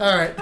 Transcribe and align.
All 0.00 0.16
right. 0.16 0.34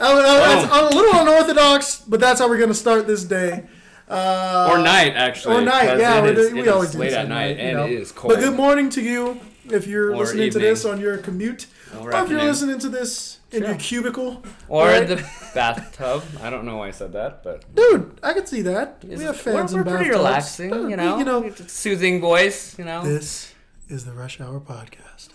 I, 0.00 0.10
I, 0.10 0.62
it's 0.62 0.72
a 0.72 0.96
little 0.96 1.20
unorthodox, 1.20 2.00
but 2.08 2.18
that's 2.20 2.40
how 2.40 2.48
we're 2.48 2.58
gonna 2.58 2.74
start 2.74 3.06
this 3.06 3.24
day. 3.24 3.64
Uh, 4.08 4.68
or 4.70 4.78
night, 4.78 5.14
actually. 5.14 5.56
Or 5.56 5.60
night, 5.62 5.98
yeah. 5.98 6.24
it 6.24 6.36
we 6.36 6.42
is- 6.42 6.52
we 6.52 6.68
always 6.68 6.90
do 6.92 6.98
late 6.98 7.12
at 7.12 7.28
night, 7.28 7.56
you 7.56 7.62
and 7.62 7.76
know. 7.78 7.84
it 7.86 7.92
is 7.92 8.12
cold. 8.12 8.34
But 8.34 8.40
good 8.40 8.54
morning 8.56 8.90
to 8.90 9.00
you 9.02 9.40
if 9.70 9.86
you're 9.86 10.12
Or 10.12 10.18
listening 10.18 10.50
to 10.50 10.58
this 10.58 10.84
on 10.84 11.00
your 11.00 11.16
commute, 11.18 11.66
Or 12.00 12.12
or 12.12 12.24
if 12.24 12.30
you're 12.30 12.42
listening 12.42 12.78
to 12.80 12.88
this 12.88 13.38
in 13.52 13.60
Sure. 13.60 13.68
your 13.70 13.78
cubicle. 13.78 14.42
Or 14.68 14.86
Right. 14.88 15.02
in 15.08 15.16
the 15.16 15.24
bathtub. 15.54 16.22
I 16.42 16.50
don't 16.50 16.64
know 16.66 16.78
why 16.78 16.88
I 16.88 16.90
said 16.90 17.12
that, 17.12 17.42
but 17.44 17.64
Dude, 17.74 18.18
I 18.22 18.32
can 18.34 18.46
see 18.46 18.62
that. 18.62 18.98
Is 19.08 19.20
we 19.20 19.24
have 19.24 19.36
fans 19.36 19.72
we're, 19.72 19.80
in 19.80 19.86
we're 19.86 19.96
pretty 19.96 20.10
relaxing, 20.10 20.90
you 20.90 20.96
know. 20.96 21.18
You 21.18 21.24
know, 21.24 21.50
soothing 21.68 22.20
voice, 22.20 22.76
you 22.78 22.84
know. 22.84 23.04
this 23.04 23.53
is 23.94 24.04
the 24.04 24.12
Rush 24.12 24.40
Hour 24.40 24.60
podcast. 24.60 25.28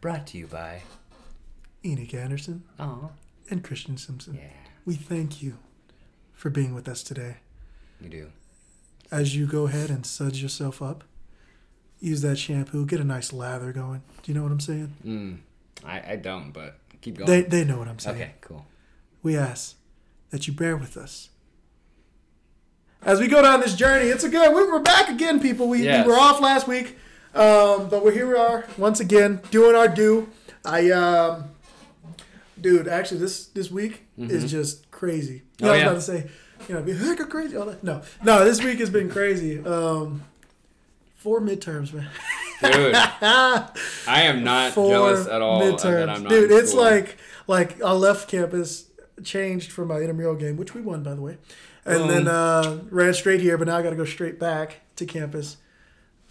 Brought 0.00 0.26
to 0.28 0.38
you 0.38 0.46
by. 0.46 0.82
Enoch 1.84 2.14
Anderson 2.14 2.62
and 2.78 3.64
Christian 3.64 3.96
Simpson. 3.96 4.34
yeah, 4.34 4.48
We 4.84 4.94
thank 4.94 5.42
you 5.42 5.58
for 6.32 6.50
being 6.50 6.74
with 6.74 6.88
us 6.88 7.02
today. 7.02 7.36
you 8.00 8.08
do. 8.08 8.26
As 9.10 9.34
you 9.36 9.46
go 9.46 9.66
ahead 9.66 9.90
and 9.90 10.06
suds 10.06 10.40
yourself 10.42 10.80
up, 10.80 11.04
use 12.00 12.22
that 12.22 12.36
shampoo, 12.36 12.86
get 12.86 13.00
a 13.00 13.04
nice 13.04 13.32
lather 13.32 13.72
going. 13.72 14.02
Do 14.22 14.30
you 14.32 14.34
know 14.38 14.42
what 14.42 14.52
I'm 14.52 14.60
saying? 14.60 14.92
Mm, 15.04 15.38
I, 15.84 16.12
I 16.12 16.16
don't, 16.16 16.52
but 16.52 16.76
keep 17.00 17.16
going. 17.18 17.28
They, 17.28 17.42
they 17.42 17.64
know 17.64 17.78
what 17.78 17.88
I'm 17.88 17.98
saying. 17.98 18.16
okay, 18.16 18.32
cool. 18.40 18.66
We 19.22 19.36
ask 19.36 19.74
that 20.30 20.46
you 20.46 20.52
bear 20.52 20.76
with 20.76 20.96
us. 20.96 21.30
As 23.02 23.18
we 23.20 23.26
go 23.26 23.42
down 23.42 23.60
this 23.60 23.74
journey, 23.74 24.06
it's 24.06 24.22
a 24.24 24.28
good. 24.28 24.54
we- 24.54 24.70
We're 24.70 24.78
back 24.80 25.08
again, 25.08 25.40
people. 25.40 25.68
We, 25.68 25.82
Yes. 25.82 26.06
we 26.06 26.12
were 26.12 26.18
off 26.18 26.40
last 26.40 26.68
week, 26.68 26.96
um, 27.34 27.88
but 27.88 28.04
we're 28.04 28.12
here. 28.12 28.26
We 28.28 28.34
are 28.34 28.66
once 28.76 29.00
again 29.00 29.40
doing 29.50 29.74
our 29.74 29.88
due. 29.88 30.28
I, 30.64 30.90
um, 30.90 31.50
dude, 32.60 32.88
actually, 32.88 33.20
this 33.20 33.46
this 33.46 33.70
week 33.70 34.06
is 34.18 34.50
just 34.50 34.90
crazy. 34.90 35.42
You 35.58 35.66
know, 35.66 35.72
Oh, 35.72 35.74
I 35.74 35.76
was 35.76 35.82
about 35.82 35.94
to 35.94 36.00
say, 36.00 36.30
you 36.68 36.74
know, 36.74 36.82
be 36.82 36.92
heck 36.94 37.18
crazy. 37.28 37.56
All 37.56 37.66
that. 37.66 37.82
No, 37.82 38.02
no, 38.22 38.44
this 38.44 38.62
week 38.62 38.78
has 38.78 38.90
been 38.90 39.10
crazy. 39.10 39.64
Um, 39.64 40.22
four 41.16 41.40
midterms, 41.40 41.92
man. 41.92 42.08
Dude, 42.62 42.94
I 42.94 43.72
am 44.06 44.44
not 44.44 44.72
Four 44.72 44.90
jealous 44.90 45.26
at 45.26 45.42
all 45.42 45.60
midterms, 45.60 45.82
that 45.82 46.10
I'm 46.10 46.22
not 46.22 46.28
dude. 46.30 46.50
It's 46.52 46.74
like 46.74 47.16
like 47.48 47.82
I 47.82 47.92
left 47.92 48.28
campus, 48.28 48.88
changed 49.24 49.72
for 49.72 49.84
my 49.84 49.96
intramural 49.98 50.36
game, 50.36 50.56
which 50.56 50.74
we 50.74 50.80
won 50.80 51.02
by 51.02 51.14
the 51.14 51.20
way, 51.22 51.38
and 51.84 51.98
Boom. 52.00 52.08
then 52.08 52.28
uh, 52.28 52.80
ran 52.90 53.14
straight 53.14 53.40
here. 53.40 53.58
But 53.58 53.66
now 53.66 53.78
I 53.78 53.82
got 53.82 53.90
to 53.90 53.96
go 53.96 54.04
straight 54.04 54.38
back 54.38 54.80
to 54.96 55.06
campus 55.06 55.56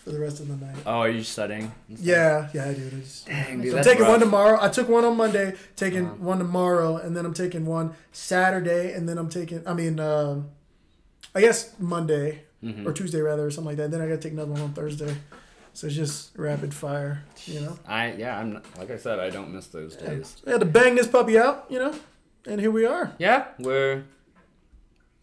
for 0.03 0.11
the 0.11 0.19
rest 0.19 0.39
of 0.39 0.47
the 0.47 0.55
night. 0.65 0.75
Oh, 0.85 0.99
are 0.99 1.09
you 1.09 1.23
studying? 1.23 1.71
Yeah, 1.87 2.49
yeah, 2.53 2.65
I 2.65 2.67
It's, 2.69 3.21
Dang, 3.23 3.61
dude, 3.61 3.69
I'm 3.69 3.75
that's 3.75 3.87
taking 3.87 4.07
one 4.07 4.19
tomorrow. 4.19 4.57
I 4.61 4.69
took 4.69 4.89
one 4.89 5.05
on 5.05 5.15
Monday, 5.15 5.55
taking 5.75 6.05
Uh-huh. 6.05 6.15
one 6.15 6.37
tomorrow, 6.39 6.97
and 6.97 7.15
then 7.15 7.25
I'm 7.25 7.33
taking 7.33 7.65
one 7.65 7.93
Saturday, 8.11 8.93
and 8.93 9.07
then 9.07 9.17
I'm 9.17 9.29
taking. 9.29 9.61
I 9.67 9.73
mean, 9.73 9.99
um, 9.99 10.49
I 11.35 11.41
guess 11.41 11.73
Monday 11.79 12.43
Mhm. 12.63 12.85
or 12.85 12.93
Tuesday 12.93 13.21
rather, 13.21 13.45
or 13.45 13.51
something 13.51 13.69
like 13.69 13.77
that. 13.77 13.91
Then 13.91 14.01
I 14.01 14.07
got 14.07 14.15
to 14.15 14.21
take 14.21 14.33
another 14.33 14.51
one 14.51 14.61
on 14.61 14.73
Thursday. 14.73 15.15
So 15.73 15.87
it's 15.87 15.95
just 15.95 16.37
rapid 16.37 16.73
fire, 16.73 17.23
you 17.45 17.61
know. 17.61 17.77
I 17.87 18.11
yeah, 18.13 18.37
I'm 18.37 18.53
not, 18.53 18.65
like 18.77 18.91
I 18.91 18.97
said, 18.97 19.19
I 19.19 19.29
don't 19.29 19.53
miss 19.53 19.67
those 19.67 19.95
days. 19.95 20.35
We 20.45 20.51
had 20.51 20.59
to 20.59 20.65
bang 20.67 20.95
this 20.95 21.07
puppy 21.07 21.39
out, 21.39 21.65
you 21.69 21.79
know, 21.79 21.93
and 22.45 22.59
here 22.59 22.71
we 22.71 22.85
are. 22.85 23.13
Yeah, 23.19 23.45
we're 23.57 24.03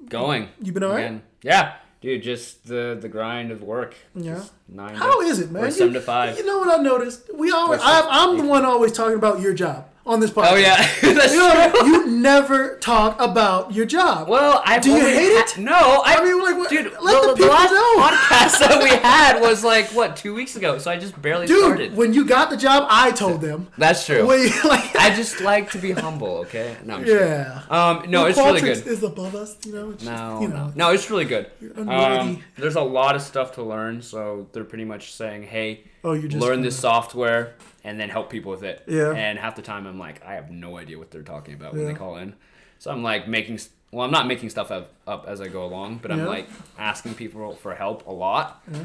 going. 0.08 0.48
You've 0.62 0.72
been 0.74 0.84
alright? 0.84 1.20
Yeah, 1.42 1.74
dude, 2.00 2.22
just 2.22 2.66
the 2.68 2.96
the 3.00 3.08
grind 3.08 3.50
of 3.50 3.62
work. 3.62 3.94
Yeah. 4.14 4.34
Just 4.36 4.52
nine. 4.68 4.94
How 4.94 5.20
to, 5.20 5.26
is 5.26 5.38
it, 5.40 5.50
man? 5.50 5.64
Or 5.64 5.70
seven 5.70 5.94
You- 5.94 6.00
to 6.00 6.04
five. 6.04 6.36
You 6.38 6.46
know 6.46 6.58
what 6.58 6.78
I 6.78 6.82
noticed? 6.82 7.30
We 7.34 7.50
always, 7.52 7.80
I. 7.82 8.06
I'm 8.08 8.36
the 8.38 8.44
one 8.44 8.64
always 8.64 8.92
talking 8.92 9.16
about 9.16 9.40
your 9.40 9.54
job 9.54 9.86
on 10.08 10.20
this 10.20 10.30
podcast. 10.30 10.52
Oh 10.52 10.56
yeah, 10.56 10.76
that's 11.14 11.32
You, 11.34 11.38
know, 11.40 11.70
true. 11.72 11.86
you 11.86 12.06
never 12.06 12.76
talk 12.78 13.20
about 13.20 13.72
your 13.74 13.86
job. 13.86 14.28
Well, 14.28 14.62
I 14.64 14.78
Do 14.78 14.90
you 14.92 15.00
hate 15.00 15.26
it? 15.26 15.58
No, 15.58 15.72
I, 15.74 16.16
I 16.18 16.24
mean, 16.24 16.42
like, 16.42 16.56
what- 16.56 16.70
dude, 16.70 16.92
let 17.00 17.22
the 17.22 17.28
the, 17.28 17.34
people 17.34 17.48
last 17.50 17.72
know. 17.72 18.02
podcast 18.02 18.68
that 18.68 18.82
we 18.82 18.88
had 19.08 19.40
was 19.40 19.62
like 19.62 19.86
what 19.90 20.16
two 20.16 20.34
weeks 20.34 20.56
ago, 20.56 20.78
so 20.78 20.90
I 20.90 20.98
just 20.98 21.20
barely 21.20 21.46
Dude, 21.46 21.58
started. 21.64 21.94
when 21.96 22.14
you 22.14 22.24
got 22.24 22.50
the 22.50 22.56
job, 22.56 22.86
I 22.90 23.10
told 23.12 23.40
them. 23.40 23.68
That's 23.76 24.04
true. 24.06 24.26
When 24.26 24.48
like, 24.64 24.96
I 24.96 25.14
just 25.14 25.40
like 25.40 25.70
to 25.72 25.78
be 25.78 25.92
humble. 25.92 26.38
Okay. 26.38 26.76
No. 26.84 26.96
I'm 26.96 27.04
yeah. 27.06 27.62
kidding. 27.68 27.72
Um. 27.72 28.10
No, 28.10 28.26
it's 28.26 28.38
really 28.38 28.60
good. 28.60 28.86
Is 28.86 29.02
above 29.02 29.34
us, 29.34 29.56
you 29.66 29.72
know. 29.74 29.92
Just, 29.92 30.04
No, 30.06 30.40
you 30.40 30.48
know. 30.48 30.66
no, 30.68 30.72
no, 30.74 30.90
it's 30.92 31.10
really 31.10 31.24
good. 31.26 31.50
Um, 31.76 32.42
there's 32.56 32.76
a 32.76 32.80
lot 32.82 33.14
of 33.14 33.22
stuff 33.22 33.52
to 33.56 33.62
learn, 33.62 34.00
so 34.02 34.46
they're 34.52 34.64
pretty 34.64 34.84
much 34.84 35.12
saying, 35.12 35.42
"Hey, 35.44 35.84
Oh, 36.04 36.16
just 36.16 36.36
learn 36.36 36.56
gonna- 36.56 36.62
this 36.62 36.78
software 36.78 37.54
and 37.88 37.98
then 37.98 38.08
help 38.10 38.30
people 38.30 38.50
with 38.52 38.62
it." 38.62 38.82
Yeah. 38.86 39.12
And 39.12 39.38
half 39.38 39.56
the 39.56 39.62
time, 39.62 39.86
I'm 39.86 39.98
like, 39.98 40.24
I 40.24 40.34
have 40.34 40.50
no 40.50 40.76
idea 40.78 40.98
what 40.98 41.10
they're 41.10 41.22
talking 41.22 41.54
about 41.54 41.72
when 41.72 41.82
Yeah. 41.82 41.88
they 41.88 41.94
call 41.94 42.16
in. 42.16 42.34
So 42.78 42.90
I'm 42.90 43.02
like 43.02 43.26
making. 43.28 43.58
Well, 43.90 44.04
I'm 44.04 44.10
not 44.12 44.26
making 44.26 44.50
stuff 44.50 44.70
up, 44.70 44.92
up 45.06 45.24
as 45.26 45.40
I 45.40 45.48
go 45.48 45.64
along, 45.64 46.00
but 46.02 46.10
I'm 46.12 46.18
Yeah. 46.18 46.26
like 46.36 46.48
asking 46.78 47.14
people 47.14 47.54
for 47.54 47.74
help 47.74 48.06
a 48.06 48.12
lot. 48.12 48.62
Yeah. 48.70 48.80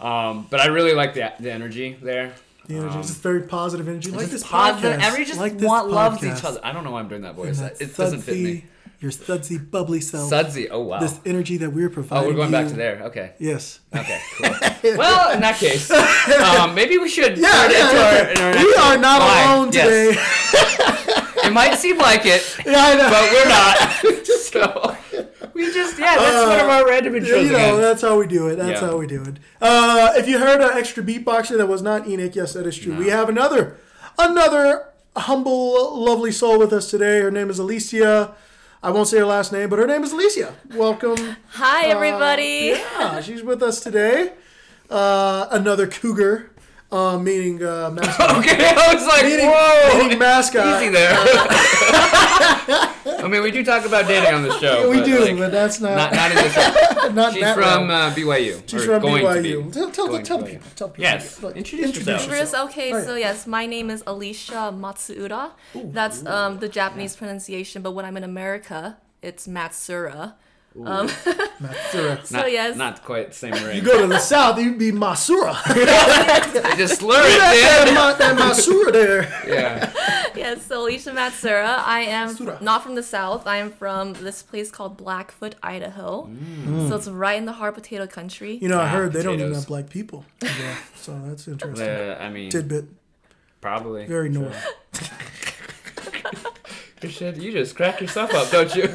Um, 0.00 0.46
but 0.50 0.60
I 0.60 0.66
really 0.66 0.94
like 0.94 1.14
the 1.14 1.32
the 1.38 1.52
energy 1.52 1.96
there. 2.02 2.32
The 2.66 2.74
energy 2.76 2.94
Um, 2.94 3.00
is 3.00 3.08
just 3.08 3.22
very 3.22 3.42
positive 3.42 3.88
energy. 3.88 4.10
Like 4.10 4.26
this 4.28 4.42
positive. 4.42 4.92
podcast. 4.98 5.04
Everybody 5.06 5.24
just 5.24 5.40
like 5.40 5.60
want, 5.60 5.88
loves 5.88 6.18
podcast. 6.18 6.38
each 6.38 6.44
other. 6.44 6.60
I 6.62 6.72
don't 6.72 6.84
know 6.84 6.90
why 6.92 7.00
I'm 7.00 7.08
doing 7.08 7.22
that 7.22 7.34
voice. 7.34 7.60
It 7.60 7.96
doesn't 7.96 8.22
fit 8.22 8.36
me. 8.38 8.64
Your 9.00 9.12
sudsy, 9.12 9.58
bubbly 9.58 10.00
self. 10.00 10.28
Sudsy. 10.28 10.68
Oh 10.68 10.80
wow. 10.82 10.98
This 10.98 11.20
energy 11.24 11.56
that 11.58 11.70
we're 11.70 11.88
providing. 11.88 12.24
Oh, 12.24 12.30
we're 12.30 12.36
going 12.36 12.50
back 12.50 12.66
to 12.66 12.74
there. 12.74 13.02
Okay. 13.04 13.32
Yes. 13.38 13.78
Okay, 13.94 14.18
cool. 14.82 14.96
well, 14.96 15.30
in 15.32 15.40
that 15.40 15.56
case, 15.56 15.88
um, 16.58 16.74
maybe 16.74 16.98
we 16.98 17.08
should 17.08 17.38
Yeah, 17.38 17.48
turn 17.52 17.70
it 17.70 17.74
yeah, 17.76 18.20
into 18.30 18.40
yeah. 18.40 18.46
our, 18.48 18.56
our 18.58 18.64
we 18.64 18.74
are 18.74 18.98
not 18.98 19.20
line. 19.20 19.48
alone 19.58 19.72
Yes. 19.72 19.86
today. 20.16 20.84
It 21.44 21.52
might 21.52 21.76
seem 21.76 21.96
like 21.96 22.26
it, 22.26 22.42
yeah, 22.66 22.74
I 22.76 22.94
know. 22.94 23.08
but 23.08 23.32
we're 23.32 23.48
not. 23.48 24.26
so 24.26 25.48
we 25.54 25.72
just 25.72 25.98
yeah, 25.98 26.16
that's 26.18 26.46
one 26.46 26.60
of 26.60 26.68
our 26.68 26.86
random 26.86 27.14
intros 27.14 27.44
you 27.44 27.52
know, 27.52 27.56
again. 27.76 27.80
that's 27.80 28.02
how 28.02 28.18
we 28.18 28.26
do 28.26 28.48
it. 28.48 28.56
That's 28.56 28.82
Yeah. 28.82 28.88
how 28.88 28.98
we 28.98 29.06
do 29.06 29.22
it. 29.22 29.36
Uh, 29.60 30.12
if 30.16 30.28
you 30.28 30.38
heard 30.40 30.60
an 30.60 30.76
extra 30.76 31.02
beatboxer 31.02 31.56
that 31.56 31.66
was 31.66 31.80
not 31.80 32.06
Enoch, 32.06 32.34
yes, 32.36 32.52
that 32.52 32.66
is 32.66 32.76
true. 32.76 32.92
No. 32.92 32.98
We 32.98 33.08
have 33.08 33.30
another, 33.30 33.78
another 34.18 34.88
humble, 35.16 35.98
lovely 36.04 36.32
soul 36.32 36.58
with 36.58 36.72
us 36.72 36.90
today. 36.90 37.20
Her 37.20 37.30
name 37.30 37.48
is 37.48 37.58
Alicia. 37.58 38.34
I 38.82 38.90
won't 38.90 39.08
say 39.08 39.18
her 39.18 39.24
last 39.24 39.52
name, 39.52 39.68
but 39.68 39.78
her 39.80 39.86
name 39.86 40.04
is 40.04 40.12
Alicia. 40.12 40.54
Welcome. 40.74 41.36
Hi, 41.50 41.86
everybody. 41.88 42.74
Yeah, 42.76 43.20
she's 43.20 43.42
with 43.42 43.60
us 43.62 43.80
today. 43.80 44.34
Uh, 44.88 45.48
another 45.50 45.86
cougar, 45.88 46.50
uh, 46.90 47.18
meaning 47.18 47.62
uh, 47.62 47.90
mascot. 47.90 48.30
Okay, 48.38 48.56
I 48.74 48.94
was 48.94 49.06
like, 49.06 49.24
meaning, 49.24 49.46
whoa, 49.50 49.98
meaning 50.02 50.18
mascot. 50.18 50.82
easy 50.82 50.90
there. 50.90 51.12
I 53.20 53.28
mean, 53.28 53.42
we 53.42 53.50
do 53.50 53.64
talk 53.64 53.84
about 53.84 54.06
dating 54.06 54.32
on 54.34 54.42
the 54.42 54.58
show. 54.58 54.88
we 54.90 54.98
but, 54.98 55.06
do, 55.06 55.20
like, 55.20 55.36
but 55.38 55.50
that's 55.52 55.80
not 55.80 55.96
not 55.96 56.12
not 56.12 56.30
in 56.30 56.36
the 56.36 56.50
show. 56.50 57.12
not 57.12 57.32
She's 57.34 57.52
from 57.52 57.90
uh, 57.90 58.10
BYU. 58.14 58.62
She's 58.68 58.82
or 58.86 59.00
from 59.00 59.02
going 59.02 59.24
BYU. 59.24 59.42
To 59.42 59.62
be. 59.64 59.70
Tell, 59.72 59.90
tell, 59.90 60.06
Going 60.08 60.24
tell 60.24 60.42
people. 60.42 60.66
Tell 60.76 60.88
people. 60.88 61.02
Yes, 61.02 61.42
Like, 61.42 61.56
introduce 61.56 61.96
yourself. 61.96 62.24
First, 62.26 62.54
okay, 62.54 62.92
Oh, 62.92 63.02
so 63.02 63.14
yes, 63.16 63.46
my 63.46 63.66
name 63.66 63.90
is 63.90 64.02
Alicia 64.06 64.72
Matsuura. 64.74 65.50
That's 65.74 66.24
um, 66.26 66.58
the 66.58 66.68
Japanese 66.68 67.16
pronunciation, 67.16 67.82
but 67.82 67.92
when 67.92 68.04
I'm 68.04 68.16
in 68.16 68.24
America, 68.24 68.96
it's 69.22 69.46
Matsura. 69.46 70.34
Um, 70.86 71.08
Matsura. 71.60 72.24
so 72.24 72.36
Not, 72.36 72.52
yes, 72.52 72.76
not 72.76 73.04
quite 73.04 73.28
the 73.28 73.34
same 73.34 73.52
ring. 73.64 73.76
You 73.76 73.82
go 73.82 74.00
to 74.00 74.06
the 74.06 74.18
south, 74.18 74.58
you'd 74.58 74.78
be 74.78 74.92
Masura. 74.92 75.54
they 75.74 76.76
just 76.76 77.00
slur 77.00 77.16
that, 77.22 77.86
it, 77.88 77.94
ma- 77.94 78.14
that 78.14 78.36
Masura 78.38 78.92
there. 78.92 79.22
Yeah. 79.46 79.92
yes, 80.36 80.64
so 80.66 80.82
Alicia 80.84 81.10
Matsura. 81.10 81.78
I 81.84 82.00
am 82.00 82.28
Matsura. 82.28 82.60
not 82.62 82.82
from 82.82 82.94
the 82.94 83.02
south. 83.02 83.46
I 83.46 83.56
am 83.56 83.70
from 83.70 84.12
this 84.14 84.42
place 84.42 84.70
called 84.70 84.96
Blackfoot, 84.96 85.54
Idaho. 85.62 86.28
So 86.88 86.96
it's 86.96 87.08
right 87.08 87.36
in 87.38 87.44
the 87.46 87.52
hard 87.52 87.74
potato 87.74 88.06
country. 88.06 88.52
You 88.62 88.68
know, 88.68 88.78
I 88.78 88.84
Ah, 88.84 88.88
heard 88.88 89.12
they 89.12 89.22
don't 89.22 89.40
even 89.40 89.54
have 89.54 89.66
black 89.66 89.88
people. 89.90 90.24
Yeah, 90.42 90.76
so 90.94 91.18
that's 91.26 91.48
interesting. 91.48 91.84
The- 91.86 92.22
I 92.22 92.30
mean, 92.30 92.50
Tidbit, 92.50 92.86
probably. 93.60 94.06
very 94.06 94.32
Sure. 94.32 94.42
north. 94.42 94.74
Good 97.00 97.12
shit. 97.12 97.36
You 97.36 97.52
just 97.52 97.76
crack 97.76 98.00
yourself 98.00 98.34
up, 98.34 98.50
don't 98.50 98.74
you? 98.74 98.88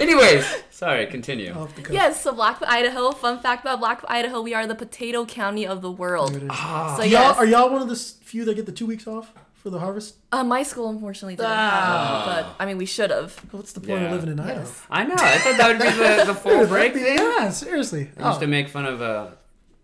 Anyways, 0.00 0.44
sorry. 0.70 1.06
Continue. 1.06 1.52
Off 1.52 1.74
the 1.76 1.82
cuff. 1.82 1.92
Yes, 1.92 2.22
so 2.22 2.32
Blackfoot, 2.32 2.68
Idaho. 2.68 3.10
Fun 3.12 3.38
fact 3.40 3.62
about 3.62 3.78
Blackfoot, 3.80 4.10
Idaho: 4.10 4.40
we 4.40 4.54
are 4.54 4.66
the 4.66 4.74
potato 4.74 5.24
county 5.26 5.66
of 5.66 5.82
the 5.82 5.90
world. 5.90 6.30
There 6.32 6.38
it 6.40 6.44
is. 6.44 6.50
Ah. 6.52 6.94
So 6.96 7.02
y'all, 7.02 7.10
yes, 7.28 7.36
are 7.36 7.46
y'all 7.46 7.70
one 7.70 7.82
of 7.82 7.88
the 7.88 7.96
few 7.96 8.44
that 8.46 8.54
get 8.54 8.66
the 8.66 8.72
two 8.72 8.86
weeks 8.86 9.06
off 9.06 9.32
for 9.54 9.68
the 9.70 9.78
harvest? 9.78 10.14
uh, 10.32 10.42
my 10.42 10.62
school 10.62 10.88
unfortunately 10.88 11.36
didn't 11.36 11.50
Ah. 11.50 12.24
have, 12.26 12.38
it, 12.38 12.48
but 12.48 12.56
I 12.62 12.66
mean 12.66 12.78
we 12.78 12.86
should 12.86 13.10
have. 13.10 13.34
What's 13.52 13.72
the 13.72 13.80
point 13.80 14.00
Yeah. 14.00 14.06
of 14.06 14.12
living 14.12 14.30
in 14.30 14.40
Idaho? 14.40 14.60
Yes. 14.60 14.82
I 14.90 15.04
know. 15.04 15.14
I 15.18 15.38
thought 15.38 15.56
that 15.58 15.68
would 15.68 15.78
be 15.78 15.90
the, 15.90 16.24
the 16.32 16.34
full 16.44 16.66
break. 16.66 16.94
Yeah, 16.94 17.50
seriously. 17.50 18.10
I 18.18 18.28
used 18.28 18.38
Oh, 18.38 18.40
to 18.40 18.46
make 18.46 18.68
fun 18.70 18.86
of 18.86 19.02
uh, 19.02 19.26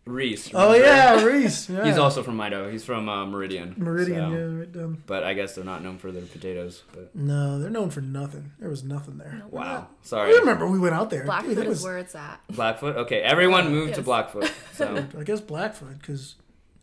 Reese. 0.06 0.50
oh 0.54 0.72
yeah, 0.72 1.20
Reese. 1.24 1.68
Yeah. 1.76 1.84
He's 1.84 1.98
also 1.98 2.22
from 2.22 2.40
Idaho. 2.40 2.70
He's 2.70 2.84
from 2.84 3.08
uh, 3.08 3.26
Meridian. 3.26 3.74
Meridian. 3.76 4.30
so- 4.30 4.36
Yeah, 4.36 4.58
right 4.60 4.72
down. 4.72 5.02
But 5.04 5.24
I 5.24 5.34
guess 5.34 5.54
they're 5.56 5.64
not 5.64 5.82
known 5.82 5.98
for 5.98 6.12
their 6.12 6.22
potatoes. 6.22 6.84
But 6.92 7.14
No, 7.14 7.58
they're 7.58 7.70
known 7.70 7.90
for 7.90 8.00
nothing. 8.00 8.52
There 8.60 8.70
was 8.70 8.84
nothing 8.84 9.18
there. 9.18 9.42
wow. 9.50 9.88
I 9.90 10.06
Sorry. 10.06 10.38
remember 10.38 10.66
we 10.68 10.78
went 10.78 10.94
out 10.94 11.10
there. 11.10 11.20
Dude, 11.20 11.26
Blackfoot 11.26 11.58
it 11.58 11.62
is 11.64 11.68
was, 11.68 11.82
where 11.84 11.98
it's 11.98 12.14
at. 12.14 12.40
Blackfoot. 12.48 12.96
Okay, 12.96 13.20
everyone 13.20 13.70
moved 13.72 13.94
to 13.96 14.02
Blackfoot. 14.02 14.50
So 14.74 15.04
I 15.18 15.22
guess 15.24 15.40
Blackfoot 15.40 15.98
because 16.00 16.36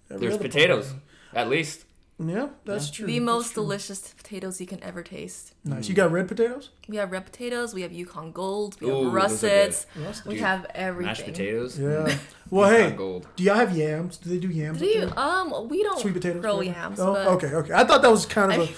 There's 0.09 0.37
potatoes, 0.37 0.87
part. 0.89 0.99
at 1.33 1.49
least. 1.49 1.85
Yeah, 2.19 2.49
that's 2.63 2.91
true. 2.91 3.07
the 3.07 3.19
most 3.19 3.53
true. 3.53 3.63
delicious 3.63 4.13
potatoes 4.13 4.61
you 4.61 4.67
can 4.67 4.81
ever 4.83 5.01
taste. 5.03 5.53
Nice. 5.65 5.89
You 5.89 5.95
got 5.95 6.11
red 6.11 6.27
potatoes? 6.27 6.69
We 6.87 6.97
have 6.97 7.11
red 7.11 7.25
potatoes, 7.25 7.73
we 7.73 7.81
have 7.81 7.91
Yukon 7.91 8.31
Golds, 8.31 8.79
we 8.79 8.87
have 8.87 8.95
Ooh, 8.95 9.03
those 9.05 9.11
are 9.11 9.15
russets, 9.15 9.85
we 10.25 10.35
Dude, 10.35 10.43
have 10.43 10.65
everything. 10.75 11.07
Mashed 11.07 11.25
potatoes. 11.25 11.79
Yeah. 11.79 12.15
Well, 12.51 12.69
hey, 12.69 12.91
Gold. 12.91 13.27
do 13.35 13.43
y'all 13.43 13.55
have 13.55 13.75
yams? 13.75 14.17
Do 14.17 14.29
they 14.29 14.37
do 14.37 14.47
yams? 14.47 14.77
Do 14.77 14.85
you? 14.85 15.09
Um, 15.17 15.67
we 15.69 15.81
don't 15.81 15.99
Sweet 15.99 16.13
potatoes. 16.13 16.39
grow 16.41 16.57
whatever? 16.57 16.77
yams. 16.77 16.99
Oh, 16.99 17.13
but 17.13 17.27
okay, 17.29 17.47
okay. 17.47 17.73
I 17.73 17.83
thought 17.83 18.03
that 18.03 18.11
was 18.11 18.27
kind 18.27 18.51
of 18.51 18.59
I- 18.59 18.71
a, 18.71 18.75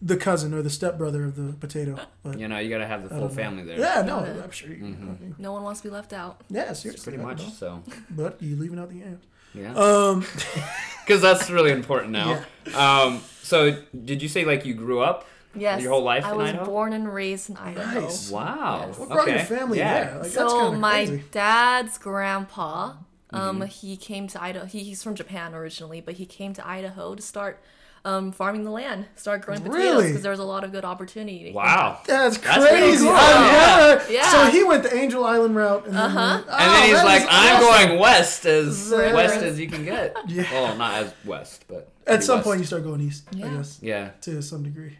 the 0.00 0.16
cousin 0.16 0.54
or 0.54 0.62
the 0.62 0.70
stepbrother 0.70 1.24
of 1.24 1.36
the 1.36 1.52
potato. 1.52 1.98
But 2.22 2.38
You 2.38 2.48
know, 2.48 2.58
you 2.58 2.70
gotta 2.70 2.86
have 2.86 3.06
the 3.06 3.14
I 3.14 3.18
full 3.18 3.28
family 3.28 3.62
there. 3.64 3.78
Yeah, 3.78 4.00
no, 4.06 4.24
Yeah. 4.24 4.42
I'm 4.42 4.50
sure 4.50 4.70
you. 4.70 4.82
Mhm. 4.84 5.02
I 5.02 5.20
mean, 5.22 5.34
No 5.36 5.52
one 5.52 5.62
wants 5.64 5.82
to 5.82 5.88
be 5.88 5.92
left 5.92 6.14
out. 6.14 6.40
yeah, 6.48 6.72
seriously. 6.72 7.12
Pretty 7.12 7.22
much. 7.22 7.52
So, 7.52 7.82
But 8.10 8.38
you're 8.40 8.58
leaving 8.58 8.78
out 8.78 8.88
the 8.88 8.96
yams. 8.96 9.24
yeah. 9.52 9.74
Um, 9.74 10.24
Because 11.10 11.22
that's 11.22 11.50
really 11.50 11.72
important 11.72 12.12
now. 12.12 12.42
Um, 12.74 13.20
so, 13.42 13.82
did 14.04 14.22
you 14.22 14.28
say 14.28 14.44
like 14.44 14.64
you 14.64 14.74
grew 14.74 15.00
up? 15.00 15.26
Yes. 15.56 15.82
Your 15.82 15.90
whole 15.90 16.04
life 16.04 16.24
I 16.24 16.30
in 16.30 16.36
was 16.36 16.48
Idaho? 16.50 16.64
born 16.64 16.92
and 16.92 17.12
raised 17.12 17.50
in 17.50 17.56
Idaho. 17.56 18.02
Nice. 18.02 18.30
Wow. 18.30 18.84
Yes. 18.86 18.98
what 18.98 19.08
brought 19.08 19.22
okay. 19.22 19.36
your 19.38 19.44
family 19.44 19.78
yeah. 19.78 20.04
there? 20.04 20.18
Like, 20.22 20.30
so 20.30 20.48
kind 20.70 20.80
my 20.80 21.06
crazy. 21.06 21.24
dad's 21.32 21.98
grandpa, 21.98 22.92
um, 23.30 23.58
Mm-hmm. 23.58 23.64
he 23.66 23.96
came 23.96 24.28
to 24.28 24.40
Idaho. 24.40 24.66
He, 24.66 24.84
he's 24.84 25.02
from 25.02 25.16
Japan 25.16 25.52
originally, 25.54 26.00
but 26.00 26.14
he 26.14 26.26
came 26.26 26.52
to 26.54 26.66
Idaho 26.66 27.16
to 27.16 27.22
start 27.22 27.60
um, 28.04 28.32
farming 28.32 28.64
the 28.64 28.70
land, 28.70 29.06
start 29.16 29.42
growing 29.42 29.60
potatoes 29.60 29.78
Really? 29.84 30.06
because 30.08 30.22
there 30.22 30.30
was 30.30 30.40
a 30.40 30.44
lot 30.44 30.64
of 30.64 30.72
good 30.72 30.84
opportunity. 30.84 31.52
Wow. 31.52 32.00
That's 32.06 32.38
That's 32.38 32.66
crazy. 32.66 33.04
cool. 33.04 33.12
I- 33.14 34.00
Yeah. 34.10 34.30
So 34.30 34.44
he 34.50 34.64
went 34.64 34.82
the 34.84 34.94
Angel 34.96 35.24
Island 35.24 35.54
route, 35.54 35.86
and 35.86 35.94
then, 35.94 36.02
Uh-huh. 36.02 36.18
went- 36.36 36.48
And 36.48 36.72
then 36.72 36.82
Oh, 36.82 36.86
he's 36.86 37.04
like, 37.04 37.22
I'm 37.30 37.56
awesome. 37.62 37.88
going 37.88 38.00
west 38.00 38.46
as 38.46 38.90
Yeah. 38.90 39.12
west 39.14 39.36
as 39.36 39.60
you 39.60 39.68
can 39.68 39.84
get. 39.84 40.16
Yeah. 40.28 40.44
Well, 40.52 40.76
not 40.76 40.94
as 40.94 41.12
west, 41.24 41.64
but 41.68 41.88
At 42.06 42.24
some 42.24 42.36
west. 42.38 42.44
point, 42.46 42.60
you 42.60 42.66
start 42.66 42.84
going 42.84 43.00
east. 43.02 43.24
I 43.34 43.48
guess 43.48 43.78
Yeah. 43.82 44.10
to 44.22 44.40
some 44.42 44.62
degree. 44.62 44.96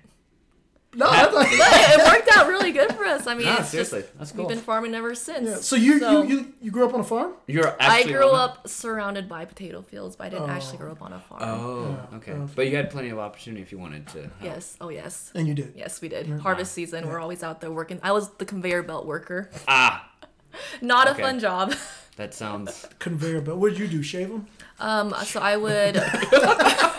No, 0.93 1.07
Ha- 1.07 1.31
that's 1.33 1.35
But 1.35 2.01
it 2.01 2.13
worked 2.13 2.37
out 2.37 2.49
really 2.49 2.73
good 2.73 2.93
for 2.95 3.05
us. 3.05 3.27
I 3.29 3.35
mean, 3.37 3.47
No, 3.47 3.59
it's 3.59 3.69
seriously, 3.69 4.01
just 4.03 4.19
that's 4.19 4.35
we've 4.35 4.49
been 4.49 4.59
farming 4.59 4.93
ever 4.97 5.15
since. 5.15 5.49
yeah. 5.49 5.57
So 5.57 5.77
you, 5.77 6.01
So- 6.01 6.23
you 6.23 6.37
you 6.39 6.53
you 6.63 6.71
grew 6.73 6.85
up 6.85 6.95
on 6.95 7.01
a 7.01 7.05
farm? 7.05 7.35
You're 7.47 7.77
I 7.79 8.03
grew 8.03 8.31
on 8.31 8.35
up 8.41 8.69
surrounded 8.69 9.29
by 9.29 9.45
potato 9.45 9.83
fields, 9.83 10.17
but 10.17 10.25
I 10.27 10.29
didn't 10.31 10.51
Oh. 10.51 10.53
actually 10.53 10.79
grow 10.79 10.91
up 10.91 11.01
on 11.01 11.13
a 11.13 11.21
farm. 11.21 11.43
Oh, 11.45 11.97
Yeah. 12.13 12.17
okay. 12.17 12.35
But 12.57 12.67
you 12.69 12.75
had 12.77 12.91
plenty 12.91 13.11
of 13.11 13.21
opportunity 13.21 13.63
if 13.63 13.71
you 13.71 13.79
wanted 13.79 14.09
to. 14.09 14.19
help. 14.23 14.33
Yes. 14.43 14.77
Oh, 14.81 14.89
yes. 14.89 15.31
And 15.35 15.47
you 15.47 15.55
did. 15.55 15.75
Yes, 15.77 16.01
we 16.01 16.09
did. 16.09 16.27
Yeah. 16.27 16.39
Harvest 16.39 16.73
season, 16.73 17.07
we're 17.09 17.21
always 17.21 17.45
out 17.45 17.61
there 17.61 17.71
working. 17.71 18.01
I 18.03 18.11
was 18.11 18.29
the 18.39 18.45
conveyor 18.45 18.83
belt 18.83 19.07
worker. 19.07 19.49
Ah, 19.69 20.11
Not 20.81 21.07
Okay. 21.09 21.23
a 21.23 21.25
fun 21.25 21.39
job. 21.39 21.75
that 22.17 22.35
sounds. 22.35 22.87
Conveyor 22.99 23.43
belt. 23.43 23.59
What 23.59 23.71
did 23.71 23.79
you 23.79 23.87
do? 23.87 24.03
Shave 24.03 24.29
them? 24.29 24.47
Um, 24.81 25.15
so 25.25 25.39
I 25.41 25.57
would. 25.57 25.95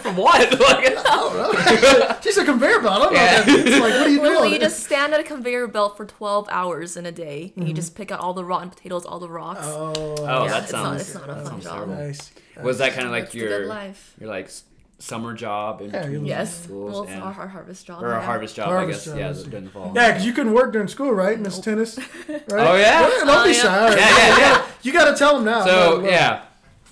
From 0.00 0.16
what? 0.16 0.58
like, 0.60 2.22
She's 2.22 2.36
a 2.36 2.44
conveyor 2.44 2.80
belt. 2.80 2.94
I 2.94 2.98
don't 2.98 3.12
know. 3.12 3.18
Yeah. 3.20 3.36
What 3.38 3.46
that 3.46 3.64
means. 3.64 3.70
Like, 3.70 3.80
what 3.80 3.92
are 3.92 4.08
you 4.08 4.20
Literally, 4.22 4.48
doing? 4.48 4.52
you 4.54 4.58
just 4.58 4.84
stand 4.84 5.14
at 5.14 5.20
a 5.20 5.24
conveyor 5.24 5.68
belt 5.68 5.96
for 5.96 6.04
12 6.04 6.48
hours 6.50 6.96
in 6.96 7.06
a 7.06 7.12
day, 7.12 7.52
and 7.56 7.64
you 7.64 7.72
Mm-hmm. 7.72 7.76
just 7.76 7.94
pick 7.94 8.10
out 8.10 8.20
all 8.20 8.34
the 8.34 8.44
rotten 8.44 8.70
potatoes, 8.70 9.04
all 9.04 9.18
the 9.18 9.28
rocks. 9.28 9.60
Oh, 9.62 9.92
Oh, 10.18 10.24
Yeah, 10.44 10.50
that 10.50 10.62
it's 10.64 10.72
not- 10.72 10.82
sounds. 10.84 11.00
it's 11.02 11.14
not 11.14 11.30
a 11.30 11.34
that 11.34 11.44
fun 11.46 11.60
job. 11.60 11.72
terrible. 11.74 11.94
nice. 11.94 12.30
Was 12.62 12.78
that 12.78 12.92
kind 12.92 13.06
of 13.06 13.12
like 13.12 13.24
That's 13.24 13.34
your 13.36 13.66
life. 13.66 14.14
your 14.20 14.28
like 14.30 14.50
summer 14.98 15.32
job 15.32 15.80
in 15.80 15.90
Yeah, 15.90 16.02
between 16.02 16.26
Yes. 16.26 16.64
schools 16.64 16.92
Well, 16.92 17.02
it's 17.04 17.12
and, 17.12 17.22
our, 17.22 17.32
our 17.32 17.46
harvest 17.46 17.86
job. 17.86 18.02
or 18.02 18.12
a 18.12 18.16
yeah. 18.18 18.24
harvest 18.26 18.56
job, 18.56 18.66
Harvest 18.66 19.08
I 19.08 19.16
guess. 19.16 19.30
I 19.30 19.32
see. 19.32 19.44
Yeah, 19.44 19.50
during 19.50 19.64
the 19.66 19.70
fall. 19.70 19.92
Yeah, 19.94 20.08
because 20.08 20.26
you 20.26 20.32
couldn't 20.32 20.52
work 20.54 20.72
during 20.72 20.88
school, 20.88 21.12
right, 21.12 21.38
Miss 21.38 21.60
Tennis? 21.60 21.98
Right? 22.28 22.42
Oh 22.50 22.74
yeah. 22.76 23.02
Don't 23.02 23.28
Oh, 23.28 23.44
be 23.44 23.50
yeah. 23.52 23.62
shy. 23.62 23.90
Yeah, 23.90 23.96
yeah, 23.96 24.38
yeah. 24.38 24.66
You 24.82 24.92
got 24.92 25.10
to 25.12 25.16
tell 25.16 25.36
them 25.36 25.44
now. 25.44 25.64
So 25.64 25.98
Well, 26.00 26.06
yeah. 26.10 26.42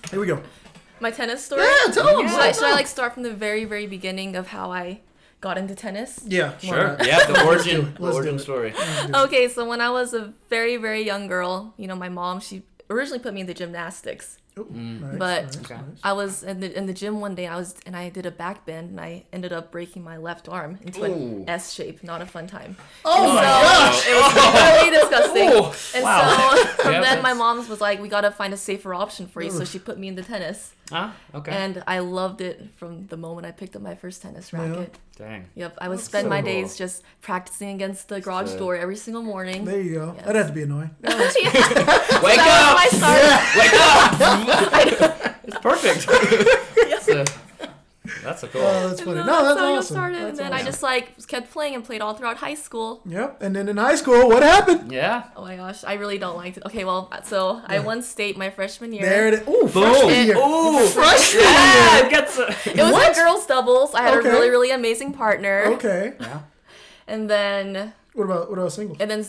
Here 0.09 0.19
we 0.21 0.25
go. 0.25 0.41
My 0.99 1.11
tennis 1.11 1.43
story. 1.45 1.63
Yeah, 1.63 1.91
tell 1.93 2.17
them. 2.17 2.27
Should 2.27 2.39
I, 2.39 2.51
should 2.51 2.63
I 2.65 2.71
like 2.73 2.87
start 2.87 3.13
from 3.13 3.23
the 3.23 3.33
very, 3.33 3.65
very 3.65 3.87
beginning 3.87 4.35
of 4.35 4.47
how 4.47 4.71
I 4.71 5.01
got 5.41 5.57
into 5.57 5.75
tennis? 5.75 6.19
Yeah. 6.25 6.57
Sure. 6.57 6.75
not? 6.97 7.05
Yeah, 7.05 7.25
the 7.25 7.45
origin, 7.47 7.93
the 7.99 8.11
origin 8.13 8.39
story. 8.39 8.73
Okay, 9.13 9.47
so 9.47 9.67
when 9.67 9.81
I 9.81 9.89
was 9.89 10.13
a 10.13 10.33
very, 10.49 10.77
very 10.77 11.03
young 11.03 11.27
girl, 11.27 11.73
you 11.77 11.87
know, 11.87 11.95
my 11.95 12.09
mom, 12.09 12.39
she 12.39 12.63
originally 12.89 13.19
put 13.19 13.33
me 13.33 13.41
into 13.41 13.53
gymnastics. 13.53 14.37
Oh, 14.59 14.65
nice, 14.71 15.17
But- 15.19 15.43
nice, 15.45 15.57
Okay. 15.57 15.77
I 16.03 16.13
was 16.13 16.41
in 16.41 16.61
the 16.61 16.75
in 16.75 16.87
the 16.87 16.93
gym 16.93 17.19
one 17.21 17.35
day. 17.35 17.45
I 17.45 17.55
was 17.57 17.75
and 17.85 17.95
I 17.95 18.09
did 18.09 18.25
a 18.25 18.31
back 18.31 18.65
bend 18.65 18.89
and 18.89 18.99
I 18.99 19.25
ended 19.31 19.53
up 19.53 19.71
breaking 19.71 20.03
my 20.03 20.17
left 20.17 20.49
arm 20.49 20.79
into 20.81 21.01
Ooh. 21.01 21.05
an 21.43 21.43
S 21.47 21.73
shape. 21.73 22.03
Not 22.03 22.23
a 22.23 22.25
fun 22.25 22.47
time. 22.47 22.75
Oh 23.05 23.35
my 23.35 23.41
so 23.43 23.47
gosh! 23.67 24.07
it 24.07 24.15
was 24.15 24.33
really 24.79 24.89
disgusting. 24.99 25.49
Ooh, 25.49 25.95
And 25.95 26.03
wow. 26.03 26.55
so 26.81 26.89
Yeah, 26.89 27.01
then 27.07 27.21
my 27.21 27.33
mom 27.33 27.69
was 27.69 27.79
like, 27.81 28.01
"We 28.01 28.09
gotta 28.09 28.31
find 28.31 28.51
a 28.51 28.57
safer 28.57 28.95
option 28.95 29.27
for 29.27 29.43
you." 29.43 29.51
So 29.51 29.63
she 29.63 29.77
put 29.77 29.99
me 29.99 30.07
into 30.07 30.23
tennis, 30.23 30.73
Huh? 30.89 31.11
Okay. 31.35 31.51
and 31.51 31.83
I 31.85 31.99
loved 31.99 32.39
it 32.41 32.69
from 32.77 33.07
the 33.07 33.17
moment 33.17 33.45
I 33.45 33.51
picked 33.51 33.75
up 33.75 33.81
my 33.81 33.95
first 33.95 34.21
tennis 34.21 34.53
racket. 34.53 34.97
Dang. 35.17 35.45
Yep, 35.55 35.77
I 35.81 35.89
would 35.89 35.97
That's 35.97 36.07
spend 36.07 36.25
so 36.25 36.29
my 36.29 36.41
cool. 36.41 36.51
days 36.51 36.77
just 36.77 37.03
practicing 37.21 37.69
against 37.75 38.07
the 38.07 38.21
garage 38.21 38.51
So- 38.51 38.59
door 38.59 38.75
every 38.77 38.95
single 38.95 39.23
morning. 39.23 39.65
There 39.65 39.81
you 39.81 39.93
go. 39.95 40.13
Yes. 40.15 40.25
That'd 40.25 40.35
have 40.37 40.47
to 40.47 40.53
be 40.53 40.63
annoying. 40.63 40.91
Wake 41.03 41.13
up! 41.19 42.23
was 42.23 42.79
my 42.79 42.87
start. 42.91 43.21
Wake 43.57 43.73
up! 45.01 45.35
it's 45.43 45.57
perfect. 45.59 46.07
It's 46.79 47.07
a- 47.09 47.46
that's 48.27 48.43
a 48.43 48.47
cool. 48.53 48.61
Oh, 48.61 48.87
that's 48.89 49.01
And 49.01 49.09
funny. 49.09 49.23
No, 49.31 49.43
that's 49.45 49.59
how 49.59 49.73
awesome. 49.75 49.95
started, 49.95 50.15
That's 50.21 50.39
and 50.39 50.39
then 50.39 50.53
I 50.53 50.63
just 50.63 50.83
like 50.83 51.05
kept 51.27 51.51
playing 51.51 51.73
and 51.75 51.83
played 51.83 52.01
all 52.01 52.13
throughout 52.13 52.37
high 52.37 52.53
school. 52.55 53.01
Yep. 53.05 53.41
And 53.43 53.55
then 53.55 53.67
in 53.69 53.77
high 53.77 53.95
school, 53.95 54.27
what 54.29 54.43
happened? 54.43 54.91
yeah. 54.91 55.29
Oh 55.35 55.43
my 55.43 55.55
gosh, 55.55 55.83
I 55.83 55.93
really 55.93 56.17
don't 56.17 56.37
like 56.43 56.57
it. 56.57 56.63
Okay, 56.65 56.83
well, 56.85 57.09
so 57.23 57.61
I 57.65 57.79
won 57.79 58.01
state 58.01 58.37
my 58.37 58.49
freshman 58.49 58.91
year. 58.93 59.03
There 59.09 59.27
it 59.29 59.33
is. 59.35 59.41
Ooh, 59.47 59.67
Boom. 59.67 59.69
freshman 59.69 60.25
year. 60.27 60.37
Ooh. 60.37 60.87
Freshman 60.87 61.43
Yeah. 61.43 61.95
year. 61.97 62.05
It 62.05 62.09
gets. 62.11 62.37
A... 62.37 62.47
It 62.79 62.83
was 62.83 62.91
What? 62.93 63.11
a 63.11 63.15
girls 63.15 63.45
doubles. 63.47 63.93
I 63.95 64.01
had 64.03 64.17
Okay. 64.17 64.29
a 64.29 64.31
really, 64.31 64.49
really 64.49 64.71
amazing 64.71 65.13
partner. 65.13 65.63
Okay. 65.75 66.13
Yeah. 66.19 66.41
And 67.07 67.29
then, 67.29 67.93
What 68.13 68.25
about 68.25 68.49
what 68.49 68.59
about 68.59 68.71
singles? 68.73 68.97
and 68.99 69.09
then, 69.09 69.23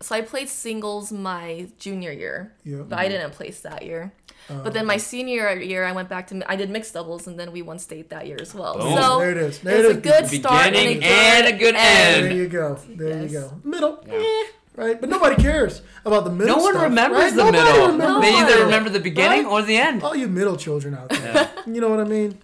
so 0.00 0.14
I 0.14 0.20
played 0.22 0.48
singles 0.48 1.12
my 1.12 1.68
junior 1.78 2.10
year, 2.12 2.52
Yeah. 2.64 2.82
but 2.88 2.98
I 2.98 3.08
didn't 3.08 3.30
place 3.32 3.60
that 3.60 3.82
year. 3.84 4.12
But 4.48 4.72
then 4.72 4.86
my 4.86 4.96
senior 4.98 5.52
year, 5.58 5.84
I 5.84 5.92
went 5.92 6.08
back 6.08 6.26
to 6.28 6.42
I 6.50 6.56
did 6.56 6.70
mixed 6.70 6.94
doubles, 6.94 7.26
and 7.26 7.38
then 7.38 7.52
we 7.52 7.62
won 7.62 7.78
state 7.78 8.10
that 8.10 8.26
year 8.26 8.38
as 8.40 8.54
well. 8.54 8.78
Boom. 8.78 8.96
So 8.96 9.18
there 9.18 9.30
it 9.30 9.36
is. 9.38 9.58
There 9.60 9.76
it's 9.76 9.88
it 9.88 9.92
a 9.92 9.98
is. 9.98 10.30
good 10.30 10.40
start 10.40 10.66
and 10.66 10.76
a 10.76 10.78
Beginning 10.78 11.00
good, 11.00 11.10
and 11.10 11.46
a 11.46 11.52
good 11.58 11.74
There 11.74 12.16
end. 12.16 12.24
There 12.26 12.32
you 12.32 12.48
go. 12.48 12.78
There 12.88 13.08
Yes. 13.22 13.32
you 13.32 13.38
go. 13.40 13.60
Middle. 13.64 14.04
Yeah. 14.06 14.14
eh, 14.14 14.44
right? 14.76 15.00
But 15.00 15.08
nobody 15.08 15.36
cares 15.42 15.82
about 16.04 16.24
the 16.24 16.30
middle. 16.30 16.56
No 16.56 16.62
one 16.62 16.72
stuff, 16.74 16.82
remembers 16.84 17.18
right? 17.20 17.30
the 17.30 17.36
Nobody 17.44 17.58
middle. 17.64 17.86
remembers 17.88 18.22
They 18.22 18.34
either 18.34 18.46
middle. 18.50 18.64
remember 18.64 18.90
the 18.90 19.00
beginning 19.00 19.44
Right? 19.44 19.52
or 19.52 19.62
the 19.62 19.76
end. 19.76 20.02
All 20.02 20.14
you 20.16 20.28
middle 20.28 20.56
children 20.56 20.94
out 20.94 21.08
there. 21.10 21.50
You 21.66 21.80
know 21.80 21.88
what 21.88 22.00
I 22.00 22.04
mean? 22.04 22.38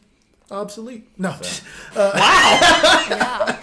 Obsolete. 0.50 1.06
No. 1.18 1.34
Yeah, 1.94 3.58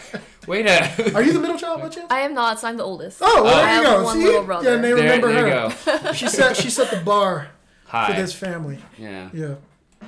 Wait 0.47 0.65
a. 0.65 1.13
Are 1.13 1.21
you 1.21 1.33
the 1.33 1.39
middle 1.41 1.57
child 1.57 1.81
by 1.81 1.89
chance? 1.89 2.07
I 2.09 2.21
am 2.21 2.33
not. 2.33 2.59
So 2.59 2.67
I'm 2.69 2.77
the 2.77 2.83
oldest. 2.83 3.17
Oh, 3.21 3.43
well, 3.43 3.53
I 3.53 3.65
there 3.65 3.81
you 3.81 3.87
have 3.87 3.97
go. 3.97 4.03
one 4.05 4.17
See? 4.17 4.23
little 4.23 4.43
brother. 4.43 4.69
Yeah, 4.75 4.81
they 4.81 4.87
There, 4.93 4.95
remember 4.95 5.27
there 5.33 5.47
you 5.47 5.53
her. 5.69 6.01
go. 6.07 6.13
She 6.13 6.27
set 6.29 6.55
she 6.55 6.69
set 6.69 6.89
the 6.89 6.97
bar 7.03 7.49
for 7.89 8.13
this 8.13 8.33
family. 8.33 8.79
Yeah. 8.97 9.29
Yeah. 9.33 9.55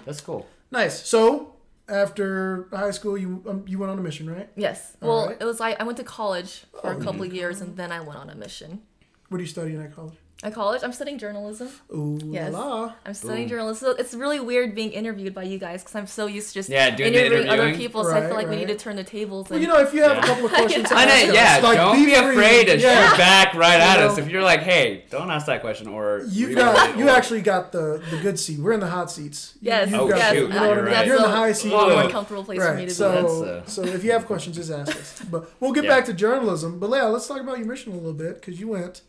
That's 0.05 0.21
cool. 0.21 0.47
Nice. 0.71 1.05
So 1.07 1.55
after 1.87 2.67
high 2.71 2.91
school, 2.91 3.17
you 3.17 3.43
um, 3.47 3.63
you 3.67 3.79
went 3.79 3.91
on 3.91 3.97
a 3.99 4.01
mission, 4.01 4.29
right? 4.29 4.49
Yes. 4.55 4.95
All 5.01 5.09
Well, 5.09 5.27
right. 5.27 5.37
it 5.39 5.45
was 5.45 5.59
like 5.59 5.79
I 5.81 5.83
went 5.83 5.97
to 5.97 6.03
college 6.03 6.65
for 6.81 6.93
Oh, 6.93 6.97
a 6.99 7.03
couple 7.03 7.23
of 7.23 7.33
years, 7.33 7.61
and 7.61 7.75
then 7.75 7.91
I 7.91 7.99
went 8.01 8.19
on 8.19 8.29
a 8.29 8.35
mission. 8.35 8.81
What 9.29 9.39
are 9.39 9.41
you 9.41 9.47
studying 9.47 9.81
at 9.81 9.95
college? 9.95 10.15
At 10.41 10.53
college, 10.53 10.83
I'm 10.85 10.93
studying 10.93 11.17
journalism. 11.17 11.67
Ooh 11.93 12.17
Yes. 12.23 12.53
la 12.53 12.63
la. 12.65 12.93
I'm 13.05 13.13
studying 13.13 13.41
Boom. 13.49 13.57
journalism. 13.57 13.89
So 13.89 13.91
it's 13.99 14.13
really 14.13 14.39
weird 14.39 14.73
being 14.73 14.93
interviewed 14.93 15.33
by 15.35 15.43
you 15.43 15.57
guys 15.59 15.81
because 15.83 15.95
I'm 15.95 16.07
so 16.07 16.27
used 16.27 16.47
to 16.49 16.53
just 16.53 16.69
Yeah, 16.69 16.95
doing 16.95 17.11
the 17.11 17.19
interviewing 17.25 17.49
other 17.49 17.63
interviewing. 17.63 17.77
people. 17.87 18.03
So 18.05 18.11
I 18.15 18.21
feel 18.25 18.35
like 18.37 18.47
we 18.47 18.55
need 18.55 18.69
to 18.69 18.77
turn 18.77 18.95
the 18.95 19.03
tables. 19.03 19.49
Well, 19.49 19.57
And, 19.57 19.67
you 19.67 19.67
know, 19.67 19.79
if 19.81 19.93
you 19.93 20.01
have 20.01 20.13
Yeah. 20.13 20.23
a 20.23 20.25
couple 20.25 20.45
of 20.45 20.51
questions, 20.53 20.87
to 20.87 20.95
I 20.97 21.03
ask 21.03 21.23
know, 21.25 21.29
us, 21.31 21.35
yeah, 21.35 21.59
like, 21.61 21.77
don't 21.77 21.95
be 21.97 22.05
free. 22.05 22.13
afraid 22.15 22.67
to 22.67 22.77
Yeah. 22.79 23.09
shoot 23.09 23.17
back 23.17 23.53
right 23.53 23.79
at 23.81 23.99
You 23.99 24.05
us. 24.05 24.17
If 24.17 24.29
you're 24.29 24.41
like, 24.41 24.61
hey, 24.61 25.03
don't 25.09 25.29
ask 25.29 25.45
that 25.47 25.59
question, 25.59 25.87
or 25.87 26.21
You've 26.29 26.55
got 26.55 26.97
you 26.97 27.07
or- 27.07 27.09
actually 27.11 27.41
got 27.41 27.73
the 27.73 28.01
the 28.09 28.17
good 28.21 28.39
seat. 28.39 28.59
We're 28.59 28.71
in 28.71 28.79
the 28.79 28.87
hot 28.87 29.11
seats. 29.11 29.55
You- 29.61 29.71
yes, 29.71 29.89
you've 29.91 29.99
Oh, 29.99 30.07
got 30.07 30.31
shoot, 30.33 30.43
you 30.43 30.47
know 30.47 30.55
what 30.55 30.63
I 30.63 30.65
you're 30.67 30.83
mean? 30.83 30.93
right. 30.93 31.05
You're 31.05 31.15
in 31.17 31.21
the 31.23 31.27
a 31.27 31.31
high 31.31 31.51
seat. 31.51 31.73
lot 31.73 31.89
more 31.89 32.03
Ugh. 32.03 32.11
comfortable 32.11 32.45
place 32.45 32.59
for 32.63 32.73
me 32.75 32.79
Right. 32.83 32.87
to 32.87 32.95
So 32.95 33.11
be. 33.11 33.17
in. 33.17 33.23
That's, 33.25 33.67
uh, 33.67 33.71
so 33.71 33.83
if 33.83 34.05
you 34.05 34.11
have 34.13 34.25
questions, 34.25 34.55
just 34.55 34.71
ask 34.71 34.95
us. 34.95 35.21
But 35.29 35.49
we'll 35.59 35.73
get 35.73 35.85
back 35.93 36.05
to 36.05 36.13
journalism. 36.13 36.79
But 36.79 36.91
Leah, 36.91 37.09
let's 37.09 37.27
talk 37.27 37.41
about 37.41 37.57
your 37.57 37.67
mission 37.67 37.91
a 37.91 37.95
little 37.95 38.13
bit 38.13 38.35
because 38.39 38.57
you 38.57 38.69
went 38.69 39.01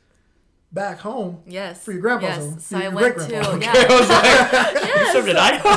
back 0.73 0.99
home 1.01 1.43
Yes. 1.47 1.83
for 1.85 1.93
your 1.93 2.01
grandpa's 2.01 2.29
yes. 2.29 2.39
home. 2.39 2.59
So 2.61 2.77
Your- 2.77 2.83
I 2.83 2.85
your 2.91 2.95
went 2.95 3.19
to 3.19 3.27
great-grandpa. 3.27 3.51
I 3.51 3.59
yeah. 3.61 3.99
was 3.99 4.09
like, 4.09 4.97
you 4.97 5.13
served 5.13 5.29
in 5.29 5.37
Idaho. 5.37 5.69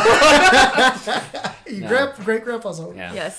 Your 1.68 1.82
No. 1.82 1.88
grand, 1.88 2.26
great 2.26 2.44
grandpa's 2.44 2.78
home. 2.80 2.96
Yeah. 2.98 3.32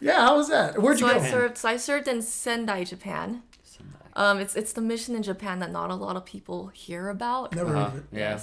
Yeah. 0.00 0.20
How 0.20 0.36
was 0.36 0.48
that? 0.48 0.80
Where'd 0.80 0.98
you 0.98 1.06
go? 1.06 1.12
I 1.14 1.30
served. 1.30 1.58
So 1.58 1.68
I 1.68 1.76
served 1.76 2.08
in 2.08 2.22
Sendai, 2.22 2.84
Japan. 2.84 3.42
Um, 4.16 4.40
it's 4.40 4.56
it's 4.56 4.72
the 4.72 4.80
mission 4.80 5.14
in 5.14 5.22
Japan 5.22 5.60
that 5.60 5.70
not 5.70 5.90
a 5.90 5.94
lot 5.94 6.16
of 6.16 6.24
people 6.24 6.66
hear 6.68 7.08
about. 7.10 7.54
Never 7.54 7.76
Uh-huh. 7.76 7.90
heard 7.90 7.98
of 8.00 8.12
it. 8.12 8.18
Yeah. 8.18 8.40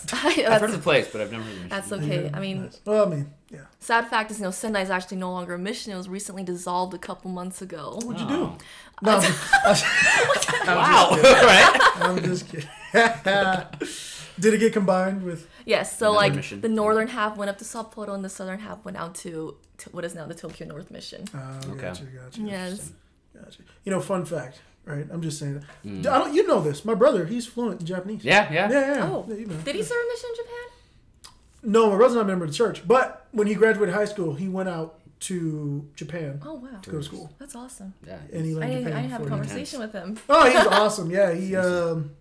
I've 0.50 0.62
heard 0.62 0.70
of 0.70 0.76
the 0.78 0.82
place, 0.82 1.10
but 1.12 1.20
I've 1.20 1.32
never 1.32 1.44
heard 1.44 1.58
of 1.66 1.70
that's 1.70 1.92
okay. 1.92 2.24
Yeah, 2.26 2.30
I 2.34 2.40
mean, 2.40 2.62
nice. 2.64 2.80
well, 2.86 3.06
I 3.06 3.10
mean, 3.10 3.34
yeah. 3.50 3.60
sad 3.80 4.08
fact 4.08 4.32
is, 4.32 4.38
you 4.40 4.46
know, 4.46 4.52
Sendai 4.52 4.82
is 4.82 4.90
actually 4.90 5.18
no 5.18 5.30
longer 5.32 5.56
a 5.56 5.60
mission. 5.60 5.92
It 5.92 5.98
was 5.98 6.08
recently 6.08 6.44
dissolved 6.44 6.94
a 6.94 6.98
couple 6.98 7.30
months 7.32 7.62
ago. 7.62 8.00
What'd 8.02 8.22
you 8.22 8.28
Oh. 8.30 8.56
do? 8.58 9.06
No, 9.06 9.18
I'm, 9.18 9.34
Wow. 10.68 11.10
right? 11.22 11.87
I'm 12.10 12.24
just 12.24 12.48
kidding. 12.50 12.70
Did 14.40 14.54
it 14.54 14.60
get 14.60 14.74
combined 14.74 15.24
with? 15.24 15.48
Yes, 15.66 15.98
so 15.98 16.12
Another 16.12 16.18
like 16.18 16.36
mission. 16.36 16.62
the 16.62 16.70
northern 16.70 17.08
half 17.08 17.38
went 17.38 17.50
up 17.50 17.58
to 17.58 17.64
Sapporo 17.66 18.14
and 18.14 18.24
the 18.24 18.30
southern 18.30 18.60
half 18.60 18.86
went 18.86 18.96
out 18.96 19.16
to, 19.16 19.58
to 19.80 19.90
what 19.90 20.06
is 20.06 20.14
now 20.14 20.28
the 20.28 20.36
Tokyo 20.36 20.68
North 20.68 20.92
Mission. 20.92 21.26
Oh, 21.34 21.60
Okay. 21.72 21.82
gotcha, 21.82 22.04
gotcha. 22.04 22.42
Yes. 22.42 22.92
Gotcha. 23.34 23.64
You 23.84 23.92
know, 23.92 24.00
fun 24.00 24.26
fact, 24.26 24.62
right? 24.86 25.08
I'm 25.12 25.22
just 25.24 25.40
saying. 25.40 25.64
Mm. 25.84 26.06
I 26.06 26.20
don't. 26.20 26.34
You 26.36 26.46
know 26.48 26.62
this. 26.62 26.86
My 26.86 26.94
brother, 26.94 27.26
he's 27.26 27.48
fluent 27.48 27.82
in 27.82 27.88
Japanese. 27.88 28.24
Yeah, 28.24 28.52
yeah. 28.54 28.70
Yeah, 28.72 28.96
yeah. 28.96 29.10
Oh, 29.10 29.26
yeah, 29.28 29.36
you 29.36 29.46
know. 29.48 29.56
did 29.58 29.76
he 29.76 29.82
serve 29.84 29.98
a 30.04 30.08
mission 30.14 30.30
in 30.30 30.36
Japan? 30.36 31.34
No, 31.64 31.90
my 31.90 31.98
brother's 31.98 32.16
not 32.16 32.22
a 32.22 32.26
member 32.28 32.46
of 32.46 32.52
the 32.52 32.58
church. 32.58 32.88
But 32.88 33.26
when 33.32 33.48
he 33.48 33.56
graduated 33.56 33.94
high 33.96 34.06
school, 34.06 34.36
he 34.36 34.48
went 34.48 34.70
out 34.70 35.00
to 35.20 35.88
Japan 35.96 36.40
Oh 36.46 36.54
wow, 36.54 36.80
to 36.82 36.90
go 36.92 36.98
to 36.98 37.04
school, 37.04 37.32
that's 37.40 37.56
awesome. 37.56 37.94
Yeah. 38.06 38.18
and 38.34 38.46
he 38.46 38.52
I 38.52 38.56
learned 38.56 38.72
didn't, 38.72 38.84
Japan. 38.86 38.98
I 38.98 39.02
didn't 39.02 39.12
have 39.14 39.22
a 39.26 39.30
conversation 39.30 39.80
with 39.80 39.92
him. 39.94 40.18
Oh, 40.30 40.46
he's 40.50 40.68
awesome. 40.68 41.10
Yeah, 41.12 41.34
he. 41.34 41.56
Um, 41.56 42.12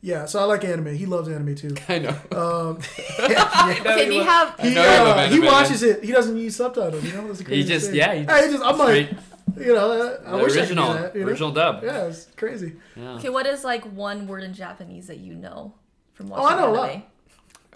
yeah, 0.00 0.26
so 0.26 0.38
I 0.38 0.44
like 0.44 0.62
anime. 0.64 0.94
He 0.94 1.06
loves 1.06 1.28
anime 1.30 1.54
too. 1.54 1.74
I 1.88 1.98
know. 1.98 2.10
Um, 2.30 2.78
Okay, 3.18 4.04
do 4.06 4.12
you 4.14 4.22
have? 4.22 4.58
He, 4.60 4.74
know 4.74 4.82
you 4.82 4.88
love 5.04 5.16
uh, 5.16 5.28
he 5.28 5.40
watches 5.40 5.82
it. 5.82 6.04
He 6.04 6.12
doesn't 6.12 6.36
use 6.36 6.54
subtitles. 6.56 7.02
You 7.04 7.12
know, 7.14 7.26
that's 7.26 7.38
the 7.38 7.44
He 7.44 7.48
crazy 7.48 7.68
just 7.68 7.86
thing. 7.86 7.96
yeah. 7.96 8.14
He 8.14 8.24
Hey, 8.24 8.46
he 8.46 8.52
just 8.52 8.64
I'm 8.64 8.78
like, 8.78 9.08
straight- 9.08 9.66
you 9.66 9.72
know, 9.74 9.92
I, 10.26 10.28
I 10.34 10.36
the 10.38 10.44
wish 10.44 10.56
original, 10.56 10.90
I 10.90 10.92
could 10.92 10.96
do 10.98 11.02
that. 11.02 11.14
You 11.14 11.20
know? 11.24 11.28
original 11.30 11.50
dub. 11.52 11.82
Yeah, 11.84 12.04
it's 12.06 12.26
crazy. 12.36 12.72
Yeah. 12.96 13.14
Okay, 13.14 13.28
what 13.30 13.46
is 13.46 13.64
like 13.64 13.84
one 13.92 14.26
word 14.26 14.42
in 14.42 14.52
Japanese 14.52 15.06
that 15.06 15.18
you 15.18 15.34
know 15.34 15.74
from 16.12 16.30
Oh, 16.32 16.42
watching 16.42 16.58
I 16.58 16.60
know 16.60 16.70
a 16.70 16.72
lot. 16.74 16.90
anime? 16.90 17.02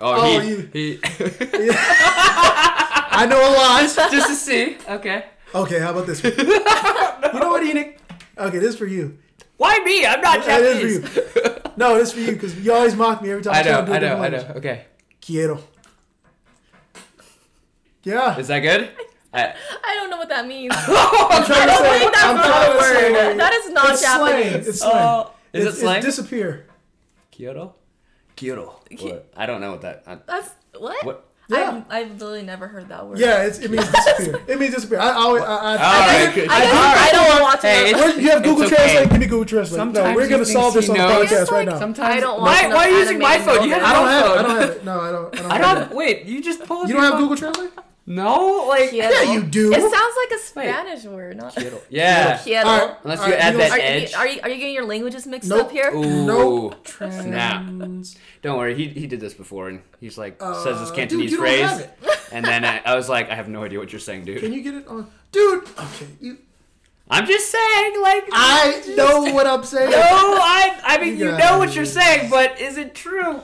Oh, 0.00 0.14
Oh, 0.16 0.40
he, 0.40 0.48
you- 0.50 0.70
he 0.72 1.00
I 3.18 3.26
know 3.26 3.40
a 3.40 3.50
lot. 3.56 3.82
just 4.12 4.28
to 4.28 4.34
see. 4.34 4.76
Okay. 4.88 5.24
Okay, 5.54 5.78
how 5.80 5.90
about 5.90 6.06
this? 6.06 6.22
One? 6.22 6.32
you 6.38 7.40
know 7.40 7.48
what, 7.50 7.62
Enoch? 7.64 7.96
Okay, 8.38 8.58
this 8.58 8.70
is 8.70 8.76
for 8.76 8.86
you. 8.86 9.18
Why 9.56 9.80
me? 9.80 10.06
I'm 10.06 10.20
not 10.20 10.44
That 10.44 10.60
is 10.62 11.02
Japanese. 11.02 11.08
for 11.08 11.20
you. 11.48 11.72
No, 11.76 11.94
this 11.98 12.08
is 12.08 12.14
for 12.14 12.20
you 12.20 12.32
because 12.32 12.58
you 12.60 12.72
always 12.72 12.94
mock 12.94 13.22
me 13.22 13.30
every 13.30 13.42
time 13.42 13.54
I, 13.54 13.58
I 13.60 13.62
try 13.62 13.72
know, 13.72 13.80
to 13.80 13.86
do 13.86 13.92
a 13.92 13.94
I 13.94 13.98
know, 13.98 14.08
different 14.08 14.24
I 14.24 14.28
know. 14.28 14.36
language. 14.44 14.56
Okay. 14.58 14.84
Quiero. 15.20 15.58
Yeah. 18.04 18.38
Is 18.38 18.48
that 18.48 18.60
good? 18.60 18.90
I, 19.32 19.54
I 19.84 19.94
don't 19.96 20.10
know 20.10 20.16
what 20.16 20.28
that 20.28 20.46
means. 20.46 20.72
I'm 20.76 20.84
trying 21.44 21.66
to 21.66 21.72
I 21.72 21.76
say. 21.82 21.98
think 21.98 22.12
that's 22.12 22.24
I'm 22.24 22.36
not 22.36 22.44
trying 22.46 22.70
a 22.70 22.78
to 22.78 22.82
say. 22.84 23.36
That 23.36 23.52
is 23.52 23.70
not 23.70 23.90
it's 23.90 24.00
slang. 24.00 24.42
Japanese. 24.42 24.68
It's 24.68 24.78
slang. 24.80 24.92
Oh, 24.94 25.30
is 25.52 25.66
it's, 25.66 25.76
it 25.76 25.80
slang? 25.80 25.96
It's 25.98 26.06
disappear. 26.06 26.66
Kyoto? 27.30 27.74
Kyoto. 28.36 28.80
What? 29.00 29.32
I 29.36 29.46
don't 29.46 29.60
know 29.60 29.72
what 29.72 29.82
that. 29.82 30.04
I, 30.06 30.18
That's 30.26 30.50
what? 30.78 31.04
what? 31.04 31.27
Yeah. 31.50 31.82
I've, 31.88 31.90
I've 31.90 32.12
literally 32.12 32.42
never 32.42 32.68
heard 32.68 32.88
that 32.90 33.06
word. 33.06 33.18
Yeah, 33.18 33.44
it's, 33.44 33.58
it 33.58 33.70
means 33.70 33.88
disappear. 33.90 34.42
it 34.46 34.58
means 34.60 34.74
disappear. 34.74 34.98
I, 35.00 35.08
I, 35.08 35.12
always- 35.14 35.42
I, 35.42 35.46
I, 35.46 35.50
All 35.50 35.58
I, 35.62 35.76
right. 35.76 36.28
I 36.28 36.34
good. 36.34 36.48
guess 36.48 36.50
I 36.50 37.10
don't 37.12 37.26
want 37.28 37.38
to 37.38 37.42
watch 37.44 37.62
Hey, 37.62 37.90
it. 37.90 37.96
Where- 37.96 38.20
you 38.20 38.30
have 38.30 38.42
Google 38.42 38.64
okay. 38.66 38.76
Translate. 38.76 39.10
Give 39.10 39.20
me 39.20 39.26
Google 39.26 39.44
Translate. 39.46 39.92
no, 39.94 40.14
we're 40.14 40.28
gonna 40.28 40.44
solve 40.44 40.74
this 40.74 40.84
he 40.86 40.90
on 40.92 40.96
the 40.98 41.02
podcast 41.02 41.42
It's 41.42 41.50
right 41.52 41.66
now. 41.66 41.78
Sometimes. 41.78 42.14
I 42.16 42.20
don't 42.20 42.40
why? 42.42 42.66
watch 42.66 42.74
Why 42.74 42.84
are 42.86 42.90
you 42.90 42.96
using 42.98 43.18
my 43.18 43.38
phone? 43.38 43.58
to 43.60 43.64
You 43.64 43.70
know 43.70 43.78
have 43.78 43.86
I 43.86 43.92
don't 43.94 44.08
have. 44.08 44.24
it. 44.24 44.38
I 44.38 44.42
don't 44.42 44.60
have 44.60 44.70
it. 44.70 44.84
No, 44.84 45.00
I 45.00 45.10
don't. 45.10 45.34
I 45.34 45.42
don't. 45.42 45.52
I 45.52 45.74
don't. 45.74 45.90
it. 45.92 45.96
Wait, 45.96 46.26
you 46.26 46.42
just 46.42 46.64
pulled. 46.64 46.88
You 46.88 46.94
don't 46.94 47.02
have. 47.04 47.18
Google 47.18 47.36
Translate? 47.36 47.70
No, 48.08 48.66
like. 48.68 48.88
Quiero. 48.90 49.10
Yeah, 49.12 49.32
you 49.34 49.42
do. 49.44 49.70
It 49.72 49.80
sounds 49.80 49.92
like 49.92 50.30
a 50.32 50.42
Spanish 50.42 51.04
word, 51.04 51.36
not 51.36 51.54
Kyoto. 51.54 51.80
Yeah. 51.90 52.38
Quiero. 52.38 52.66
All 52.66 52.78
right. 52.88 52.96
Unless 53.04 53.18
you 53.18 53.24
right, 53.32 53.40
add 53.40 53.52
you 53.52 53.58
that 53.58 53.70
Are, 53.72 53.78
edge. 53.78 54.10
you, 54.12 54.16
are 54.18 54.26
you 54.26 54.40
are 54.42 54.48
you 54.48 54.56
getting 54.56 54.74
your 54.74 54.86
languages 54.86 55.26
mixed 55.26 55.50
Nope. 55.50 55.66
up 55.66 55.70
here? 55.70 55.90
Ooh. 55.94 56.26
Nope. 56.26 56.88
Snap. 56.88 57.66
Trans- 57.66 58.16
Don't 58.42 58.56
worry, 58.58 58.74
he, 58.74 58.88
he 58.88 59.06
did 59.06 59.20
this 59.20 59.34
before, 59.34 59.68
and 59.68 59.82
he's 60.00 60.16
like 60.16 60.40
says 60.40 60.80
this 60.80 60.90
Uh, 60.90 60.94
Cantonese 60.94 61.30
dude, 61.30 61.38
phrase, 61.40 61.86
and 62.32 62.44
then 62.46 62.64
I, 62.64 62.80
I 62.84 62.94
was 62.96 63.08
like, 63.10 63.30
I 63.30 63.34
have 63.34 63.48
no 63.48 63.62
idea 63.64 63.78
what 63.78 63.92
you're 63.92 64.00
saying, 64.00 64.24
dude. 64.24 64.40
Can 64.40 64.52
you 64.54 64.62
get 64.62 64.74
it 64.74 64.88
on, 64.88 65.10
dude? 65.30 65.64
Okay, 65.64 66.06
you. 66.20 66.38
I'm 67.10 67.26
just 67.26 67.50
saying, 67.50 68.02
like, 68.02 68.24
I 68.32 68.82
know 68.94 69.32
what 69.32 69.46
I'm 69.46 69.64
saying. 69.64 69.90
no, 69.90 69.96
I 69.98 70.78
I 70.84 70.98
mean 70.98 71.16
You 71.18 71.30
you 71.30 71.38
know 71.38 71.58
what 71.58 71.74
you're 71.74 71.86
saying, 71.86 72.28
but 72.30 72.60
is 72.60 72.76
it 72.78 72.94
true? 72.94 73.34
All 73.34 73.42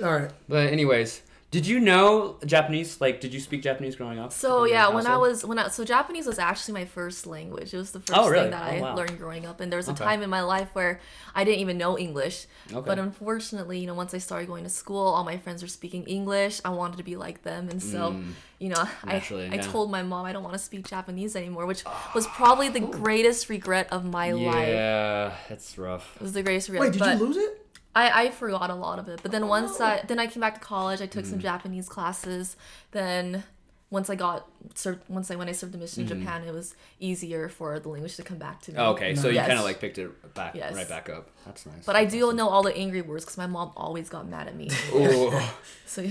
right. 0.00 0.30
But 0.48 0.72
anyways, 0.72 1.22
did 1.50 1.66
you 1.66 1.78
know 1.80 2.38
Japanese? 2.44 3.00
Like, 3.00 3.20
did 3.20 3.32
you 3.32 3.40
speak 3.40 3.62
Japanese 3.62 3.94
growing 3.96 4.18
up? 4.18 4.32
So 4.32 4.64
yeah, 4.64 4.88
when 4.88 5.06
I 5.06 5.16
was 5.16 5.44
when 5.44 5.58
I 5.58 5.68
so 5.68 5.84
Japanese 5.84 6.26
was 6.26 6.38
actually 6.38 6.74
my 6.74 6.84
first 6.84 7.26
language. 7.26 7.72
It 7.72 7.78
was 7.78 7.92
the 7.92 8.00
first 8.00 8.18
Oh, 8.18 8.28
really? 8.28 8.44
thing 8.44 8.50
that 8.50 8.62
Oh, 8.62 8.70
I 8.76 8.80
wow. 8.80 8.94
learned 8.96 9.16
growing 9.18 9.46
up, 9.46 9.60
and 9.60 9.70
there 9.70 9.78
was 9.78 9.88
a 9.88 9.92
Okay. 9.92 10.04
time 10.04 10.22
in 10.22 10.28
my 10.30 10.42
life 10.42 10.68
where 10.74 11.00
I 11.34 11.44
didn't 11.44 11.60
even 11.60 11.78
know 11.78 11.96
English. 11.96 12.46
Okay. 12.70 12.82
But 12.84 12.98
unfortunately, 12.98 13.78
you 13.78 13.86
know, 13.86 13.94
once 13.94 14.12
I 14.12 14.18
started 14.18 14.48
going 14.48 14.64
to 14.64 14.70
school, 14.70 15.06
all 15.06 15.24
my 15.24 15.38
friends 15.38 15.62
were 15.62 15.68
speaking 15.68 16.04
English. 16.04 16.60
I 16.64 16.70
wanted 16.70 16.96
to 16.98 17.04
be 17.04 17.16
like 17.16 17.42
them, 17.42 17.68
and 17.68 17.80
so, 17.82 18.16
you 18.58 18.68
know, 18.68 18.80
I, 19.04 19.06
Mm. 19.06 19.12
Naturally, 19.12 19.48
I 19.52 19.58
told 19.58 19.90
my 19.90 20.02
mom 20.02 20.26
I 20.26 20.32
don't 20.32 20.42
want 20.42 20.54
to 20.54 20.58
speak 20.58 20.86
Japanese 20.88 21.36
anymore, 21.36 21.64
which 21.66 21.84
was 22.14 22.26
probably 22.26 22.68
the 22.68 22.80
greatest 22.80 23.48
regret 23.48 23.86
of 23.92 24.04
my 24.04 24.32
life. 24.32 24.68
yeah, 24.68 25.32
it's 25.48 25.78
rough. 25.78 26.16
It 26.16 26.22
was 26.22 26.32
the 26.32 26.42
greatest 26.42 26.68
regret. 26.68 26.88
Wait, 26.88 26.92
did 26.92 26.98
but 26.98 27.18
you 27.18 27.24
lose 27.24 27.36
it? 27.36 27.65
I, 27.96 28.24
I 28.24 28.30
forgot 28.30 28.68
a 28.70 28.74
lot 28.74 28.98
of 28.98 29.08
it. 29.08 29.20
But 29.22 29.32
then 29.32 29.48
once 29.48 29.80
I 29.80 30.02
then 30.06 30.18
I 30.18 30.26
came 30.26 30.40
back 30.42 30.54
to 30.54 30.60
college, 30.60 31.00
I 31.00 31.06
took 31.06 31.24
Mm. 31.24 31.30
some 31.30 31.38
Japanese 31.40 31.88
classes. 31.88 32.56
Then 32.92 33.42
once 33.88 34.10
I 34.10 34.16
got 34.16 34.48
served, 34.74 35.00
once 35.08 35.30
I 35.30 35.36
when 35.36 35.48
I 35.48 35.52
served 35.52 35.72
the 35.72 35.78
mission 35.78 36.02
in 36.02 36.08
Japan, 36.08 36.42
it 36.44 36.52
was 36.52 36.74
easier 37.00 37.48
for 37.48 37.78
the 37.80 37.88
language 37.88 38.16
to 38.16 38.22
come 38.22 38.36
back 38.38 38.60
to 38.62 38.72
me. 38.72 38.78
Oh, 38.78 38.90
okay, 38.94 39.14
so 39.14 39.28
you 39.28 39.34
Yes. 39.36 39.46
kind 39.46 39.58
of 39.58 39.64
like 39.64 39.80
picked 39.80 39.98
it 39.98 40.34
back, 40.34 40.54
Yes. 40.54 40.74
right 40.74 40.88
back 40.88 41.08
up. 41.08 41.30
That's 41.46 41.64
nice. 41.66 41.84
But 41.86 41.96
I 41.96 42.04
do 42.04 42.32
know 42.32 42.48
all 42.48 42.62
the 42.62 42.76
angry 42.76 43.00
words 43.00 43.24
because 43.24 43.38
my 43.38 43.46
mom 43.46 43.72
always 43.76 44.08
got 44.10 44.28
mad 44.28 44.46
at 44.48 44.56
me. 44.56 44.68
Ooh, 44.92 45.32
So 45.86 46.06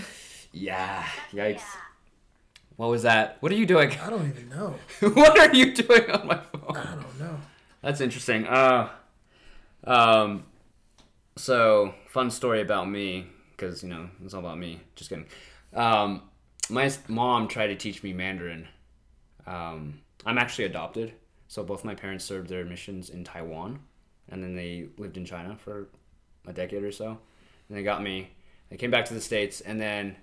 yeah, 0.54 1.06
yikes. 1.34 1.62
What 2.78 2.90
was 2.90 3.04
that? 3.04 3.38
What 3.42 3.52
are 3.52 3.56
you 3.56 3.66
doing? 3.66 3.92
I 4.06 4.10
don't 4.10 4.28
even 4.28 4.50
know. 4.50 4.76
what 5.22 5.38
are 5.40 5.54
you 5.54 5.74
doing 5.74 6.10
on 6.12 6.28
my 6.28 6.40
phone? 6.52 6.76
I 6.76 6.96
don't 6.96 7.20
know. 7.20 7.38
That's 7.82 8.02
interesting. 8.02 8.48
Uh, 8.48 8.90
um, 9.86 10.44
so 11.38 11.94
fun 12.08 12.32
story 12.32 12.62
about 12.62 12.90
me 12.90 13.28
because 13.52 13.84
you 13.84 13.90
know 13.90 14.10
it's 14.24 14.34
all 14.34 14.40
about 14.40 14.58
me. 14.58 14.82
Just 14.96 15.10
kidding. 15.10 15.26
Um, 15.74 16.24
my 16.70 16.92
mom 17.08 17.48
tried 17.48 17.68
to 17.68 17.76
teach 17.76 18.04
me 18.04 18.14
Mandarin. 18.14 18.68
Um, 19.46 20.00
I'm 20.26 20.38
actually 20.38 20.66
adopted, 20.66 21.14
so 21.48 21.64
both 21.64 21.84
my 21.84 21.94
parents 21.94 22.26
served 22.26 22.50
their 22.50 22.66
missions 22.66 23.10
in 23.10 23.24
Taiwan, 23.24 23.80
and 24.30 24.44
then 24.44 24.56
they 24.56 24.88
lived 24.98 25.18
in 25.18 25.26
China 25.26 25.56
for 25.56 25.88
a 26.48 26.54
decade 26.54 26.84
or 26.84 26.92
so. 26.92 27.18
And 27.70 27.78
they 27.78 27.84
got 27.84 28.02
me. 28.02 28.32
They 28.70 28.78
came 28.78 28.92
back 28.92 29.06
to 29.06 29.14
the 29.14 29.22
states, 29.22 29.62
and 29.62 29.80
then 29.80 30.16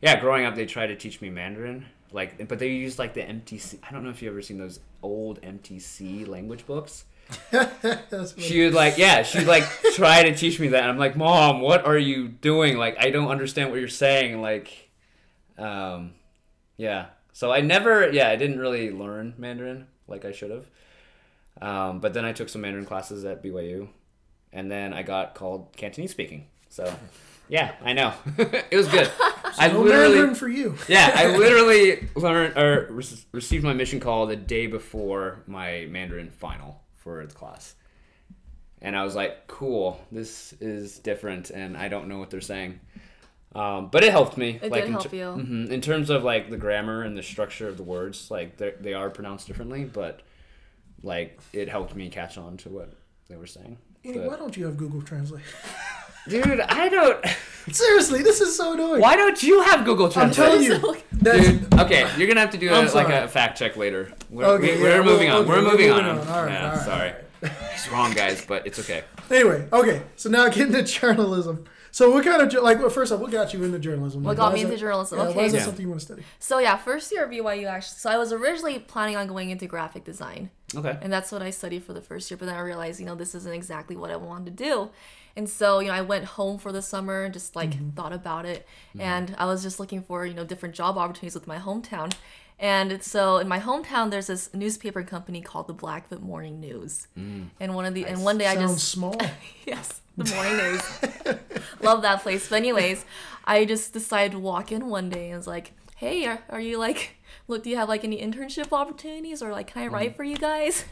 yeah, 0.00 0.20
growing 0.20 0.44
up 0.44 0.54
they 0.54 0.66
tried 0.66 0.88
to 0.88 0.96
teach 0.96 1.20
me 1.20 1.30
Mandarin. 1.30 1.86
Like, 2.10 2.48
but 2.48 2.58
they 2.58 2.68
used 2.68 2.98
like 2.98 3.14
the 3.14 3.22
MTC. 3.22 3.78
I 3.82 3.92
don't 3.92 4.04
know 4.04 4.10
if 4.10 4.22
you 4.22 4.30
ever 4.30 4.40
seen 4.42 4.58
those 4.58 4.80
old 5.02 5.42
MTC 5.42 6.26
language 6.26 6.66
books. 6.66 7.04
she 8.38 8.64
would 8.64 8.74
like 8.74 8.96
yeah 8.98 9.22
she'd 9.22 9.46
like 9.46 9.64
try 9.94 10.22
to 10.22 10.34
teach 10.34 10.58
me 10.58 10.68
that. 10.68 10.82
And 10.82 10.90
i'm 10.90 10.98
like 10.98 11.16
mom 11.16 11.60
what 11.60 11.84
are 11.86 11.98
you 11.98 12.28
doing? 12.28 12.76
Like 12.78 12.96
i 12.98 13.10
don't 13.10 13.28
understand 13.28 13.70
what 13.70 13.80
you're 13.80 13.88
saying. 13.88 14.40
Like 14.40 14.90
um 15.58 16.12
yeah. 16.76 17.06
So 17.32 17.52
i 17.52 17.60
never 17.60 18.10
yeah 18.10 18.28
i 18.28 18.36
didn't 18.36 18.58
really 18.58 18.90
learn 18.90 19.34
mandarin 19.38 19.86
like 20.06 20.24
i 20.24 20.32
should 20.32 20.50
have. 20.50 20.66
Um, 21.60 22.00
but 22.00 22.14
then 22.14 22.24
i 22.24 22.32
took 22.32 22.48
some 22.48 22.62
mandarin 22.62 22.86
classes 22.86 23.24
at 23.24 23.42
byu 23.42 23.88
and 24.52 24.70
then 24.70 24.92
i 24.92 25.02
got 25.02 25.34
called 25.34 25.76
cantonese 25.76 26.10
speaking. 26.10 26.46
So 26.68 26.94
yeah 27.48 27.72
i 27.84 27.92
know. 27.92 28.12
It 28.70 28.76
was 28.76 28.88
good. 28.88 29.10
I 29.58 29.68
no 29.68 29.80
literally 29.82 30.14
Mandarin 30.14 30.34
for 30.34 30.48
you. 30.48 30.76
yeah, 30.88 31.10
I 31.14 31.36
literally 31.36 32.08
learned 32.14 32.56
or 32.56 32.86
re- 32.90 33.04
received 33.32 33.64
my 33.64 33.72
mission 33.72 33.98
call 33.98 34.26
the 34.26 34.36
day 34.36 34.66
before 34.66 35.42
my 35.46 35.86
Mandarin 35.90 36.30
final 36.30 36.80
for 37.08 37.26
the 37.26 37.32
class. 37.34 37.74
And 38.82 38.94
I 38.94 39.02
was 39.02 39.14
like, 39.16 39.46
cool, 39.46 39.98
this 40.12 40.52
is 40.60 40.98
different, 40.98 41.48
and 41.50 41.76
I 41.76 41.88
don't 41.88 42.06
know 42.06 42.18
what 42.18 42.28
they're 42.30 42.40
saying. 42.42 42.78
Um, 43.54 43.88
but 43.90 44.04
it 44.04 44.10
helped 44.12 44.36
me. 44.36 44.58
It 44.62 44.70
like 44.70 44.82
did 44.82 44.86
in 44.88 44.92
help 44.92 45.12
you. 45.12 45.20
mhm, 45.24 45.70
in 45.70 45.80
terms 45.80 46.10
of 46.10 46.22
like 46.22 46.50
the 46.50 46.58
grammar 46.58 47.02
and 47.02 47.16
the 47.16 47.22
structure 47.22 47.66
of 47.66 47.76
the 47.78 47.82
words, 47.82 48.30
like 48.30 48.58
they're- 48.58 48.76
they 48.78 48.92
are 48.92 49.08
pronounced 49.08 49.46
differently, 49.46 49.84
but 49.84 50.20
like 51.02 51.40
it 51.54 51.68
helped 51.70 51.94
me 51.96 52.10
catch 52.10 52.36
on 52.36 52.56
to 52.58 52.68
what 52.68 52.92
they 53.28 53.36
were 53.36 53.46
saying. 53.46 53.78
Enoch, 54.04 54.22
But- 54.22 54.30
why 54.32 54.36
don't 54.36 54.56
you 54.56 54.66
have 54.66 54.76
Google 54.76 55.00
Translate? 55.02 55.42
dude, 56.28 56.60
I 56.60 56.88
don't. 56.88 57.24
Seriously, 57.72 58.22
this 58.22 58.40
is 58.40 58.56
so 58.56 58.72
annoying. 58.72 59.00
Why 59.00 59.14
don't 59.16 59.42
you 59.42 59.60
have 59.62 59.84
Google 59.84 60.08
Translate? 60.08 60.48
I'm 60.48 60.60
telling 60.80 60.96
you. 60.96 61.02
That's, 61.12 61.46
Dude, 61.48 61.74
okay, 61.80 62.08
you're 62.16 62.26
gonna 62.28 62.40
have 62.40 62.50
to 62.50 62.58
do 62.58 62.70
a, 62.70 62.74
I'm 62.74 62.92
like 62.94 63.08
a 63.08 63.28
fact 63.28 63.58
check 63.58 63.76
later. 63.76 64.12
We're, 64.30 64.44
Okay, 64.44 64.76
we, 64.76 64.82
we're 64.82 64.96
yeah, 64.96 65.02
moving 65.02 65.28
well, 65.28 65.38
on. 65.38 65.42
okay, 65.42 65.50
we're 65.50 65.56
we're 65.64 65.70
moving 65.72 65.90
moving 65.90 66.04
on. 66.06 66.18
on. 66.20 66.28
All 66.28 66.44
right, 66.44 66.52
yeah, 66.52 66.70
all 66.70 66.76
right, 66.76 66.84
sorry. 66.86 67.12
all 67.42 67.50
He's 67.72 67.88
wrong, 67.90 68.12
guys, 68.14 68.44
but 68.46 68.66
it's 68.66 68.78
okay. 68.78 69.02
Anyway, 69.30 69.68
okay. 69.72 70.02
So 70.16 70.30
now 70.30 70.48
getting 70.48 70.72
to 70.72 70.82
journalism. 70.84 71.64
So 71.90 72.10
what 72.10 72.24
kind 72.24 72.40
of 72.40 72.62
like? 72.62 72.78
Well, 72.78 72.88
first 72.90 73.12
off, 73.12 73.20
what 73.20 73.30
got 73.30 73.52
you 73.52 73.62
into 73.64 73.78
journalism? 73.78 74.22
What 74.22 74.30
Like, 74.30 74.36
got 74.38 74.48
why 74.50 74.54
me 74.54 74.60
is 74.60 74.64
into 74.64 74.76
that- 74.76 74.80
journalism? 74.80 75.18
Yeah, 75.18 75.24
why 75.24 75.30
Okay. 75.32 75.44
is 75.46 75.52
that 75.52 75.58
Yeah. 75.58 75.64
something 75.64 75.82
you 75.82 75.88
want 75.88 76.00
to 76.00 76.06
study? 76.06 76.22
So 76.38 76.58
yeah, 76.58 76.76
first 76.78 77.10
year 77.12 77.24
of 77.24 77.30
BYU 77.30 77.66
actually. 77.66 77.98
So 77.98 78.08
I 78.10 78.16
was 78.16 78.32
originally 78.32 78.78
planning 78.78 79.16
on 79.16 79.26
going 79.26 79.50
into 79.50 79.66
graphic 79.66 80.04
design. 80.04 80.50
Okay. 80.76 80.98
and 81.00 81.10
that's 81.10 81.32
what 81.32 81.40
I 81.42 81.48
studied 81.48 81.82
for 81.84 81.94
the 81.94 82.02
first 82.02 82.30
year. 82.30 82.36
But 82.36 82.44
then 82.46 82.54
I 82.54 82.60
realized, 82.60 83.00
you 83.00 83.06
know, 83.06 83.14
this 83.14 83.34
isn't 83.34 83.52
exactly 83.54 83.96
what 83.96 84.10
I 84.10 84.16
wanted 84.16 84.56
to 84.58 84.64
do, 84.64 84.90
and 85.38 85.48
so 85.48 85.78
you 85.78 85.86
know, 85.86 85.94
I 85.94 86.02
went 86.02 86.24
home 86.24 86.58
for 86.58 86.72
the 86.72 86.82
summer 86.82 87.22
and 87.22 87.32
just 87.32 87.54
like 87.54 87.70
mm-hmm. 87.70 87.90
thought 87.90 88.12
about 88.12 88.44
it, 88.44 88.66
mm-hmm. 88.90 89.00
and 89.00 89.34
I 89.38 89.46
was 89.46 89.62
just 89.62 89.78
looking 89.78 90.02
for 90.02 90.26
you 90.26 90.34
know 90.34 90.44
different 90.44 90.74
job 90.74 90.98
opportunities 90.98 91.34
with 91.34 91.46
my 91.46 91.58
hometown, 91.58 92.12
and 92.58 93.00
so 93.02 93.38
in 93.38 93.46
my 93.46 93.60
hometown 93.60 94.10
there's 94.10 94.26
this 94.26 94.52
newspaper 94.52 95.04
company 95.04 95.40
called 95.40 95.68
the 95.68 95.72
Blackfoot 95.72 96.22
Morning 96.22 96.58
News, 96.58 97.06
mm. 97.16 97.46
and 97.60 97.74
one 97.76 97.84
of 97.84 97.94
the 97.94 98.04
and 98.04 98.24
one 98.24 98.36
day 98.36 98.48
I 98.48 98.56
Sounds 98.56 98.74
just 98.74 98.88
small. 98.88 99.16
yes 99.66 100.02
the 100.16 100.34
morning 100.34 100.56
news, 100.56 101.40
love 101.80 102.02
that 102.02 102.22
place. 102.22 102.48
But 102.48 102.56
anyways, 102.56 103.04
I 103.44 103.64
just 103.64 103.92
decided 103.92 104.32
to 104.32 104.40
walk 104.40 104.72
in 104.72 104.88
one 104.88 105.08
day 105.08 105.30
and 105.30 105.36
was 105.36 105.46
like, 105.46 105.72
"Hey, 105.94 106.26
are, 106.26 106.42
are 106.48 106.60
you 106.60 106.78
like, 106.78 107.14
look, 107.46 107.62
do 107.62 107.70
you 107.70 107.76
have 107.76 107.88
like 107.88 108.02
any 108.02 108.20
internship 108.20 108.72
opportunities 108.72 109.40
or 109.40 109.52
like, 109.52 109.68
can 109.68 109.82
I 109.82 109.86
write 109.86 110.14
mm. 110.14 110.16
for 110.16 110.24
you 110.24 110.36
guys?" 110.36 110.84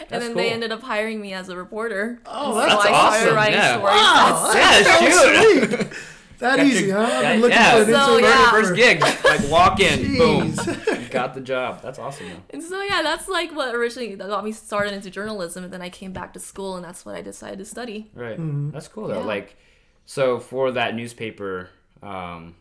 And 0.00 0.08
That's 0.10 0.24
then 0.26 0.36
they 0.36 0.50
ended 0.50 0.72
up 0.72 0.82
hiring 0.82 1.20
me 1.20 1.32
as 1.34 1.48
a 1.48 1.56
reporter. 1.56 2.20
Oh, 2.26 2.52
so 2.52 2.58
that's 2.60 2.72
I 2.74 2.78
started 2.80 2.94
awesome, 2.94 3.34
writing 3.34 3.54
yeah. 3.54 3.76
stories. 3.78 3.94
Wow, 3.94 4.52
Yeah, 4.54 4.82
that's 4.82 5.68
shoot. 5.68 5.78
sweet. 5.88 5.98
That 6.38 6.56
Got 6.58 6.66
easy, 6.66 6.84
your- 6.86 6.96
huh? 6.98 7.02
I've 7.02 7.22
yeah, 7.22 7.32
been 7.32 7.40
looking 7.40 7.56
yeah. 7.56 7.72
for 7.72 7.78
an 7.78 7.86
So, 7.86 8.16
intern 8.18 8.30
yeah. 8.30 8.50
First 8.52 8.74
gig, 8.76 9.00
like 9.24 9.50
walk 9.50 9.80
in, 9.80 10.16
boom, 10.18 10.54
you 11.02 11.08
got 11.10 11.34
the 11.34 11.40
job. 11.40 11.82
That's 11.82 11.98
awesome. 11.98 12.28
Though. 12.28 12.36
And 12.50 12.62
so 12.62 12.80
yeah, 12.80 13.02
that's 13.02 13.26
like 13.26 13.52
what 13.52 13.74
originally 13.74 14.14
got 14.14 14.44
me 14.44 14.52
started 14.52 14.92
into 14.92 15.10
journalism, 15.10 15.64
and 15.64 15.72
then 15.72 15.82
I 15.82 15.90
came 15.90 16.12
back 16.12 16.32
to 16.34 16.38
school, 16.38 16.76
and 16.76 16.84
that's 16.84 17.04
what 17.04 17.16
I 17.16 17.22
decided 17.22 17.58
to 17.58 17.64
study. 17.64 18.10
Right. 18.14 18.38
Mm-hmm. 18.38 18.70
That's 18.70 18.86
cool 18.86 19.08
though. 19.08 19.18
Yeah. 19.18 19.26
Like, 19.26 19.56
so 20.06 20.38
for 20.38 20.70
that 20.70 20.94
newspaper 20.94 21.70
um, 22.04 22.54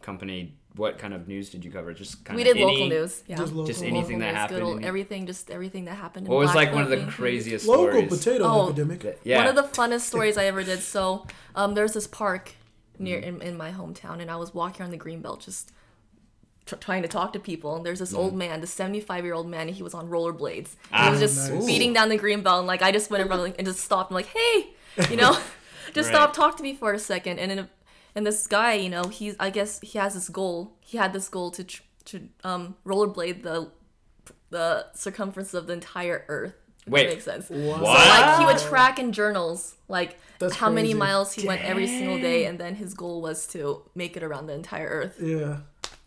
company, 0.00 0.54
what 0.76 0.98
kind 0.98 1.12
of 1.12 1.26
news 1.28 1.50
did 1.50 1.64
you 1.64 1.70
cover? 1.70 1.92
Just 1.92 2.24
kind 2.24 2.36
we 2.36 2.42
of 2.42 2.54
did 2.54 2.56
any, 2.62 2.64
local 2.72 2.88
news, 2.88 3.22
yeah. 3.26 3.36
Just 3.36 3.52
local. 3.52 3.66
Just 3.66 3.80
Local 3.82 3.96
anything 3.96 4.18
that 4.20 4.26
news, 4.26 4.36
happened. 4.36 4.58
good 4.60 4.64
old, 4.64 4.84
everything, 4.84 5.26
just 5.26 5.50
everything 5.50 5.84
that 5.86 5.96
happened. 5.96 6.26
In 6.26 6.32
what 6.32 6.38
was 6.40 6.54
like 6.54 6.72
one 6.72 6.82
of 6.84 6.90
the 6.90 6.96
Blackfoot, 6.96 7.14
craziest 7.16 7.66
Local 7.66 7.88
stories? 7.90 8.08
potato 8.08 8.44
Oh. 8.44 8.64
epidemic. 8.68 9.20
Yeah. 9.24 9.38
One 9.38 9.46
of 9.48 9.56
the 9.56 9.64
funnest 9.64 10.02
stories 10.02 10.36
I 10.38 10.44
ever 10.44 10.62
did. 10.62 10.80
So, 10.80 11.26
um, 11.54 11.74
there's 11.74 11.92
this 11.92 12.06
park 12.06 12.52
near 12.98 13.18
Mm-hmm. 13.20 13.40
in, 13.42 13.48
in 13.48 13.56
my 13.56 13.72
hometown, 13.72 14.20
and 14.20 14.30
I 14.30 14.36
was 14.36 14.54
walking 14.54 14.84
on 14.84 14.90
the 14.90 14.96
green 14.96 15.20
belt, 15.22 15.40
just 15.40 15.72
tr- 16.66 16.76
trying 16.76 17.02
to 17.02 17.08
talk 17.08 17.32
to 17.32 17.40
people. 17.40 17.74
And 17.76 17.84
there's 17.84 17.98
this 17.98 18.10
Mm-hmm. 18.12 18.20
old 18.20 18.34
man, 18.36 18.60
this 18.60 18.72
75 18.72 19.24
year 19.24 19.34
old 19.34 19.48
man, 19.48 19.66
and 19.68 19.76
he 19.76 19.82
was 19.82 19.94
on 19.94 20.08
rollerblades. 20.08 20.76
Ah, 20.92 21.04
he 21.06 21.10
was 21.10 21.20
just 21.20 21.50
nice. 21.50 21.62
speeding 21.64 21.92
down 21.92 22.08
the 22.10 22.16
green 22.16 22.42
belt, 22.42 22.58
and 22.58 22.66
like 22.68 22.82
I 22.82 22.92
just 22.92 23.10
went 23.10 23.22
in 23.22 23.28
front 23.28 23.56
and 23.58 23.66
just 23.66 23.80
stopped. 23.80 24.10
I'm 24.12 24.14
like, 24.14 24.26
hey, 24.26 24.68
you 25.10 25.16
know, 25.16 25.32
just 25.94 26.10
Right. 26.10 26.16
stop, 26.16 26.32
talk 26.32 26.56
to 26.58 26.62
me 26.62 26.74
for 26.74 26.92
a 26.92 26.98
second. 26.98 27.38
And 27.40 27.50
then, 27.50 27.68
and 28.14 28.26
this 28.26 28.46
guy, 28.46 28.74
you 28.74 28.88
know, 28.90 29.04
he's 29.04 29.36
I 29.40 29.50
guess 29.50 29.80
he 29.80 29.98
has 29.98 30.14
this 30.14 30.28
goal. 30.28 30.76
He 30.80 30.98
had 30.98 31.12
this 31.12 31.28
goal 31.28 31.50
to 31.52 31.64
tr- 31.64 31.82
to 32.06 32.28
um 32.44 32.76
rollerblade 32.86 33.42
the 33.42 33.70
the 34.50 34.86
circumference 34.94 35.54
of 35.54 35.66
the 35.66 35.72
entire 35.74 36.24
Earth. 36.28 36.54
if 36.86 36.92
Wait. 36.92 37.04
that 37.04 37.10
makes 37.14 37.24
sense. 37.24 37.48
Wow. 37.50 37.76
So 37.78 37.82
like 37.84 38.38
he 38.40 38.44
would 38.46 38.58
track 38.58 38.98
in 38.98 39.12
journals 39.12 39.76
like 39.88 40.18
That's 40.38 40.56
how 40.56 40.70
many 40.70 40.94
miles 40.94 41.32
he 41.34 41.46
went 41.46 41.62
every 41.62 41.86
single 41.86 42.18
day, 42.18 42.46
and 42.46 42.58
then 42.58 42.74
his 42.74 42.94
goal 42.94 43.22
was 43.22 43.46
to 43.48 43.82
make 43.94 44.16
it 44.16 44.22
around 44.22 44.46
the 44.46 44.54
entire 44.54 44.88
Earth. 44.88 45.16
Yeah. 45.22 45.58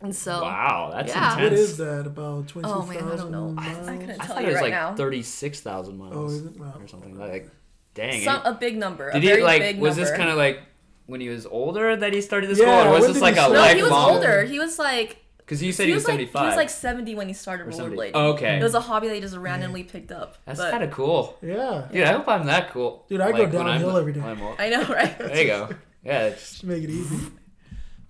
And 0.01 0.13
so, 0.13 0.41
Wow, 0.41 0.89
that's 0.93 1.13
Yeah. 1.13 1.31
intense. 1.33 1.43
What 1.51 1.53
is 1.59 1.77
that? 1.77 2.05
About 2.05 2.47
twenty 2.49 2.67
oh 2.67 2.81
thousand 2.81 2.95
man, 2.95 3.11
I 3.11 3.15
don't 3.15 3.31
know. 3.31 3.47
miles? 3.49 3.87
I, 3.87 3.93
I 3.93 3.97
couldn't 3.97 4.11
I 4.21 4.25
tell 4.25 4.35
thought 4.35 4.41
you 4.41 4.49
it 4.49 4.51
was 4.51 4.55
right 4.55 4.63
like 4.63 4.71
now. 4.73 4.95
thirty-six 4.95 5.61
thousand 5.61 5.97
miles. 5.97 6.13
Oh, 6.15 6.25
is 6.25 6.45
it? 6.45 6.59
Wow. 6.59 6.73
Or 6.81 6.87
something 6.89 7.17
like. 7.17 7.49
Dang. 7.93 8.21
Some 8.23 8.41
and 8.43 8.55
a 8.55 8.59
big 8.59 8.75
number. 8.75 9.11
did 9.13 9.23
a 9.23 9.25
very 9.27 9.37
he 9.41 9.43
like? 9.45 9.61
big 9.61 9.79
Was 9.79 9.95
number. 9.95 10.09
this 10.09 10.17
kind 10.17 10.29
of 10.29 10.35
like 10.35 10.59
when 11.05 11.21
he 11.21 11.29
was 11.29 11.45
older 11.45 11.95
that 11.95 12.13
he 12.13 12.21
started 12.21 12.49
this 12.49 12.59
Yeah, 12.59 12.83
goal, 12.85 12.93
or 12.93 12.99
was 12.99 13.07
this 13.13 13.21
like 13.21 13.33
he 13.35 13.39
a 13.39 13.43
start? 13.43 13.53
No, 13.53 13.59
lifelong? 13.59 13.77
he 13.77 13.83
was 13.83 13.91
older. 13.91 14.43
He 14.43 14.59
was 14.59 14.79
like 14.79 15.17
Because 15.37 15.61
you 15.61 15.71
said 15.71 15.87
he, 15.87 15.93
was, 15.93 16.03
like 16.05 16.11
seventy-five. 16.13 16.41
he 16.43 16.47
was 16.47 16.55
like 16.55 16.69
seventy 16.69 17.15
when 17.15 17.27
he 17.27 17.33
started 17.33 17.67
rollerblading. 17.67 18.11
Oh, 18.13 18.31
okay. 18.33 18.57
It 18.59 18.63
was 18.63 18.73
a 18.75 18.79
hobby 18.81 19.07
that 19.09 19.15
he 19.15 19.21
just 19.21 19.35
randomly 19.35 19.83
picked 19.83 20.11
up. 20.11 20.37
That's 20.45 20.59
but- 20.59 20.71
kind 20.71 20.83
of 20.83 20.91
cool. 20.91 21.37
Yeah. 21.41 21.87
Dude, 21.91 22.03
I 22.03 22.13
hope 22.13 22.27
I'm 22.27 22.45
that 22.47 22.71
cool. 22.71 23.05
Dude, 23.09 23.21
I 23.21 23.31
go 23.31 23.45
downhill 23.45 23.97
every 23.97 24.13
day. 24.13 24.19
when 24.21 24.29
I'm 24.29 24.41
old. 24.41 24.55
I 24.59 24.69
know, 24.69 24.83
right? 24.83 25.17
There 25.17 25.37
you 25.41 25.47
go. 25.47 25.69
Yeah, 26.03 26.29
Just 26.41 26.63
make 26.63 26.83
it 26.83 26.89
easy. 26.89 27.17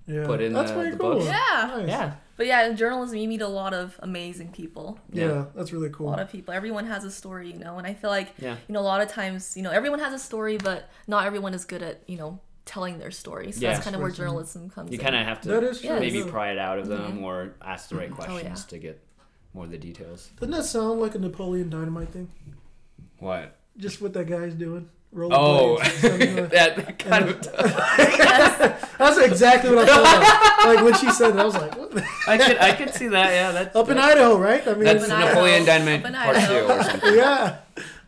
Yeah. 0.06 0.26
Put 0.26 0.42
in 0.42 0.52
That's 0.52 0.70
the- 0.72 0.76
pretty 0.78 0.92
the 0.92 0.98
cool. 0.98 1.14
books. 1.14 1.26
Yeah. 1.28 1.76
Nice. 1.78 1.88
yeah. 1.88 2.14
But 2.36 2.48
yeah, 2.48 2.68
in 2.68 2.76
journalism, 2.76 3.18
you 3.18 3.28
meet 3.30 3.42
a 3.42 3.48
lot 3.48 3.74
of 3.74 3.96
amazing 4.00 4.52
people. 4.52 5.00
Yeah, 5.12 5.26
Yeah. 5.28 5.46
that's 5.56 5.72
really 5.72 5.90
cool. 5.92 6.10
A 6.10 6.10
lot 6.10 6.20
of 6.20 6.30
people. 6.30 6.54
Everyone 6.54 6.86
has 6.88 7.06
a 7.06 7.12
story, 7.12 7.52
you 7.54 7.58
know, 7.60 7.78
and 7.78 7.88
I 7.88 7.94
feel 7.94 8.10
like 8.10 8.34
Yeah. 8.38 8.58
you 8.68 8.74
know 8.74 8.82
a 8.82 8.90
lot 8.94 9.00
of 9.02 9.08
times, 9.08 9.56
you 9.56 9.64
know, 9.64 9.72
everyone 9.72 10.00
has 10.00 10.12
a 10.12 10.20
story, 10.20 10.58
but 10.58 10.90
not 11.08 11.26
everyone 11.26 11.54
is 11.54 11.64
good 11.64 11.82
at 11.82 12.02
you 12.08 12.18
know 12.18 12.40
telling 12.65 12.98
their 13.00 13.12
story. 13.12 13.51
So 13.51 13.62
Yeah. 13.62 13.74
that's 13.74 13.84
kind 13.84 13.96
of 13.96 14.01
where 14.01 14.12
journalism 14.12 14.70
comes 14.70 14.91
You 14.91 14.98
in. 14.98 15.03
kind 15.03 15.15
of 15.15 15.25
have 15.25 15.41
to 15.41 15.50
That 15.50 15.63
is 15.63 15.82
true. 15.82 16.00
maybe 16.00 16.20
yeah. 16.20 16.25
pry 16.29 16.51
it 16.51 16.58
out 16.58 16.79
of 16.79 16.88
them 16.88 17.13
mm-hmm. 17.13 17.24
or 17.24 17.55
ask 17.62 17.89
the 17.89 17.96
right 17.98 18.10
Oh, 18.12 18.15
questions 18.15 18.65
yeah. 18.65 18.70
to 18.70 18.77
get 18.79 19.01
more 19.53 19.65
of 19.65 19.72
the 19.72 19.77
details. 19.77 20.29
Doesn't 20.39 20.52
that 20.52 20.63
sound 20.63 20.99
like 21.02 21.13
a 21.15 21.19
Napoleon 21.19 21.69
Dynamite 21.69 22.10
thing? 22.10 22.30
What? 23.19 23.56
Just 23.78 24.02
what 24.02 24.13
that 24.13 24.28
guy's 24.28 24.54
doing. 24.54 24.89
Oh, 25.15 25.78
Rollerblades, 25.80 25.91
something 26.02 26.36
like- 26.38 26.49
that 26.52 26.99
kind 26.99 27.30
of. 27.30 27.41
That's 28.97 29.17
exactly 29.19 29.76
what 29.76 29.88
I 29.88 29.93
thought. 29.95 30.65
of. 30.65 30.76
Like 30.76 30.84
when 30.86 30.93
she 30.95 31.12
said 31.12 31.32
that, 31.34 31.39
I 31.41 31.45
was 31.45 31.54
like, 31.56 31.78
what? 31.78 32.04
I 32.28 32.38
could 32.38 32.58
I 32.58 32.71
could 32.73 32.93
see 32.93 33.08
that. 33.10 33.32
Yeah, 33.32 33.52
that's 33.52 33.76
up 33.76 33.89
in 33.89 33.97
Idaho, 33.97 34.38
right? 34.38 34.65
I 34.67 34.73
mean, 34.73 34.86
that's 34.86 35.08
Napoleon 35.08 35.63
Idaho. 35.63 35.86
Dynamite 36.02 36.13
Part 36.13 36.38
Two 36.49 36.65
or 36.71 36.84
something. 36.84 37.15
yeah, 37.15 37.58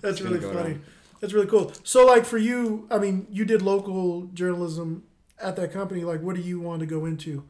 that's 0.02 0.22
really 0.22 0.40
funny. 0.40 0.74
down. 0.76 0.86
That's 1.22 1.34
really 1.34 1.48
cool. 1.48 1.72
So, 1.84 2.06
like 2.06 2.26
for 2.26 2.38
you, 2.38 2.88
I 2.92 2.98
mean, 2.98 3.28
you 3.30 3.46
did 3.46 3.62
local 3.62 4.26
journalism 4.34 5.04
at 5.42 5.56
that 5.56 5.72
company. 5.74 6.04
Like, 6.04 6.22
what 6.22 6.36
do 6.36 6.42
you 6.42 6.60
want 6.60 6.80
to 6.82 6.86
go 6.86 7.06
into 7.06 7.44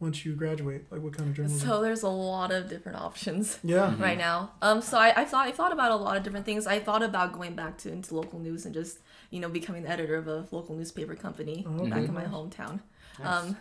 once 0.00 0.24
you 0.24 0.34
graduate? 0.34 0.84
Like, 0.90 1.00
what 1.02 1.16
kind 1.16 1.30
of 1.30 1.36
journalism? 1.36 1.68
So 1.68 1.80
there's 1.80 2.02
a 2.02 2.08
lot 2.08 2.50
of 2.50 2.68
different 2.68 2.98
options 2.98 3.58
yeah, 3.64 3.86
Mm-hmm. 3.90 4.02
right 4.02 4.18
now. 4.18 4.52
Um, 4.60 4.82
so 4.82 4.98
I, 4.98 5.12
I 5.22 5.24
thought 5.24 5.46
I 5.46 5.52
thought 5.52 5.72
about 5.72 5.92
a 5.92 5.96
lot 5.96 6.16
of 6.16 6.22
different 6.24 6.44
things. 6.46 6.66
I 6.66 6.78
thought 6.80 7.02
about 7.02 7.32
going 7.32 7.54
back 7.54 7.78
to 7.78 7.92
into 7.92 8.14
local 8.14 8.38
news 8.38 8.64
and 8.66 8.74
just 8.74 8.98
you 9.30 9.40
know 9.40 9.48
becoming 9.48 9.82
the 9.84 9.90
editor 9.90 10.16
of 10.16 10.26
a 10.28 10.46
local 10.50 10.74
newspaper 10.76 11.14
company 11.14 11.64
Oh, 11.68 11.86
back 11.86 11.98
okay. 12.00 12.04
in 12.08 12.14
my 12.14 12.24
hometown. 12.24 12.80
Um, 13.22 13.56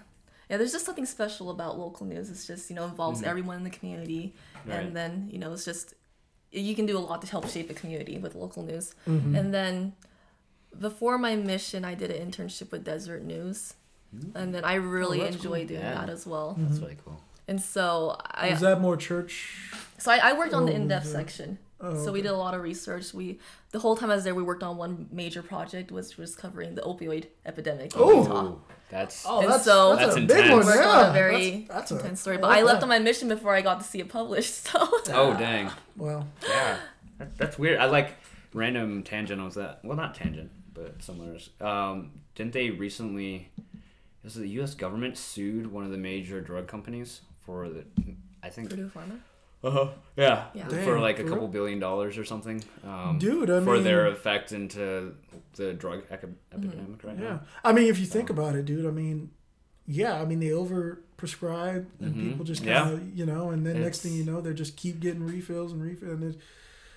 yeah, 0.50 0.58
there's 0.58 0.72
just 0.74 0.86
something 0.86 1.06
special 1.06 1.50
about 1.50 1.80
local 1.80 2.06
news. 2.06 2.30
It's 2.30 2.46
just 2.46 2.70
you 2.70 2.76
know 2.76 2.86
involves 2.86 3.24
everyone 3.24 3.58
in 3.58 3.64
the 3.64 3.70
community, 3.70 4.34
Right. 4.66 4.80
and 4.80 4.96
then 4.96 5.30
you 5.32 5.40
know 5.40 5.54
it's 5.54 5.64
just 5.66 5.94
you 6.52 6.76
can 6.76 6.86
do 6.86 6.98
a 6.98 7.00
lot 7.00 7.22
to 7.22 7.28
help 7.28 7.48
shape 7.50 7.70
a 7.70 7.74
community 7.74 8.18
with 8.18 8.36
local 8.36 8.64
news. 8.64 8.94
Mm-hmm. 9.08 9.36
And 9.36 9.54
then 9.54 9.94
before 10.78 11.18
my 11.18 11.36
mission, 11.36 11.84
I 11.86 11.96
did 11.96 12.12
an 12.12 12.30
internship 12.32 12.72
with 12.72 12.84
Deseret 12.84 13.24
News. 13.24 13.74
And 14.36 14.54
then 14.54 14.66
I 14.66 14.74
really 14.76 15.22
Oh, 15.22 15.26
enjoy 15.26 15.60
cool. 15.60 15.68
doing 15.68 15.82
Yeah. 15.82 15.94
that 15.94 16.10
as 16.10 16.28
well. 16.28 16.56
That's 16.60 16.80
really 16.80 16.98
cool. 17.06 17.22
And 17.48 17.62
so 17.62 18.18
I 18.26 18.50
is 18.50 18.60
that 18.60 18.82
more 18.82 18.98
church? 18.98 19.72
so 19.98 20.12
I, 20.12 20.18
I 20.18 20.34
worked 20.34 20.54
on 20.54 20.66
the 20.66 20.74
Oh, 20.74 20.76
in-depth 20.76 21.06
okay. 21.08 21.14
section. 21.14 21.60
Oh, 21.82 22.04
so 22.06 22.12
we 22.12 22.22
did 22.22 22.32
a 22.32 22.36
lot 22.38 22.54
of 22.54 22.62
research. 22.62 23.14
We 23.14 23.40
the 23.72 23.80
whole 23.80 23.96
time 23.96 24.12
I 24.12 24.16
was 24.16 24.24
there, 24.24 24.36
we 24.36 24.44
worked 24.44 24.64
on 24.64 24.78
one 24.78 25.08
major 25.12 25.42
project, 25.42 25.92
which 25.92 26.18
was 26.18 26.36
covering 26.36 26.76
the 26.76 26.82
opioid 26.82 27.26
epidemic 27.46 27.96
in 27.96 28.02
Oh. 28.02 28.22
Utah. 28.24 28.46
Ooh, 28.46 28.62
that's 28.90 29.26
Oh, 29.28 29.40
And 29.42 29.50
that's, 29.50 29.64
so- 29.66 29.96
that's, 29.96 30.14
That's 30.16 30.18
a 30.18 30.22
big 30.22 30.46
intense. 30.46 30.50
one. 30.52 30.66
Worked 30.66 30.80
Yeah, 30.86 30.90
on 30.90 31.10
a 31.10 31.14
very 31.14 31.50
that's, 31.62 31.68
that's 31.70 31.92
a- 31.92 31.98
intense 31.98 32.22
story. 32.22 32.38
I 32.38 32.42
But 32.42 32.48
like 32.50 32.60
I 32.60 32.64
left 32.64 32.80
that. 32.82 32.84
on 32.84 32.90
my 32.90 33.00
mission 33.00 33.28
before 33.30 33.56
I 33.56 33.62
got 33.62 33.80
to 33.80 33.86
see 33.86 34.00
it 34.00 34.10
published. 34.10 34.54
So 34.74 34.80
oh 35.14 35.36
dang. 35.38 35.72
Well, 35.98 36.28
Yeah, 36.48 36.78
that, 37.18 37.38
that's 37.38 37.58
weird. 37.58 37.80
I 37.80 37.86
like 37.86 38.16
random 38.54 39.04
tangent 39.04 39.42
was 39.42 39.56
that. 39.56 39.80
Well, 39.84 39.96
not 39.98 40.14
tangent, 40.16 40.52
but 40.74 41.02
similar. 41.02 41.38
Um, 41.62 42.12
didn't 42.36 42.54
they 42.54 42.70
recently? 42.70 43.50
Was 44.24 44.36
the 44.36 44.48
U.S. 44.50 44.76
government 44.76 45.18
sued 45.18 45.72
one 45.72 45.84
of 45.84 45.90
the 45.92 45.98
major 45.98 46.42
drug 46.42 46.68
companies 46.68 47.22
for 47.46 47.68
the? 47.70 47.84
I 48.44 48.50
think. 48.50 48.70
Purdue 48.70 48.92
Pharma. 48.94 49.20
Uh-huh. 49.64 49.90
Yeah. 50.18 50.46
Yeah. 50.54 50.68
For 50.68 51.00
like 51.00 51.20
a 51.20 51.24
couple 51.24 51.40
real? 51.42 51.48
billion 51.50 51.80
dollars 51.80 52.18
or 52.18 52.26
something. 52.26 52.64
Um, 52.84 53.18
Dude, 53.20 53.50
I 53.50 53.62
for 53.64 53.80
their 53.80 54.08
effect 54.08 54.52
into 54.52 55.14
the 55.56 55.74
drug 55.74 56.04
epi- 56.10 56.28
Mm-hmm. 56.28 56.68
epidemic 56.68 57.04
right 57.04 57.18
Yeah. 57.20 57.24
now. 57.30 57.42
I 57.64 57.72
mean, 57.72 57.88
if 57.88 58.00
you 58.00 58.06
think 58.06 58.30
about 58.30 58.56
it, 58.56 58.66
dude, 58.66 58.86
I 58.86 58.92
mean, 58.92 59.30
yeah, 59.86 60.20
I 60.22 60.26
mean, 60.26 60.40
they 60.40 60.52
over 60.52 61.02
prescribe 61.18 61.88
and 62.00 62.16
Mhm. 62.16 62.30
people 62.30 62.46
just 62.46 62.64
Yeah. 62.64 62.82
kind 62.84 62.94
of, 62.96 63.18
you 63.18 63.26
know, 63.28 63.52
and 63.52 63.66
then 63.66 63.82
next 63.82 64.00
thing 64.02 64.14
you 64.14 64.24
know, 64.24 64.42
they 64.42 64.54
just 64.54 64.76
keep 64.78 65.00
getting 65.00 65.24
refills 65.26 65.72
and 65.74 65.82
refills. 65.84 66.22
And 66.22 66.36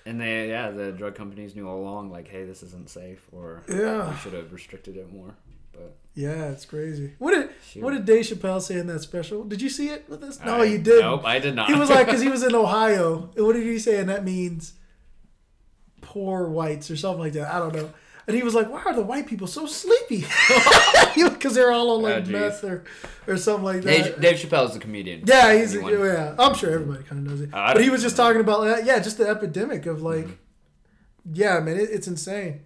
And 0.07 0.21
they, 0.21 0.49
yeah, 0.49 0.69
the 0.71 0.91
drug 0.91 1.15
companies 1.15 1.55
knew 1.55 1.67
all 1.67 1.79
along, 1.79 2.11
like, 2.11 2.27
hey, 2.27 2.45
this 2.45 2.61
isn't 2.63 2.89
safe, 2.89 3.27
or 3.31 3.63
Yeah. 3.69 4.09
we 4.11 4.15
should 4.17 4.33
have 4.33 4.51
restricted 4.53 4.97
it 4.97 5.11
more. 5.11 5.35
But 5.75 5.97
yeah, 6.13 6.49
it's 6.51 6.65
crazy. 6.65 7.13
What 7.19 7.31
did 7.33 7.49
Shoot. 7.69 7.83
what 7.83 7.91
did 7.93 8.05
Dave 8.05 8.25
Chappelle 8.25 8.61
say 8.61 8.79
in 8.79 8.87
that 8.87 9.01
special? 9.01 9.43
Did 9.43 9.61
you 9.61 9.69
see 9.69 9.89
it 9.89 10.05
with 10.09 10.23
us? 10.23 10.39
No, 10.43 10.61
I- 10.61 10.65
you 10.65 10.77
did. 10.77 11.01
Nope, 11.01 11.25
I 11.25 11.39
did 11.39 11.55
not. 11.55 11.67
He 11.67 11.75
was 11.75 11.89
like, 11.89 12.05
because 12.05 12.21
he 12.21 12.29
was 12.35 12.43
in 12.43 12.55
Ohio. 12.55 13.29
And 13.35 13.45
what 13.45 13.53
did 13.53 13.63
he 13.63 13.79
say? 13.79 13.99
And 13.99 14.09
that 14.09 14.23
means 14.23 14.73
poor 16.01 16.47
whites 16.47 16.89
or 16.91 16.95
something 16.95 17.19
like 17.19 17.33
that. 17.33 17.53
I 17.53 17.59
don't 17.59 17.73
know. 17.75 17.91
And 18.27 18.35
he 18.35 18.41
was 18.41 18.55
like, 18.55 18.71
"Why 18.71 18.81
are 18.83 18.93
the 18.95 19.03
white 19.03 19.27
people 19.27 19.45
so 19.45 19.67
sleepy?" 19.67 20.25
Because 21.15 21.53
they're 21.53 21.71
all 21.71 21.91
on 21.97 22.01
like 22.01 22.25
Oh, 22.27 22.31
meth 22.31 22.63
or, 22.63 22.83
or 23.27 23.37
something 23.37 23.63
like 23.63 23.81
that. 23.83 24.19
Dave, 24.19 24.19
Dave 24.21 24.37
Chappelle's 24.37 24.75
a 24.75 24.79
comedian. 24.79 25.21
Yeah, 25.25 25.53
he's 25.55 25.75
Anyone- 25.75 25.99
yeah. 25.99 26.35
I'm 26.39 26.55
sure 26.55 26.71
everybody 26.71 27.03
kind 27.03 27.25
of 27.25 27.31
knows 27.31 27.41
it, 27.41 27.53
I 27.53 27.73
but 27.73 27.83
he 27.83 27.89
was 27.91 28.01
just 28.01 28.17
talking 28.17 28.41
about 28.41 28.63
that. 28.63 28.83
Yeah, 28.85 28.97
just 28.99 29.19
the 29.19 29.27
epidemic 29.29 29.85
of 29.85 30.01
like, 30.01 30.27
yeah, 31.31 31.59
man, 31.59 31.77
it, 31.77 31.89
it's 31.91 32.07
insane. 32.07 32.61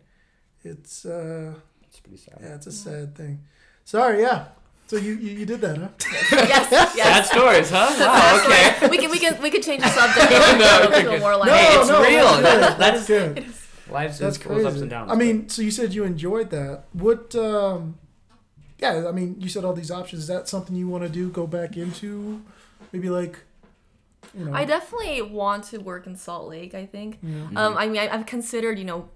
It's 0.63 1.05
uh, 1.05 1.55
It's 1.99 2.07
pretty 2.07 2.17
sad. 2.17 2.37
yeah, 2.41 2.55
it's 2.55 2.67
a 2.67 2.71
sad 2.71 3.15
thing. 3.15 3.43
Sorry, 3.83 4.21
yeah. 4.21 4.45
So 4.87 4.95
you 4.97 5.13
you, 5.13 5.31
you 5.39 5.45
did 5.45 5.61
that, 5.61 5.77
huh? 5.77 5.89
yes, 6.31 6.69
Sad 6.95 7.25
stories, 7.25 7.69
huh? 7.69 7.93
Wow, 7.99 8.41
okay. 8.43 8.89
we 8.89 8.97
can 8.97 9.11
we 9.11 9.19
can 9.19 9.41
we 9.41 9.49
can 9.51 9.61
change 9.61 9.83
the 9.83 9.89
subject 9.89 10.29
No, 10.31 10.89
to 10.89 10.97
okay. 11.07 11.17
a 11.17 11.19
more 11.19 11.45
Hey, 11.45 11.75
it's 11.77 11.89
real. 11.89 12.41
That's 12.41 12.41
good. 12.41 12.79
That's 12.79 13.07
that's- 13.07 13.07
good. 13.07 13.45
Life's 13.91 14.19
That's 14.19 14.37
is 14.37 14.43
full 14.43 14.51
of 14.59 14.65
ups 14.65 14.73
crazy. 14.73 14.81
and 14.81 14.89
downs. 14.91 15.11
I 15.11 15.15
mean, 15.15 15.49
so 15.49 15.61
you 15.63 15.71
said 15.71 15.93
you 15.95 16.03
enjoyed 16.03 16.49
that. 16.51 16.83
What? 16.93 17.33
um 17.35 17.97
Yeah, 18.79 19.07
I 19.07 19.11
mean, 19.11 19.35
you 19.39 19.49
said 19.49 19.65
all 19.65 19.73
these 19.73 19.91
options. 19.91 20.21
Is 20.23 20.27
that 20.27 20.47
something 20.47 20.75
you 20.75 20.87
want 20.87 21.03
to 21.03 21.09
do? 21.09 21.29
Go 21.29 21.45
back 21.47 21.75
into, 21.75 22.41
maybe 22.93 23.09
like, 23.09 23.39
you 24.37 24.45
know. 24.45 24.53
I 24.53 24.63
definitely 24.65 25.21
want 25.23 25.63
to 25.71 25.79
work 25.79 26.05
in 26.07 26.15
Salt 26.15 26.47
Lake. 26.49 26.73
I 26.75 26.85
think. 26.85 27.17
Yeah. 27.23 27.47
Um, 27.55 27.77
I 27.77 27.87
mean, 27.87 27.97
I've 27.99 28.25
considered, 28.27 28.77
you 28.77 28.85
know, 28.85 29.09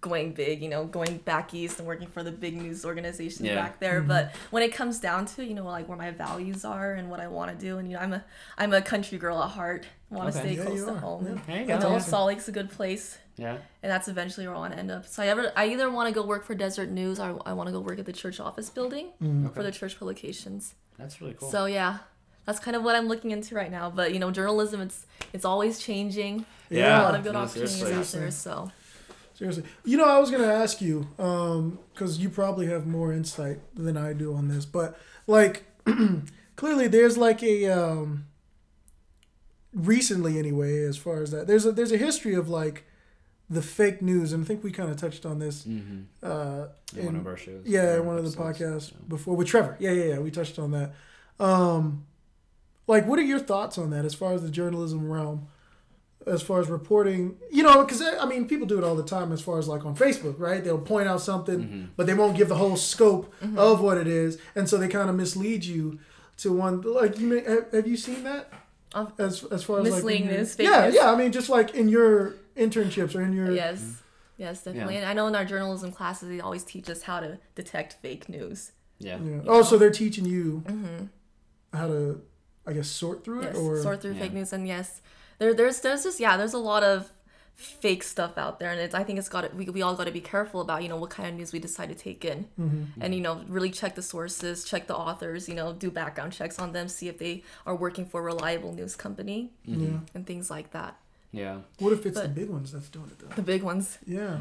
going 0.00 0.32
big, 0.32 0.62
you 0.62 0.68
know, 0.68 0.84
going 0.84 1.18
back 1.18 1.52
east 1.54 1.78
and 1.78 1.88
working 1.88 2.06
for 2.06 2.22
the 2.22 2.30
big 2.30 2.56
news 2.56 2.84
organizations 2.84 3.48
Yeah. 3.48 3.56
back 3.56 3.80
there. 3.80 3.98
Mm-hmm. 4.00 4.08
But 4.08 4.34
when 4.50 4.62
it 4.62 4.72
comes 4.72 5.00
down 5.00 5.26
to, 5.26 5.44
you 5.44 5.54
know, 5.54 5.64
like 5.64 5.88
where 5.88 5.96
my 5.98 6.10
values 6.10 6.64
are 6.64 6.92
and 6.92 7.10
what 7.10 7.18
I 7.20 7.28
want 7.28 7.50
to 7.50 7.56
do, 7.56 7.78
and 7.78 7.88
you 7.90 7.96
know, 7.96 8.02
I'm 8.02 8.12
a 8.12 8.24
I'm 8.58 8.72
a 8.72 8.82
country 8.82 9.18
girl 9.18 9.42
at 9.42 9.50
heart. 9.50 9.86
Want 10.10 10.32
to 10.32 10.38
Okay. 10.38 10.54
stay 10.54 10.58
Yeah, 10.58 10.64
close 10.66 10.84
to 10.84 10.92
are. 10.92 10.98
home. 10.98 11.24
Yeah. 11.24 11.30
And, 11.32 11.40
There 11.46 11.54
you 11.56 11.60
you 11.62 11.66
go. 11.68 11.78
know, 11.78 11.94
awesome. 11.96 12.10
Salt 12.10 12.26
Lake's 12.28 12.46
a 12.48 12.52
good 12.52 12.70
place. 12.70 13.18
Yeah. 13.36 13.58
And 13.82 13.90
that's 13.92 14.06
eventually 14.08 14.46
where 14.46 14.54
I 14.54 14.58
want 14.58 14.72
to 14.74 14.78
end 14.78 14.90
up. 14.90 15.06
So 15.06 15.22
I 15.22 15.26
ever 15.26 15.52
I 15.56 15.66
either 15.68 15.90
want 15.90 16.08
to 16.08 16.14
go 16.14 16.24
work 16.26 16.44
for 16.44 16.54
Deseret 16.54 16.90
News 16.90 17.18
or 17.18 17.40
I 17.44 17.52
want 17.54 17.66
to 17.68 17.72
go 17.72 17.80
work 17.80 17.98
at 17.98 18.06
the 18.06 18.12
church 18.12 18.38
office 18.38 18.70
building 18.70 19.08
mm-hmm. 19.22 19.48
for 19.48 19.62
the 19.62 19.72
church 19.72 19.98
publications. 19.98 20.74
That's 20.98 21.20
really 21.20 21.34
cool. 21.34 21.50
So 21.50 21.66
yeah, 21.66 21.98
that's 22.44 22.58
kind 22.60 22.76
of 22.76 22.82
what 22.84 22.94
I'm 22.96 23.08
looking 23.08 23.32
into 23.32 23.54
right 23.54 23.70
now. 23.70 23.90
But 23.90 24.12
you 24.14 24.18
know, 24.20 24.30
journalism 24.30 24.80
it's 24.80 25.06
it's 25.32 25.44
always 25.44 25.78
changing. 25.80 26.46
Yeah. 26.70 27.00
a 27.00 27.04
lot 27.04 27.14
of 27.14 27.24
good 27.24 27.32
No, 27.34 27.40
opportunities 27.40 27.76
seriously. 27.78 28.18
out 28.18 28.22
there. 28.22 28.30
So 28.30 28.70
Seriously, 29.36 29.64
you 29.84 29.96
know, 29.98 30.06
I 30.06 30.18
was 30.18 30.30
gonna 30.30 30.44
ask 30.46 30.80
you, 30.80 31.06
um, 31.18 31.78
because 31.92 32.18
you 32.18 32.30
probably 32.30 32.66
have 32.68 32.86
more 32.86 33.12
insight 33.12 33.58
than 33.74 33.96
I 33.96 34.12
do 34.14 34.34
on 34.34 34.48
this, 34.48 34.64
but 34.64 34.98
like, 35.26 35.64
clearly 36.56 36.88
there's 36.88 37.18
like 37.18 37.42
a 37.42 37.66
um, 37.68 38.24
recently 39.74 40.38
anyway, 40.38 40.82
as 40.82 40.96
far 40.96 41.22
as 41.22 41.30
that, 41.32 41.46
there's 41.46 41.66
a 41.66 41.72
there's 41.72 41.92
a 41.92 41.98
history 41.98 42.34
of 42.34 42.48
like 42.48 42.84
the 43.48 43.62
fake 43.62 44.02
news, 44.02 44.32
and 44.32 44.42
I 44.44 44.46
think 44.46 44.64
we 44.64 44.72
kind 44.72 44.90
of 44.90 44.96
touched 44.96 45.24
on 45.24 45.38
this, 45.38 45.64
Mm-hmm. 45.64 46.00
uh, 46.22 46.66
In 46.96 47.06
one 47.06 47.16
of 47.16 47.26
our 47.26 47.36
shows. 47.36 47.62
yeah, 47.64 47.96
in 47.96 48.06
one 48.06 48.18
of 48.18 48.24
the 48.28 48.36
podcasts 48.36 48.90
so. 48.90 48.96
before 49.06 49.36
with 49.36 49.46
Trevor. 49.46 49.76
Yeah, 49.78 49.92
yeah, 49.92 50.04
yeah, 50.14 50.18
we 50.18 50.30
touched 50.32 50.58
on 50.58 50.72
that. 50.72 50.94
Um, 51.38 52.06
like, 52.88 53.06
what 53.06 53.18
are 53.18 53.22
your 53.22 53.38
thoughts 53.38 53.78
on 53.78 53.90
that 53.90 54.04
as 54.04 54.14
far 54.14 54.32
as 54.32 54.42
the 54.42 54.50
journalism 54.50 55.10
realm? 55.10 55.46
As 56.26 56.42
far 56.42 56.60
as 56.60 56.68
reporting, 56.68 57.36
you 57.52 57.62
know, 57.62 57.84
because 57.84 58.02
eh, 58.02 58.16
I 58.20 58.26
mean, 58.26 58.48
people 58.48 58.66
do 58.66 58.78
it 58.78 58.82
all 58.84 58.96
the 58.96 59.04
time. 59.04 59.30
As 59.30 59.40
far 59.40 59.58
as 59.60 59.68
like 59.68 59.84
on 59.84 59.94
Facebook, 59.94 60.40
right? 60.40 60.62
They'll 60.62 60.78
point 60.78 61.06
out 61.08 61.20
something, 61.20 61.60
Mm-hmm. 61.60 61.84
but 61.96 62.06
they 62.06 62.14
won't 62.14 62.36
give 62.36 62.48
the 62.48 62.56
whole 62.56 62.76
scope 62.76 63.32
mm-hmm. 63.40 63.56
of 63.56 63.80
what 63.80 63.96
it 63.96 64.08
is, 64.08 64.38
and 64.56 64.68
so 64.68 64.76
they 64.76 64.88
kind 64.88 65.08
of 65.08 65.14
mislead 65.14 65.64
you 65.64 66.00
to 66.38 66.52
one. 66.52 66.80
Like, 66.80 67.18
you 67.20 67.26
may, 67.28 67.44
have, 67.44 67.70
have 67.72 67.86
you 67.86 67.96
seen 67.96 68.24
that? 68.24 68.52
As 69.18 69.44
as 69.44 69.62
far 69.62 69.80
as 69.80 69.84
Misleading 69.84 70.26
like, 70.26 70.30
in 70.32 70.40
news, 70.40 70.56
yeah, 70.58 70.88
yeah. 70.88 71.12
I 71.12 71.16
mean, 71.16 71.30
just 71.30 71.48
like 71.48 71.74
in 71.74 71.88
your 71.88 72.34
internships 72.56 73.14
or 73.14 73.20
in 73.22 73.32
your 73.32 73.52
yes, 73.52 74.02
yes, 74.36 74.64
definitely. 74.64 74.96
And 74.96 75.06
I 75.06 75.12
know 75.12 75.26
in 75.26 75.34
our 75.34 75.44
journalism 75.44 75.92
classes 75.92 76.28
they 76.28 76.40
always 76.40 76.64
teach 76.64 76.88
us 76.88 77.02
how 77.02 77.20
to 77.20 77.38
detect 77.54 77.94
fake 78.00 78.28
news. 78.28 78.72
Yeah. 78.98 79.18
Yeah. 79.22 79.40
Oh, 79.46 79.62
so 79.62 79.76
they're 79.76 79.90
teaching 79.90 80.24
you 80.24 80.62
mm-hmm. 80.66 81.04
how 81.76 81.88
to, 81.88 82.22
I 82.66 82.72
guess, 82.72 82.88
sort 82.88 83.24
through 83.24 83.42
Yes, 83.42 83.56
it, 83.56 83.60
or 83.60 83.82
sort 83.82 84.00
through 84.00 84.14
Yeah. 84.14 84.20
fake 84.20 84.32
news. 84.32 84.52
And 84.52 84.66
yes, 84.66 85.02
there 85.38 85.54
there's 85.54 85.80
there's 85.80 86.04
just 86.04 86.20
yeah, 86.20 86.36
there's 86.36 86.54
a 86.54 86.58
lot 86.58 86.82
of 86.82 87.12
fake 87.54 88.02
stuff 88.02 88.36
out 88.36 88.60
there 88.60 88.70
and 88.70 88.78
it's 88.78 88.94
i 88.94 89.02
think 89.02 89.18
it's 89.18 89.30
got 89.30 89.40
to, 89.40 89.56
we, 89.56 89.64
we 89.70 89.80
all 89.80 89.94
got 89.94 90.04
to 90.04 90.10
be 90.12 90.20
careful 90.20 90.60
about 90.60 90.82
you 90.82 90.90
know 90.90 90.96
what 90.98 91.08
kind 91.08 91.26
of 91.26 91.34
news 91.34 91.54
we 91.54 91.58
decide 91.58 91.88
to 91.88 91.94
take 91.94 92.22
in 92.22 92.44
Mm-hmm. 92.60 93.00
and 93.00 93.14
you 93.14 93.20
know 93.22 93.42
really 93.48 93.70
check 93.70 93.94
the 93.94 94.02
sources 94.02 94.62
check 94.62 94.86
the 94.86 94.94
authors 94.94 95.48
you 95.48 95.54
know 95.54 95.72
do 95.72 95.90
background 95.90 96.34
checks 96.34 96.58
on 96.58 96.72
them 96.72 96.86
see 96.86 97.08
if 97.08 97.16
they 97.18 97.44
are 97.64 97.74
working 97.74 98.04
for 98.04 98.20
a 98.20 98.24
reliable 98.24 98.74
news 98.74 98.94
company 98.94 99.52
yeah. 99.64 100.00
and 100.14 100.26
things 100.26 100.50
like 100.50 100.72
that 100.72 100.96
Yeah. 101.32 101.56
What 101.78 101.92
if 101.94 102.04
it's 102.04 102.20
the 102.20 102.28
big 102.28 102.50
ones 102.50 102.72
that's 102.72 102.90
doing 102.90 103.06
it 103.10 103.18
though? 103.20 103.34
the 103.34 103.42
big 103.42 103.62
ones 103.62 103.98
Yeah. 104.06 104.36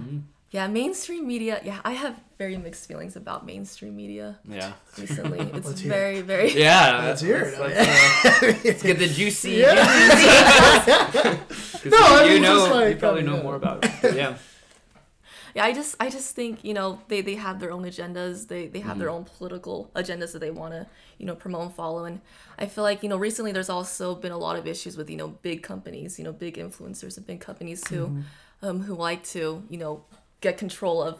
Yeah 0.51 0.67
mainstream 0.67 1.27
media 1.27 1.59
yeah 1.63 1.79
i 1.83 1.91
have 1.91 2.15
very 2.37 2.57
mixed 2.57 2.87
feelings 2.87 3.15
about 3.15 3.45
mainstream 3.45 3.95
media 3.95 4.37
Yeah. 4.47 4.73
recently 4.97 5.39
it's 5.57 5.67
Let's 5.67 5.81
hear 5.81 5.91
very 5.91 6.21
very 6.21 6.51
Yeah. 6.53 7.01
Let's 7.05 7.21
hear 7.21 7.41
it. 7.41 7.59
Let's, 7.59 8.43
uh, 8.43 8.53
let's 8.63 8.83
get 8.83 8.99
the 8.99 9.07
juicy. 9.07 9.51
Yeah. 9.51 9.75
juicy- 9.75 11.39
'cause 11.81 11.91
No, 11.91 11.97
I 11.97 12.23
you 12.33 12.39
know, 12.39 12.57
just 12.59 12.71
like, 12.75 12.89
you 12.93 12.99
probably 12.99 13.23
know 13.23 13.37
yeah. 13.37 13.43
more 13.43 13.55
about 13.55 13.85
it. 13.85 14.15
Yeah. 14.15 14.35
yeah 15.55 15.63
i 15.63 15.71
just 15.73 15.95
i 16.01 16.09
just 16.09 16.35
think 16.35 16.63
you 16.67 16.73
know 16.73 16.99
they 17.07 17.21
they 17.21 17.35
have 17.35 17.59
their 17.61 17.71
own 17.71 17.83
agendas 17.91 18.47
they 18.51 18.67
they 18.67 18.81
have 18.81 18.97
their 18.99 19.07
Mm-hmm. 19.07 19.29
own 19.31 19.37
political 19.39 19.89
agendas 19.95 20.31
that 20.33 20.39
they 20.45 20.51
want 20.51 20.73
to 20.73 20.85
you 21.19 21.25
know 21.25 21.35
promote 21.43 21.61
and 21.67 21.73
follow 21.73 22.03
and 22.09 22.19
i 22.59 22.65
feel 22.65 22.83
like 22.89 22.99
you 23.03 23.09
know 23.11 23.17
recently 23.29 23.51
there's 23.53 23.69
also 23.69 24.15
been 24.15 24.33
a 24.33 24.37
lot 24.47 24.55
of 24.59 24.67
issues 24.67 24.97
with 24.97 25.09
you 25.09 25.15
know 25.21 25.29
big 25.49 25.59
companies 25.63 26.19
you 26.19 26.25
know 26.25 26.33
big 26.33 26.55
influencers 26.65 27.15
and 27.17 27.25
big 27.25 27.39
companies 27.39 27.81
who 27.87 28.01
Mm-hmm. 28.07 28.67
um 28.67 28.77
who 28.87 28.93
like 28.95 29.23
to 29.35 29.63
you 29.69 29.77
know 29.83 30.03
get 30.47 30.57
control 30.65 30.97
of 31.09 31.13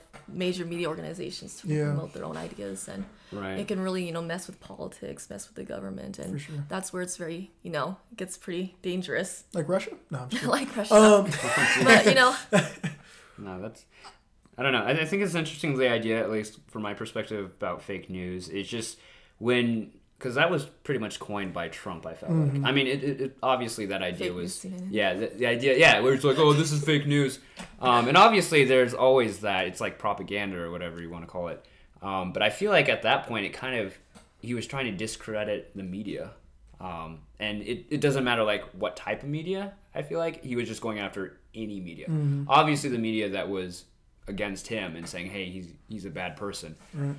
major 0.44 0.66
media 0.74 0.88
organizations 0.94 1.52
to 1.60 1.64
Yeah. 1.68 1.86
promote 1.92 2.12
their 2.16 2.26
own 2.30 2.38
ideas 2.48 2.80
and 2.94 3.02
Right. 3.42 3.60
it 3.62 3.68
can 3.72 3.80
really 3.86 4.04
you 4.08 4.14
know 4.16 4.22
mess 4.34 4.44
with 4.50 4.58
politics 4.72 5.22
mess 5.32 5.44
with 5.48 5.56
the 5.62 5.68
government 5.74 6.14
and 6.24 6.32
sure. 6.46 6.62
that's 6.74 6.90
where 6.94 7.02
it's 7.06 7.18
very 7.24 7.42
you 7.66 7.72
know 7.78 7.88
it 8.12 8.18
gets 8.22 8.36
pretty 8.46 8.66
dangerous 8.90 9.30
Like 9.60 9.68
Russia? 9.76 9.92
No, 10.14 10.20
I'm 10.24 10.30
just 10.30 10.46
like 10.58 10.70
Russia 10.80 10.94
Um, 11.02 11.24
but 11.90 12.06
you 12.12 12.16
know 12.22 12.32
No, 13.38 13.54
that's. 13.64 13.82
I 14.58 14.64
don't 14.64 14.72
know. 14.76 14.86
I, 14.90 14.92
I 15.04 15.06
think 15.10 15.20
it's 15.24 15.36
interesting 15.36 15.72
the 15.78 15.90
idea, 16.00 16.16
at 16.26 16.30
least 16.32 16.52
from 16.72 16.82
my 16.88 16.94
perspective, 17.02 17.44
about 17.60 17.82
fake 17.90 18.10
news. 18.10 18.48
It's 18.48 18.70
just 18.70 18.98
when 19.40 19.92
because 20.26 20.36
that 20.36 20.50
was 20.50 20.66
pretty 20.66 21.00
much 21.00 21.20
coined 21.20 21.54
by 21.54 21.68
Trump. 21.68 22.04
I 22.08 22.16
felt 22.16 22.32
like. 22.32 22.64
I 22.64 22.72
mean, 22.72 22.88
it, 22.88 23.04
it, 23.04 23.22
it 23.22 23.38
obviously 23.44 23.86
that 23.88 24.02
idea 24.02 24.30
Fake 24.30 24.36
was 24.36 24.66
news, 24.66 24.82
yeah. 24.90 25.14
yeah 25.14 25.20
the, 25.20 25.28
the 25.28 25.46
idea 25.46 25.78
yeah 25.78 26.00
where 26.00 26.16
it's 26.16 26.24
like 26.24 26.40
oh 26.40 26.52
this 26.54 26.72
is 26.72 26.84
fake 26.84 27.06
news, 27.06 27.38
um, 27.80 28.08
and 28.08 28.18
obviously 28.18 28.66
there's 28.66 28.96
always 28.96 29.42
that 29.42 29.68
it's 29.68 29.80
like 29.80 30.00
propaganda 30.00 30.58
or 30.60 30.72
whatever 30.72 31.00
you 31.00 31.12
want 31.12 31.24
to 31.24 31.28
call 31.28 31.50
it. 31.50 31.64
Um, 32.02 32.34
but 32.34 32.42
I 32.42 32.50
feel 32.50 32.72
like 32.72 32.90
at 32.90 33.04
that 33.04 33.28
point 33.28 33.46
it 33.46 33.54
kind 33.54 33.80
of 33.80 33.96
he 34.42 34.56
was 34.56 34.66
trying 34.66 34.86
to 34.86 34.92
discredit 34.92 35.72
the 35.76 35.84
media. 35.84 36.32
Um, 36.82 37.20
and 37.40 37.62
it, 37.62 37.86
it 37.90 38.02
doesn't 38.02 38.24
matter 38.24 38.44
like 38.44 38.64
what 38.72 38.96
type 38.96 39.24
of 39.24 39.30
media 39.30 39.74
i 39.94 40.02
feel 40.02 40.20
like 40.20 40.44
he 40.44 40.56
was 40.56 40.68
just 40.68 40.82
going 40.82 41.00
after 41.00 41.38
any 41.54 41.80
media 41.80 42.08
obviously 42.48 42.90
the 42.90 42.98
media 42.98 43.30
that 43.30 43.50
was 43.50 43.86
against 44.28 44.68
him 44.68 44.96
and 44.96 45.08
saying 45.08 45.30
hey 45.30 45.46
he's 45.46 45.68
he's 45.90 46.06
a 46.06 46.10
bad 46.10 46.36
person 46.38 46.76
Right. 46.94 47.16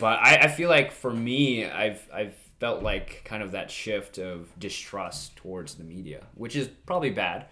But 0.00 0.18
I, 0.20 0.36
I 0.42 0.48
feel 0.48 0.68
like 0.68 0.92
for 0.92 1.12
me 1.12 1.66
i've 1.66 2.06
i've 2.12 2.34
felt 2.58 2.82
like 2.82 3.22
kind 3.24 3.42
of 3.42 3.52
that 3.52 3.70
shift 3.70 4.18
of 4.18 4.48
distrust 4.58 5.34
towards 5.36 5.74
the 5.74 5.84
media 5.84 6.24
which 6.34 6.54
is 6.54 6.68
probably 6.86 7.10
bad. 7.10 7.46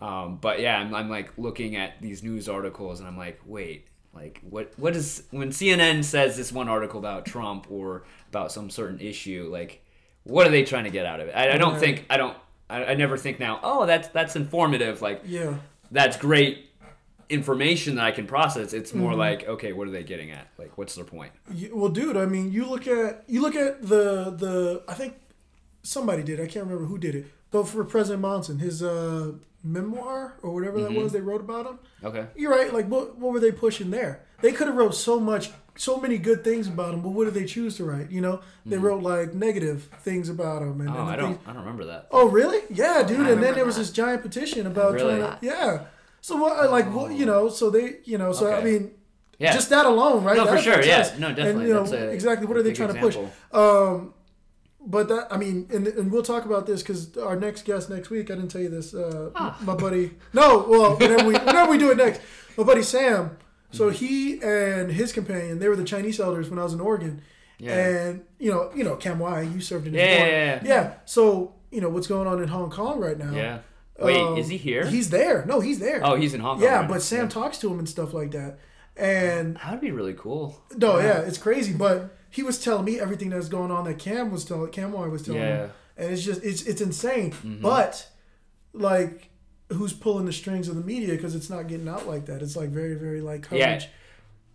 Um, 0.00 0.38
but 0.40 0.60
yeah 0.60 0.78
I'm, 0.78 0.94
I'm 0.94 1.08
like 1.10 1.30
looking 1.38 1.76
at 1.76 2.00
these 2.02 2.22
news 2.22 2.48
articles 2.48 3.00
and 3.00 3.08
i'm 3.08 3.16
like 3.16 3.40
wait 3.46 3.88
like 4.14 4.40
what 4.48 4.72
what 4.76 4.94
is 4.94 5.22
when 5.30 5.50
cnn 5.50 6.04
says 6.04 6.36
this 6.36 6.52
one 6.52 6.68
article 6.68 6.98
about 6.98 7.24
trump 7.24 7.66
or 7.70 8.04
about 8.28 8.52
some 8.52 8.68
certain 8.68 9.00
issue 9.00 9.48
like 9.50 9.82
what 10.24 10.46
are 10.46 10.50
they 10.50 10.64
trying 10.64 10.84
to 10.84 10.90
get 10.90 11.06
out 11.06 11.20
of 11.20 11.28
it? 11.28 11.32
I, 11.32 11.52
I 11.52 11.58
don't 11.58 11.78
think 11.78 12.04
i 12.10 12.16
don't 12.16 12.36
I, 12.68 12.84
I 12.84 12.94
never 12.94 13.16
think 13.16 13.38
now 13.38 13.60
oh 13.62 13.86
that's 13.86 14.08
that's 14.08 14.36
informative 14.36 15.00
like 15.00 15.22
yeah. 15.24 15.54
that's 15.90 16.16
great 16.16 16.65
information 17.28 17.96
that 17.96 18.04
I 18.04 18.10
can 18.12 18.26
process. 18.26 18.72
It's 18.72 18.94
more 18.94 19.10
Mm-hmm. 19.10 19.18
like, 19.18 19.48
okay, 19.48 19.72
what 19.72 19.88
are 19.88 19.90
they 19.90 20.04
getting 20.04 20.30
at? 20.30 20.46
Like, 20.58 20.76
what's 20.78 20.94
their 20.94 21.04
point? 21.04 21.32
You- 21.52 21.74
Well, 21.76 21.88
dude, 21.90 22.16
I 22.16 22.26
mean, 22.26 22.52
you 22.52 22.64
look 22.68 22.86
at 22.86 23.24
you 23.26 23.40
look 23.40 23.56
at 23.56 23.82
the 23.82 24.30
the 24.36 24.82
I 24.88 24.94
think 24.94 25.14
somebody 25.82 26.22
did. 26.22 26.40
I 26.40 26.46
can't 26.46 26.64
remember 26.66 26.86
who 26.86 26.98
did 26.98 27.14
it, 27.14 27.26
but 27.50 27.64
for 27.68 27.84
President 27.84 28.20
Monson, 28.22 28.58
his 28.58 28.82
uh, 28.82 29.32
memoir 29.64 30.34
or 30.42 30.52
whatever 30.54 30.78
Mm-hmm. 30.78 30.94
that 30.94 31.02
was 31.02 31.12
they 31.12 31.20
wrote 31.20 31.40
about 31.40 31.66
him. 31.66 31.78
Okay. 32.04 32.26
You're 32.36 32.50
right. 32.52 32.72
Like, 32.72 32.86
what 32.88 33.18
what 33.18 33.32
were 33.32 33.40
they 33.40 33.52
pushing 33.52 33.90
there? 33.90 34.22
They 34.42 34.52
could 34.52 34.66
have 34.66 34.76
wrote 34.76 34.94
so 34.94 35.18
much, 35.18 35.50
so 35.76 35.96
many 35.98 36.18
good 36.18 36.44
things 36.44 36.68
about 36.68 36.92
him, 36.92 37.00
but 37.00 37.08
what 37.10 37.24
did 37.24 37.32
they 37.34 37.46
choose 37.46 37.76
to 37.78 37.84
write? 37.84 38.10
You 38.10 38.20
know, 38.20 38.40
they 38.66 38.76
wrote 38.76 39.02
like 39.02 39.32
negative 39.32 39.84
things 40.00 40.28
about 40.28 40.60
him. 40.62 40.80
And, 40.82 40.90
Mm-hmm. 40.90 40.96
Oh, 40.98 41.00
and 41.00 41.10
I 41.10 41.16
don't, 41.16 41.40
I 41.46 41.52
don't 41.54 41.62
remember 41.62 41.86
that. 41.86 42.08
Oh, 42.10 42.28
really? 42.28 42.60
Yeah, 42.70 43.02
dude. 43.02 43.20
and 43.26 43.42
then 43.42 43.54
there 43.54 43.64
was 43.64 43.76
that. 43.76 43.82
this 43.82 43.90
giant 43.92 44.20
petition 44.22 44.66
about 44.66 44.92
Really? 44.92 45.18
trying 45.18 45.38
to. 45.40 45.46
Yeah. 45.46 45.84
So 46.20 46.36
what? 46.36 46.70
Like, 46.70 46.92
what? 46.92 47.12
You 47.12 47.26
know? 47.26 47.48
So 47.48 47.70
they, 47.70 47.98
you 48.04 48.18
know. 48.18 48.32
So 48.32 48.52
I 48.52 48.62
mean, 48.62 48.92
Yeah. 49.38 49.52
just 49.52 49.70
that 49.70 49.86
alone, 49.86 50.24
right? 50.24 50.36
no, 50.36 50.44
That 50.44 50.56
for 50.56 50.62
sure. 50.62 50.80
affects 50.80 51.12
Yeah. 51.12 51.18
No, 51.18 51.28
definitely. 51.34 51.50
And 51.50 51.68
you 51.68 51.74
know 51.74 51.84
a 51.84 52.08
exactly 52.10 52.46
what 52.46 52.56
are 52.56 52.62
they 52.62 52.72
trying 52.72 52.90
example. 52.90 53.10
to 53.10 53.18
push? 53.18 53.58
Um, 53.60 54.14
but 54.88 55.08
that 55.08 55.26
I 55.30 55.36
mean, 55.36 55.68
and, 55.72 55.86
and 55.88 56.12
we'll 56.12 56.22
talk 56.22 56.44
about 56.44 56.66
this 56.66 56.82
because 56.82 57.16
our 57.18 57.36
next 57.36 57.64
guest 57.64 57.90
next 57.90 58.08
week. 58.10 58.30
I 58.30 58.34
didn't 58.36 58.50
tell 58.50 58.62
you 58.62 58.68
this. 58.68 58.94
Uh, 58.94 59.30
Ah. 59.34 59.56
My 59.62 59.74
buddy. 59.74 60.12
No, 60.32 60.64
well, 60.68 60.96
whenever 60.96 61.24
we 61.26 61.34
whenever 61.34 61.70
we 61.70 61.78
do 61.78 61.90
it 61.90 61.96
next, 61.96 62.20
my 62.56 62.64
buddy 62.64 62.82
Sam. 62.82 63.36
So 63.72 63.86
Mm-hmm. 63.90 63.96
he 64.04 64.40
and 64.42 64.92
his 64.92 65.12
companion, 65.12 65.58
they 65.58 65.68
were 65.68 65.76
the 65.76 65.84
Chinese 65.84 66.18
elders 66.20 66.48
when 66.48 66.58
I 66.58 66.62
was 66.62 66.72
in 66.72 66.80
Oregon. 66.80 67.20
Yeah. 67.58 67.72
And 67.74 68.24
you 68.38 68.50
know, 68.52 68.70
you 68.74 68.84
know, 68.84 68.96
Cam 68.96 69.18
Y, 69.18 69.40
you 69.42 69.60
served 69.60 69.86
in 69.88 69.94
his 69.94 70.00
Yeah, 70.02 70.16
yeah, 70.24 70.28
yeah. 70.28 70.60
yeah. 70.64 70.92
So 71.04 71.54
you 71.70 71.80
know 71.80 71.88
what's 71.88 72.06
going 72.06 72.26
on 72.28 72.40
in 72.40 72.48
Hong 72.48 72.70
Kong 72.70 73.00
right 73.00 73.18
now. 73.18 73.32
Yeah. 73.32 73.58
Wait, 73.98 74.16
Um, 74.20 74.36
is 74.36 74.48
he 74.48 74.56
here? 74.56 74.84
He's 74.86 75.10
there. 75.10 75.44
No, 75.46 75.60
he's 75.60 75.78
there. 75.78 76.00
oh, 76.04 76.16
he's 76.16 76.34
in 76.34 76.40
Hong 76.40 76.56
Kong. 76.56 76.64
yeah, 76.64 76.80
right 76.80 76.88
but 76.88 76.94
now. 76.94 77.00
Sam 77.00 77.28
talks 77.28 77.58
to 77.58 77.70
him 77.72 77.78
and 77.78 77.88
stuff 77.88 78.12
like 78.12 78.30
that. 78.32 78.58
And 78.96 79.56
That 79.56 79.70
would 79.72 79.80
be 79.80 79.90
really 79.90 80.14
cool. 80.14 80.60
no, 80.76 80.98
yeah, 80.98 81.20
it's 81.20 81.38
crazy. 81.38 81.72
But 81.72 82.16
he 82.30 82.42
was 82.42 82.62
telling 82.62 82.84
me 82.84 82.98
everything 83.00 83.30
that's 83.30 83.48
going 83.48 83.70
on 83.70 83.84
that 83.84 83.98
Cam 83.98 84.30
was 84.30 84.44
telling 84.44 84.70
Cam 84.70 84.92
was 84.92 85.22
telling 85.22 85.40
Yeah. 85.40 85.48
Mm-hmm. 85.48 85.62
him, 85.64 85.70
and 85.98 86.12
it's 86.12 86.22
just 86.22 86.42
it's 86.44 86.62
it's 86.62 86.80
insane. 86.80 87.34
But 87.62 88.08
like, 88.72 89.28
who's 89.72 89.92
pulling 89.92 90.26
the 90.26 90.32
strings 90.32 90.68
of 90.68 90.76
the 90.76 90.82
media 90.82 91.14
because 91.14 91.34
it's 91.34 91.48
not 91.50 91.66
getting 91.68 91.88
out 91.88 92.06
like 92.06 92.26
that? 92.26 92.42
It's 92.42 92.56
like 92.56 92.70
very 92.70 92.94
very 92.94 93.20
like 93.20 93.42
coverage, 93.42 93.88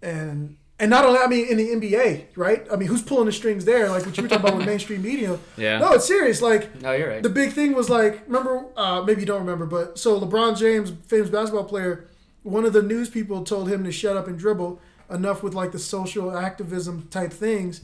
and 0.01 0.57
and 0.81 0.89
not 0.89 1.05
only 1.05 1.19
I 1.19 1.27
mean 1.27 1.47
in 1.47 1.57
the 1.57 1.69
NBA, 1.69 2.25
right? 2.35 2.67
I 2.71 2.75
mean, 2.75 2.89
who's 2.89 3.01
pulling 3.03 3.27
the 3.27 3.31
strings 3.31 3.63
there? 3.63 3.87
Like 3.89 4.05
what 4.05 4.17
you 4.17 4.23
were 4.23 4.29
talking 4.29 4.45
about 4.45 4.57
with 4.57 4.65
mainstream 4.73 5.01
media. 5.03 5.37
Yeah. 5.55 5.77
No, 5.77 5.93
it's 5.93 6.05
serious. 6.05 6.41
Like 6.41 6.81
No, 6.81 6.91
you're 6.91 7.07
right. 7.09 7.23
the 7.23 7.29
big 7.29 7.53
thing 7.53 7.73
was 7.73 7.89
like, 7.89 8.23
remember, 8.27 8.65
uh, 8.75 9.01
maybe 9.03 9.21
you 9.21 9.27
don't 9.27 9.39
remember, 9.39 9.65
but 9.65 9.97
so 9.97 10.19
LeBron 10.19 10.57
James, 10.57 10.91
famous 11.07 11.29
basketball 11.29 11.63
player, 11.65 12.07
one 12.43 12.65
of 12.65 12.73
the 12.73 12.81
news 12.81 13.09
people 13.09 13.43
told 13.43 13.69
him 13.69 13.83
to 13.83 13.91
shut 13.91 14.17
up 14.17 14.27
and 14.27 14.37
dribble. 14.37 14.81
Enough 15.09 15.43
with 15.43 15.53
like 15.53 15.71
the 15.73 15.79
social 15.79 16.35
activism 16.37 17.07
type 17.09 17.31
things. 17.33 17.81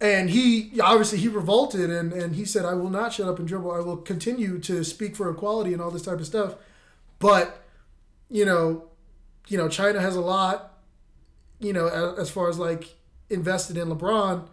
And 0.00 0.30
he 0.30 0.72
obviously 0.80 1.18
he 1.18 1.28
revolted 1.28 1.90
and, 1.90 2.12
and 2.12 2.34
he 2.36 2.44
said, 2.44 2.64
I 2.64 2.74
will 2.74 2.90
not 2.90 3.12
shut 3.12 3.28
up 3.28 3.38
and 3.38 3.48
dribble. 3.48 3.70
I 3.70 3.78
will 3.80 3.96
continue 3.96 4.58
to 4.60 4.84
speak 4.84 5.16
for 5.16 5.30
equality 5.30 5.72
and 5.72 5.80
all 5.82 5.90
this 5.90 6.02
type 6.02 6.18
of 6.20 6.26
stuff. 6.26 6.54
But, 7.18 7.64
you 8.28 8.44
know, 8.44 8.84
you 9.48 9.56
know, 9.58 9.68
China 9.68 10.00
has 10.00 10.14
a 10.14 10.20
lot, 10.20 10.77
you 11.60 11.72
know, 11.72 11.88
as, 12.18 12.30
far 12.30 12.48
as 12.48 12.58
like 12.58 12.96
invested 13.30 13.76
in 13.76 13.88
LeBron. 13.88 14.46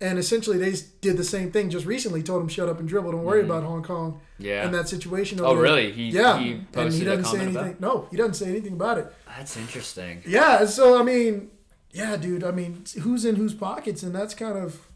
And 0.00 0.16
essentially, 0.16 0.58
they 0.58 0.76
did 1.00 1.16
the 1.16 1.24
same 1.24 1.50
thing 1.50 1.70
just 1.70 1.84
recently. 1.84 2.22
Told 2.22 2.40
him 2.40 2.46
shut 2.48 2.68
up 2.68 2.78
and 2.78 2.88
dribble. 2.88 3.10
Don't 3.10 3.24
worry 3.24 3.40
about 3.42 3.64
Hong 3.64 3.82
Kong 3.82 4.12
Mm-hmm. 4.12 4.44
Yeah. 4.44 4.64
and 4.64 4.72
that 4.72 4.88
situation. 4.88 5.40
Oh, 5.40 5.46
over 5.46 5.62
there." 5.62 5.72
really? 5.72 5.90
He- 5.90 6.10
yeah, 6.10 6.38
he 6.38 6.60
and 6.74 6.92
he 6.92 7.02
doesn't 7.04 7.24
say 7.24 7.40
anything. 7.40 7.76
No, 7.80 8.06
he 8.12 8.16
doesn't 8.16 8.34
say 8.34 8.46
anything 8.48 8.74
about 8.74 8.98
it. 8.98 9.12
That's 9.26 9.56
interesting. 9.56 10.22
Yeah, 10.24 10.64
so 10.66 10.96
I 10.98 11.02
mean, 11.02 11.50
yeah, 11.90 12.16
dude. 12.16 12.44
I 12.44 12.52
mean, 12.52 12.84
who's 13.00 13.24
in 13.24 13.34
whose 13.34 13.54
pockets, 13.54 14.04
and 14.04 14.14
that's 14.14 14.34
kind 14.34 14.56
of, 14.56 14.86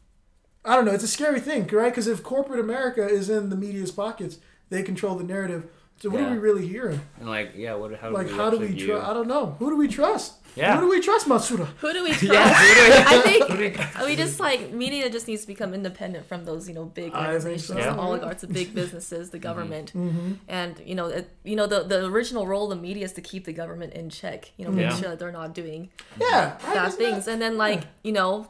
I 0.64 0.76
don't 0.76 0.84
know. 0.84 0.92
It's 0.92 1.02
a 1.02 1.08
scary 1.08 1.40
thing, 1.40 1.66
right? 1.72 1.90
Because 1.90 2.06
if 2.06 2.22
corporate 2.22 2.60
America 2.60 3.04
is 3.04 3.28
in 3.28 3.50
the 3.50 3.56
media's 3.56 3.90
pockets, 3.90 4.38
they 4.70 4.84
control 4.84 5.16
the 5.16 5.24
narrative. 5.24 5.64
So 6.00 6.10
what 6.10 6.20
Yeah. 6.20 6.28
are 6.28 6.32
we 6.32 6.38
really 6.38 6.68
hearing? 6.68 7.00
And 7.18 7.28
like, 7.28 7.52
yeah, 7.56 7.74
what? 7.74 7.92
How 7.96 8.10
Like, 8.10 8.28
do 8.28 8.32
we 8.32 8.38
how 8.38 8.50
do 8.50 8.58
we 8.60 8.76
trust? 8.76 9.04
I 9.08 9.12
don't 9.12 9.26
know. 9.26 9.56
Who 9.58 9.70
do 9.70 9.76
we 9.76 9.88
trust? 9.88 10.34
Yeah. 10.54 10.74
Who 10.76 10.82
do 10.82 10.90
we 10.90 11.00
trust, 11.00 11.26
Matsuda? 11.26 11.66
Who 11.78 11.92
do 11.92 12.02
we 12.04 12.10
trust? 12.12 12.22
Yeah, 12.24 12.52
who 12.52 12.74
do 12.74 12.82
we- 12.82 13.04
I 13.16 13.20
think 13.22 13.48
we- 14.00 14.06
we 14.06 14.16
just 14.16 14.38
like 14.40 14.70
media 14.72 15.08
just 15.08 15.26
needs 15.28 15.42
to 15.42 15.46
become 15.46 15.72
independent 15.74 16.26
from 16.26 16.44
those 16.44 16.68
you 16.68 16.74
know 16.74 16.84
big 16.84 17.14
organizations, 17.14 17.66
so, 17.68 17.74
the 17.74 17.96
oligarchs, 17.96 18.42
the 18.42 18.48
big 18.48 18.74
businesses, 18.74 19.28
Mm-hmm. 19.28 19.32
the 19.32 19.38
government, 19.38 19.92
Mm-hmm. 19.94 20.32
and 20.48 20.80
you 20.84 20.94
know 20.94 21.06
it, 21.06 21.30
you 21.44 21.56
know 21.56 21.66
the 21.66 21.82
the 21.84 22.04
original 22.06 22.46
role 22.46 22.70
of 22.70 22.76
the 22.78 22.82
media 22.82 23.04
is 23.04 23.12
to 23.14 23.20
keep 23.22 23.44
the 23.44 23.52
government 23.52 23.94
in 23.94 24.10
check. 24.10 24.52
You 24.58 24.64
know, 24.66 24.72
make 24.72 24.90
Yeah. 24.90 24.96
sure 24.96 25.08
that 25.10 25.18
they're 25.18 25.32
not 25.32 25.54
doing 25.54 25.88
Yeah, 26.20 26.56
bad 26.62 26.88
isn't 26.88 26.98
things, 26.98 27.24
that- 27.24 27.32
and 27.32 27.42
then 27.42 27.56
like 27.56 27.82
you 28.02 28.12
know, 28.12 28.48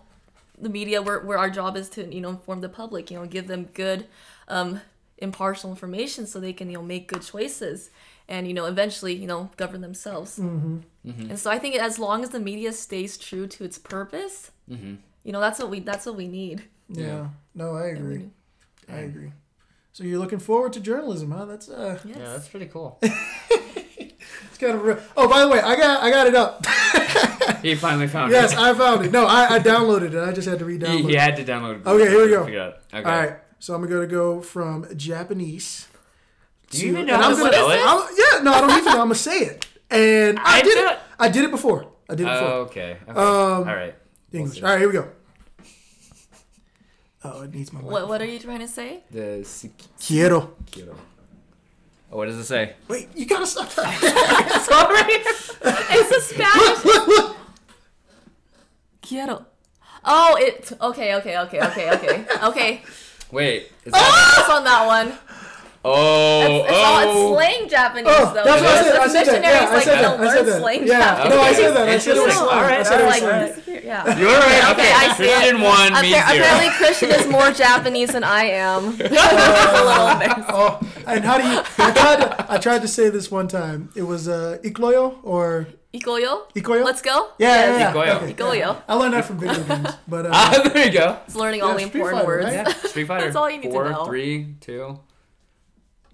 the 0.59 0.69
media 0.69 1.01
where 1.03 1.21
where 1.21 1.39
our 1.39 1.51
job 1.51 1.77
is 1.77 1.89
to 1.91 2.13
you 2.13 2.21
know 2.21 2.31
inform 2.31 2.61
the 2.63 2.69
public. 2.69 3.11
You 3.11 3.19
know, 3.21 3.27
give 3.27 3.47
them 3.47 3.69
good, 3.75 4.07
um, 4.49 4.81
impartial 5.19 5.71
information 5.71 6.27
so 6.27 6.41
they 6.41 6.53
can 6.53 6.69
you 6.69 6.79
know 6.79 6.83
make 6.83 7.07
good 7.07 7.23
choices 7.23 7.91
and 8.33 8.49
you 8.49 8.55
know 8.55 8.65
eventually 8.65 9.15
you 9.15 9.27
know 9.29 9.51
govern 9.57 9.81
themselves. 9.83 10.39
Mm-hmm. 10.39 10.79
And 11.31 11.39
so 11.39 11.51
I 11.51 11.59
think 11.59 11.77
as 11.77 11.99
long 11.99 12.23
as 12.25 12.31
the 12.31 12.41
media 12.41 12.73
stays 12.73 13.19
true 13.19 13.47
to 13.55 13.65
its 13.65 13.79
purpose, 13.79 14.51
Mm-hmm. 14.71 14.95
you 15.25 15.33
know 15.33 15.41
that's 15.41 15.59
what 15.61 15.69
we 15.71 15.81
that's 15.81 16.07
what 16.07 16.17
we 16.17 16.27
need. 16.29 16.59
Yeah. 16.89 17.07
Yeah. 17.07 17.27
No, 17.55 17.77
I 17.77 17.87
agree. 17.89 18.17
need- 18.19 18.31
I 18.89 18.99
agree. 19.11 19.33
So 19.93 20.05
you're 20.05 20.19
looking 20.19 20.39
forward 20.41 20.73
to 20.73 20.81
journalism, 20.81 21.31
huh? 21.31 21.45
That's 21.45 21.69
uh, 21.69 21.99
Yes. 22.05 22.17
Yeah, 22.17 22.29
that's 22.33 22.49
pretty 22.49 22.67
cool. 22.67 22.99
it's 23.03 24.59
kind 24.59 24.75
of. 24.77 24.83
Real. 24.83 24.99
Oh, 25.17 25.29
by 25.29 25.41
the 25.43 25.49
way, 25.49 25.61
I 25.61 25.77
got 25.77 26.03
I 26.03 26.11
got 26.11 26.27
it 26.27 26.35
up. 26.35 26.65
he 27.63 27.75
finally 27.75 28.09
found 28.09 28.33
yes, 28.33 28.53
it. 28.53 28.57
Yes 28.57 28.63
i 28.63 28.75
found 28.75 29.05
it. 29.05 29.13
No, 29.13 29.27
I, 29.27 29.57
I 29.57 29.59
downloaded 29.59 30.15
it. 30.15 30.29
I 30.29 30.33
just 30.33 30.49
had 30.49 30.59
to 30.61 30.67
He, 30.67 30.73
re-download. 30.79 31.09
he 31.11 31.15
it. 31.17 31.21
had 31.21 31.37
to 31.37 31.45
download. 31.45 31.81
it. 31.81 31.87
Okay, 31.87 32.09
here 32.11 32.25
we 32.25 32.31
go. 32.31 32.45
Figure 32.45 32.59
it 32.61 32.63
out. 32.63 32.75
Okay. 32.95 33.09
All 33.11 33.17
right, 33.23 33.37
so 33.59 33.75
I'm 33.75 33.83
gonna 33.87 34.07
go 34.07 34.41
from 34.41 34.87
Japanese. 34.97 35.89
Do 36.73 36.79
you 36.79 36.85
to- 36.85 36.89
even 36.99 37.07
know 37.07 37.15
and 37.15 37.23
how 37.23 37.31
I'm 37.31 37.37
to 37.37 37.43
gonna- 37.43 37.53
spell 37.53 37.71
it? 37.71 37.81
I'm- 37.81 38.17
yeah, 38.17 38.43
no, 38.43 38.53
I 38.53 38.61
don't 38.61 38.69
need 38.71 38.79
to. 38.79 38.85
know. 38.85 38.91
I'm 38.93 38.97
gonna 39.09 39.15
say 39.15 39.39
it, 39.41 39.67
and 39.91 40.39
I, 40.39 40.59
I 40.59 40.63
did 40.63 40.79
it. 40.79 40.91
it. 40.93 40.99
I 41.19 41.29
did 41.29 41.45
it 41.45 41.51
before. 41.51 41.87
I 42.11 42.15
did 42.15 42.27
it 42.27 42.31
before. 42.31 42.49
Oh, 42.49 42.61
okay. 42.63 42.97
okay. 43.09 43.11
Um, 43.11 43.17
All 43.19 43.65
right. 43.65 43.95
English. 44.33 44.57
see. 44.59 44.63
All 44.65 44.71
right, 44.71 44.79
here 44.79 44.89
we 44.89 44.95
go. 44.95 45.09
Oh, 47.25 47.43
it 47.43 47.55
needs 47.55 47.73
my. 47.73 47.81
What 47.81 48.09
what 48.09 48.21
are 48.21 48.25
you 48.27 48.39
trying 48.41 48.59
to 48.61 48.69
say? 48.69 49.05
The 49.11 49.45
Sik- 49.45 49.73
Quiero. 50.05 50.55
Kyoto. 50.71 50.97
Oh, 52.11 52.17
what 52.17 52.27
does 52.27 52.37
it 52.37 52.45
say? 52.45 52.75
Wait, 52.89 53.09
you 53.15 53.27
gotta 53.27 53.47
stop 53.47 53.71
that. 53.75 54.65
Sorry, 54.69 55.15
it's 55.97 56.11
a 56.11 56.21
Spanish. 56.21 56.85
look, 56.85 57.07
look. 57.09 57.37
Quiero. 59.03 59.47
Oh, 60.05 60.37
it. 60.41 60.73
Okay, 60.81 61.15
okay, 61.17 61.39
okay, 61.39 61.61
okay, 61.63 61.91
okay, 61.93 62.27
okay. 62.49 62.83
Wait. 63.31 63.71
Is 63.85 63.93
that? 63.93 64.35
Pass 64.37 64.51
on 64.51 64.65
that 64.65 64.87
one. 64.87 65.13
Oh. 65.85 66.41
It's, 66.43 66.71
it's, 66.71 66.79
oh. 66.79 66.85
all, 66.85 67.03
it's 67.03 67.35
slang 67.35 67.69
Japanese 67.69 68.07
Oh, 68.09 68.33
though. 68.35 68.45
that's 68.45 68.63
what 68.63 68.71
I 68.71 68.83
said. 68.83 68.97
I 68.97 69.09
said 69.09 69.25
that. 69.27 69.43
missionaries 69.43 69.43
Yeah, 69.43 69.71
I 69.71 69.83
said 69.83 69.99
that. 70.03 70.21
I 70.21 70.35
said 70.35 70.47
that. 70.47 70.61
slang 70.61 70.87
Yeah. 70.87 70.99
Japanese. 71.01 71.31
No, 71.31 71.41
I 71.43 71.49
Okay. 71.51 71.55
said 71.63 71.73
that. 71.77 71.89
I 71.89 71.99
said 71.99 72.17
it 72.17 72.23
was 72.27 72.35
slang. 72.35 72.49
All 72.49 72.63
right. 72.63 72.81
I 72.81 72.83
said 72.85 73.01
it 73.01 73.05
was 73.07 73.23
right. 73.23 73.65
slang. 73.65 73.79
Yeah. 73.83 74.19
You're 74.19 74.29
right. 74.31 74.71
Okay, 74.73 74.83
Okay, 74.83 74.93
I 74.95 75.13
see 75.17 75.25
it. 75.25 75.35
Christian 75.35 75.61
one, 75.61 75.93
me 76.01 76.13
Appar- 76.13 76.33
zero. 76.33 76.45
apparently, 76.45 76.71
Christian 76.79 77.11
is 77.11 77.27
more 77.27 77.51
Japanese 77.65 78.11
than 78.11 78.23
I 78.25 78.45
am. 78.45 78.97
It's 79.01 79.11
a 79.11 79.85
little. 79.85 80.45
Oh, 80.49 80.81
and 81.07 81.25
how 81.25 81.39
do 81.39 81.45
you? 81.49 81.59
I 81.79 81.91
tried. 81.93 82.17
To, 82.21 82.47
I 82.53 82.59
tried 82.59 82.83
to 82.83 82.89
say 82.89 83.11
this 83.11 83.31
one 83.31 83.49
time. 83.49 83.91
It 83.97 84.03
was 84.03 84.29
uh, 84.29 84.59
ikloyo 84.63 85.19
or 85.25 85.67
Ikoyo? 85.93 86.49
ikoyo. 86.55 86.85
Let's 86.85 87.03
go? 87.03 87.31
Yeah, 87.39 87.49
yeah, 87.55 87.79
yeah. 87.79 87.93
Ikoyo. 87.93 88.23
Okay. 88.23 88.33
Ikoyo. 88.35 88.77
I 88.89 88.95
learned 88.95 89.15
that 89.15 89.25
from 89.27 89.39
video 89.39 89.63
games, 89.65 89.89
but 90.09 90.27
uh, 90.27 90.31
Ah, 90.33 90.71
there 90.73 90.87
you 90.87 90.93
go. 90.93 91.19
It's 91.27 91.35
learning 91.37 91.61
Yeah, 91.61 91.67
all 91.67 91.75
the 91.77 91.83
important 91.83 92.19
Fighter, 92.23 92.27
words. 92.27 92.45
right? 92.47 92.55
Yeah, 92.55 92.89
Street 92.89 93.05
Fighter. 93.07 93.25
That's 93.25 93.37
all 93.37 93.51
you 93.51 93.59
need 93.59 93.73
to 93.73 93.91
know. 93.91 94.05
three, 94.07 94.55
two. 94.61 94.99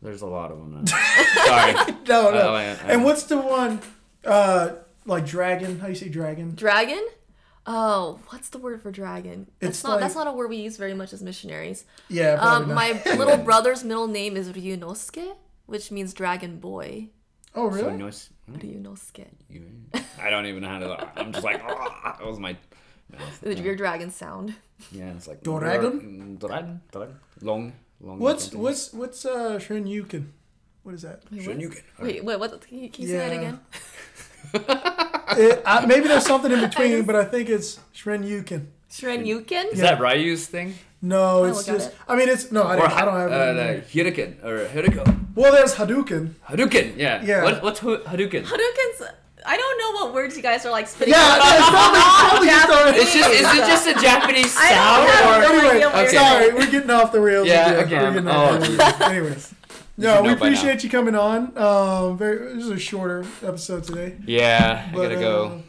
There's 0.03 0.23
a 0.23 0.27
lot 0.27 0.51
of 0.53 0.59
them. 0.59 0.85
Now. 0.85 0.85
Sorry. 1.47 1.73
no, 2.09 2.31
no. 2.31 2.49
Oh, 2.51 2.55
I- 2.55 2.63
I- 2.63 2.93
and 2.93 3.05
what's 3.05 3.25
the 3.25 3.39
one? 3.39 3.81
Uh, 4.25 4.71
like 5.07 5.27
dragon? 5.27 5.79
How 5.81 5.87
do 5.87 5.93
you 5.93 5.99
say 5.99 6.09
dragon? 6.09 6.55
Dragon? 6.55 7.05
Oh, 7.67 8.19
what's 8.29 8.49
the 8.49 8.59
word 8.59 8.81
for 8.81 8.91
dragon? 8.91 9.47
That's 9.61 9.79
It's 9.79 9.85
not 9.85 10.01
that's 10.01 10.15
not 10.15 10.27
a 10.27 10.33
word 10.33 10.49
we 10.49 10.57
use 10.57 10.77
very 10.79 10.95
much 10.95 11.13
as 11.13 11.23
missionaries. 11.23 11.85
Yeah, 12.09 12.35
Um, 12.41 12.69
not. 12.69 12.75
my 12.75 13.03
little 13.17 13.37
brother's 13.45 13.85
middle 13.85 14.07
name 14.07 14.37
is 14.37 14.49
Ryunosuke, 14.51 15.35
which 15.67 15.91
means 15.91 16.15
dragon 16.15 16.59
boy. 16.61 17.09
oh, 17.55 17.67
really? 17.67 17.97
nice. 17.97 18.31
Ryunosuke. 18.51 19.27
I 20.23 20.31
don't 20.31 20.47
even 20.47 20.63
know 20.63 20.69
how 20.69 20.79
to. 20.79 21.13
I'm 21.17 21.33
just 21.33 21.45
like, 21.45 21.61
"Ah," 21.69 22.17
that 22.19 22.27
was 22.27 22.39
my. 22.39 22.57
mouth. 23.13 23.41
The 23.43 23.55
Your 23.61 23.77
dragon 23.77 24.11
sound. 24.11 24.55
Yeah, 24.93 25.11
it's 25.13 25.27
like 25.29 25.43
Dragon? 25.43 26.39
Dragon, 26.39 26.81
dragon, 26.91 27.19
long, 27.43 27.73
long. 28.01 28.19
What's 28.19 28.53
what's 28.53 28.93
what's 28.93 29.25
uh 29.25 29.59
Shrenyuken? 29.59 30.27
What 30.83 30.95
is 30.95 31.03
that? 31.03 31.23
Wait, 31.31 31.47
what? 31.47 31.57
Shoryuken. 31.59 31.83
Wait, 32.01 32.25
wait, 32.25 32.41
what? 32.41 32.61
Can 32.67 32.79
you, 32.79 32.89
can 32.91 33.03
you 33.03 33.09
say 33.11 33.19
that 33.19 33.33
again? 33.33 33.61
It, 35.37 35.63
uh, 35.65 35.85
maybe 35.87 36.09
there's 36.09 36.25
something 36.27 36.51
in 36.51 36.61
between, 36.69 37.05
but 37.05 37.15
I 37.15 37.25
think 37.25 37.51
it's 37.51 37.79
Shrenyuken. 37.95 38.67
Shrenyuken? 38.91 39.73
Is 39.73 39.81
that 39.81 40.01
Ryu's 40.01 40.47
thing? 40.47 40.75
No, 41.03 41.45
I 41.45 41.51
it's 41.51 41.65
just. 41.67 41.91
it. 41.91 41.97
I 42.09 42.17
mean, 42.17 42.29
it's 42.29 42.51
no. 42.51 42.63
I 42.63 42.77
Or 42.77 42.81
don't, 42.89 42.93
I 42.93 43.05
don't 43.05 43.15
have 43.15 43.31
uh, 43.31 43.61
it. 43.61 43.93
the 43.93 44.03
Hurricane 44.03 44.37
or 44.43 44.65
Hurricane. 44.67 45.29
Well, 45.35 45.53
there's 45.53 45.75
Hadouken. 45.75 46.31
Hadouken. 46.49 46.97
Yeah. 46.97 47.23
Yeah. 47.23 47.45
What, 47.45 47.63
what's 47.63 47.81
Hu- 47.81 47.99
Hadouken? 47.99 48.45
Hadouken's. 48.47 49.03
I 49.49 49.57
don't 49.57 49.79
know 49.79 50.05
what 50.05 50.15
words 50.15 50.37
you 50.37 50.43
guys 50.43 50.65
are 50.67 50.71
like 50.71 50.87
spitting. 50.87 51.15
Yeah, 51.15 51.21
out. 51.21 51.39
it's 51.41 51.69
probably, 51.71 52.01
probably 52.01 52.49
just 52.49 52.69
our- 52.69 52.95
It's 52.95 53.15
just. 53.15 53.31
Is 53.31 53.41
it 53.41 53.67
just 53.67 53.87
a 53.89 53.95
Japanese 53.95 54.55
I 54.59 54.69
don't 54.69 54.77
sound 54.77 55.09
have 55.11 55.25
or? 55.27 55.41
no 55.41 55.59
Anyway, 55.59 55.75
idea 55.85 55.89
Okay. 55.89 56.17
sorry, 56.17 56.55
we're 56.55 56.71
getting 56.71 56.91
off 56.91 57.13
the 57.13 57.21
rails. 57.21 57.49
Yeah, 57.49 57.71
again. 57.71 58.15
again. 58.15 58.25
We're 58.27 58.31
off 58.33 58.51
Oh, 58.53 58.59
the 58.59 58.77
rails. 58.77 59.01
Anyways, 59.01 59.55
no, 59.97 60.23
we 60.23 60.29
know 60.29 60.35
now. 60.35 60.37
appreciate 60.37 60.85
you 60.85 60.91
coming 60.91 61.15
on. 61.15 61.57
Um, 61.57 62.19
very 62.19 62.55
this 62.55 62.65
is 62.65 62.71
a 62.71 62.79
shorter 62.79 63.25
episode 63.43 63.85
today. 63.85 64.17
Yeah, 64.27 64.87
I 64.91 64.95
gotta 64.95 65.17
uh, 65.17 65.21
go 65.21 65.63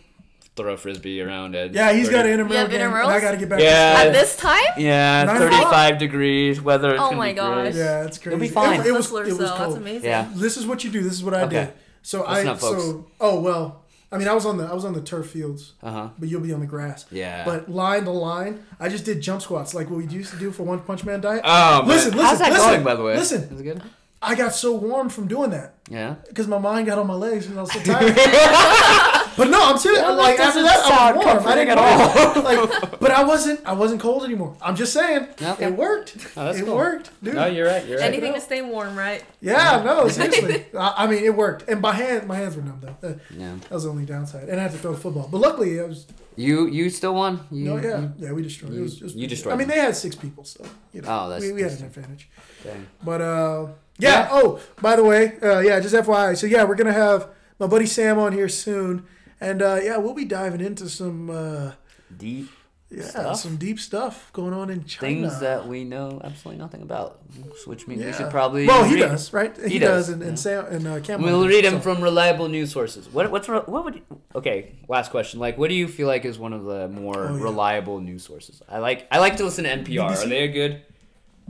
throw 0.57 0.73
a 0.73 0.77
frisbee 0.77 1.21
around 1.21 1.55
it. 1.55 1.71
Yeah, 1.73 1.93
he's 1.93 2.09
got 2.09 2.25
an 2.25 2.27
You 2.27 2.33
intramural 2.33 2.59
have 2.59 2.69
game, 2.69 2.81
and 2.81 2.93
intramurals? 2.93 3.05
I 3.07 3.21
got 3.21 3.31
to 3.31 3.37
get 3.37 3.47
back. 3.47 3.61
Yeah. 3.61 3.95
At 4.07 4.11
this 4.11 4.35
time? 4.35 4.59
Yeah, 4.77 5.23
Nine 5.23 5.37
35 5.37 5.97
degrees. 5.99 6.59
Weather. 6.61 6.97
Oh 6.99 7.13
my 7.13 7.31
gosh. 7.31 7.55
great. 7.61 7.71
To, 7.71 7.77
yeah, 7.77 8.03
it's 8.05 8.17
crazy. 8.17 8.35
It'll 8.35 8.41
be 8.41 8.49
fine. 8.49 8.81
It, 8.81 8.87
it 8.87 8.91
was 8.91 9.05
Hustler, 9.05 9.23
it 9.23 9.27
was 9.27 9.37
so 9.37 9.43
that's 9.43 9.57
cold. 9.57 9.77
amazing. 9.77 10.09
Yeah. 10.09 10.27
This 10.35 10.57
is 10.57 10.67
what 10.67 10.83
you 10.83 10.89
do. 10.91 11.01
This 11.01 11.13
is 11.13 11.23
what 11.23 11.33
I 11.33 11.43
Okay. 11.43 11.55
did. 11.65 11.73
So 12.01 12.25
Listen 12.27 12.47
I 12.47 12.55
so 12.57 13.07
oh 13.19 13.39
well. 13.41 13.83
I 14.11 14.17
mean, 14.17 14.27
I 14.27 14.33
was 14.33 14.45
on 14.45 14.57
the 14.57 14.65
I 14.65 14.73
was 14.73 14.85
on 14.85 14.93
the 14.93 15.01
turf 15.01 15.29
fields, 15.29 15.73
Uh 15.83 15.91
huh. 15.91 16.09
but 16.17 16.29
you'll 16.29 16.41
be 16.41 16.51
on 16.51 16.61
the 16.61 16.65
grass. 16.65 17.05
Yeah. 17.11 17.45
But 17.45 17.69
line 17.69 18.05
to 18.05 18.11
line, 18.11 18.65
I 18.79 18.89
just 18.89 19.05
did 19.05 19.21
jump 19.21 19.41
squats 19.43 19.73
like 19.75 19.89
what 19.89 19.97
we 19.97 20.07
used 20.07 20.31
to 20.33 20.39
do 20.39 20.51
for 20.51 20.63
One 20.63 20.79
Punch 20.79 21.03
Man 21.05 21.21
diet. 21.21 21.41
Oh, 21.43 21.83
Listen, 21.85 22.15
man. 22.15 22.25
How's 22.25 22.39
listen, 22.39 22.45
that 22.45 22.53
listen, 22.53 22.71
going, 22.71 22.83
by 22.83 22.95
the 22.95 23.03
way? 23.03 23.15
listen. 23.15 23.43
Is 23.43 23.61
it 23.61 23.63
good? 23.63 23.83
I 24.21 24.35
got 24.35 24.53
so 24.55 24.75
warm 24.75 25.09
from 25.09 25.27
doing 25.27 25.51
that 25.51 25.75
Yeah. 25.89 26.15
because 26.27 26.47
my 26.47 26.57
mind 26.57 26.87
got 26.87 26.97
on 26.97 27.07
my 27.07 27.13
legs 27.13 27.45
because 27.45 27.57
I 27.57 27.61
was 27.61 27.71
so 27.71 27.79
tired. 27.93 28.15
but 29.39 29.47
no, 29.49 29.59
I'm 29.69 29.77
serious. 29.77 30.01
Well, 30.01 30.17
like 30.17 30.37
that 30.37 30.47
after 30.49 30.61
that, 30.61 30.79
I 30.85 30.89
sound 30.89 31.17
was 31.17 31.25
warm. 31.25 31.47
I 31.47 31.55
didn't 31.55 31.69
at 31.71 31.77
all. 31.79 32.43
like, 32.49 32.99
but 32.99 33.11
I 33.11 33.23
wasn't. 33.23 33.59
I 33.65 33.73
wasn't 33.73 34.01
cold 34.01 34.23
anymore. 34.25 34.55
I'm 34.61 34.75
just 34.75 34.91
saying. 34.93 35.27
Okay. 35.41 35.65
It 35.67 35.73
worked. 35.75 36.17
Oh, 36.37 36.45
that's 36.45 36.59
it 36.59 36.65
cool. 36.65 36.75
worked, 36.75 37.09
dude. 37.23 37.35
No, 37.35 37.45
you're 37.47 37.67
right. 37.67 37.85
You're 37.87 37.99
right. 37.99 38.07
Anything 38.13 38.33
to 38.33 38.41
stay 38.41 38.61
warm, 38.61 38.95
right? 38.95 39.23
Yeah, 39.41 39.81
no, 39.85 40.07
seriously. 40.09 40.65
I, 40.77 40.93
I 41.03 41.07
mean, 41.07 41.23
it 41.23 41.33
worked, 41.35 41.69
and 41.69 41.79
my 41.81 41.93
hand, 41.93 42.27
my 42.27 42.35
hands 42.35 42.55
were 42.57 42.61
numb 42.63 42.79
though. 42.81 42.95
That, 43.01 43.19
Yeah. 43.35 43.55
that 43.61 43.71
was 43.71 43.83
the 43.85 43.89
only 43.89 44.05
downside, 44.05 44.49
and 44.49 44.59
I 44.59 44.63
had 44.63 44.71
to 44.73 44.77
throw 44.77 44.91
the 44.93 44.99
football. 44.99 45.27
But 45.31 45.39
luckily, 45.39 45.79
I 45.79 45.85
was. 45.85 46.05
You 46.35 46.67
you 46.67 46.89
still 46.89 47.15
won. 47.15 47.41
You, 47.51 47.65
No, 47.65 47.77
yeah, 47.77 47.99
you- 47.99 48.13
yeah, 48.17 48.31
we 48.31 48.41
destroyed. 48.43 48.73
it. 48.73 48.77
it 48.77 48.81
was, 48.81 48.95
it 49.01 49.03
was 49.03 49.15
you 49.15 49.27
destroyed 49.27 49.53
I 49.53 49.57
mean, 49.57 49.67
them. 49.67 49.77
they 49.77 49.83
had 49.83 49.95
six 49.95 50.15
people, 50.15 50.43
so 50.45 50.63
you 50.93 51.01
know, 51.01 51.07
Oh, 51.09 51.29
that's 51.29 51.43
we, 51.43 51.51
we 51.51 51.61
had 51.63 51.71
an 51.73 51.85
advantage. 51.85 52.29
dang. 52.63 52.87
But 53.03 53.19
uh, 53.21 53.67
yeah. 53.97 54.09
Yeah. 54.09 54.27
Oh, 54.31 54.59
by 54.81 54.95
the 54.95 55.03
way, 55.03 55.37
uh, 55.41 55.59
yeah, 55.59 55.79
just 55.81 55.93
FYI. 55.95 56.37
So 56.37 56.47
yeah, 56.47 56.63
we're 56.63 56.75
gonna 56.75 56.93
have 56.93 57.27
my 57.59 57.67
buddy 57.67 57.85
Sam 57.85 58.17
on 58.19 58.31
here 58.31 58.47
soon, 58.47 59.05
and 59.41 59.61
uh, 59.61 59.79
yeah, 59.81 59.97
we'll 59.97 60.13
be 60.13 60.25
diving 60.25 60.61
into 60.61 60.89
some 60.89 61.29
uh, 61.29 61.71
Deep. 62.15 62.49
Yeah, 62.91 63.03
Stuff. 63.03 63.35
some 63.37 63.57
deep 63.57 63.79
stuff 63.79 64.33
going 64.33 64.51
on 64.51 64.71
in 64.71 64.83
China. 64.85 65.29
things 65.29 65.39
that 65.41 65.67
we 65.67 65.83
know 65.83 66.19
absolutely 66.23 66.57
nothing 66.59 66.81
about, 66.81 67.19
which 67.67 67.85
means 67.87 68.03
we 68.03 68.11
should 68.13 68.31
probably. 68.31 68.65
Well, 68.65 68.83
he 68.83 68.95
read- 68.95 69.01
does, 69.09 69.31
right? 69.31 69.55
He, 69.55 69.73
He 69.73 69.77
does, 69.77 70.07
does, 70.07 70.09
and 70.09 70.21
yeah. 70.23 70.27
and 70.29 70.39
Sam 70.39 70.65
and 70.65 70.87
uh, 70.87 70.99
Cameron. 70.99 71.31
We'll 71.31 71.47
read 71.47 71.65
them 71.65 71.73
so- 71.75 71.81
from 71.81 72.01
reliable 72.01 72.47
news 72.47 72.71
sources. 72.71 73.07
What 73.07 73.29
what's 73.29 73.47
what 73.47 73.67
would 73.85 73.93
you, 73.93 74.01
okay? 74.33 74.71
Last 74.87 75.11
question. 75.11 75.39
Like, 75.39 75.55
what 75.59 75.69
do 75.69 75.75
you 75.75 75.87
feel 75.87 76.07
like 76.07 76.25
is 76.25 76.39
one 76.39 76.51
of 76.51 76.63
the 76.63 76.87
more 76.87 77.27
Oh, 77.27 77.35
yeah. 77.37 77.43
reliable 77.43 77.99
news 78.01 78.23
sources? 78.23 78.59
I 78.67 78.79
like 78.79 79.07
I 79.11 79.19
like 79.19 79.37
to 79.37 79.43
listen 79.43 79.65
to 79.65 79.69
NPR. 79.69 80.09
BBC? 80.09 80.25
Are 80.25 80.27
they 80.27 80.43
a 80.45 80.47
good? 80.47 80.81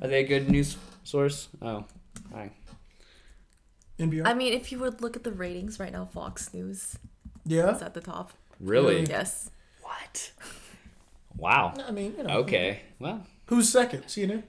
Are 0.02 0.10
they 0.10 0.20
a 0.26 0.28
good 0.28 0.50
news 0.50 0.76
source? 1.06 1.48
Oh, 1.62 1.86
hi. 2.34 2.52
NPR. 3.98 4.24
I 4.26 4.34
mean, 4.34 4.52
if 4.52 4.74
you 4.74 4.80
would 4.80 5.02
look 5.02 5.16
at 5.16 5.24
the 5.24 5.32
ratings 5.32 5.80
right 5.80 5.92
now, 5.94 6.04
Fox 6.04 6.54
News 6.54 6.98
yeah. 7.50 7.76
is 7.76 7.82
at 7.82 7.94
the 7.94 8.02
top. 8.02 8.32
Really? 8.60 9.04
Yes. 9.06 9.50
What? 9.82 10.32
Wow. 11.38 11.74
I 11.88 11.92
mean, 11.92 12.14
you 12.18 12.24
know. 12.24 12.38
Okay. 12.40 12.82
Well, 13.00 13.26
Who's 13.46 13.68
second? 13.70 14.04
CNN, 14.04 14.44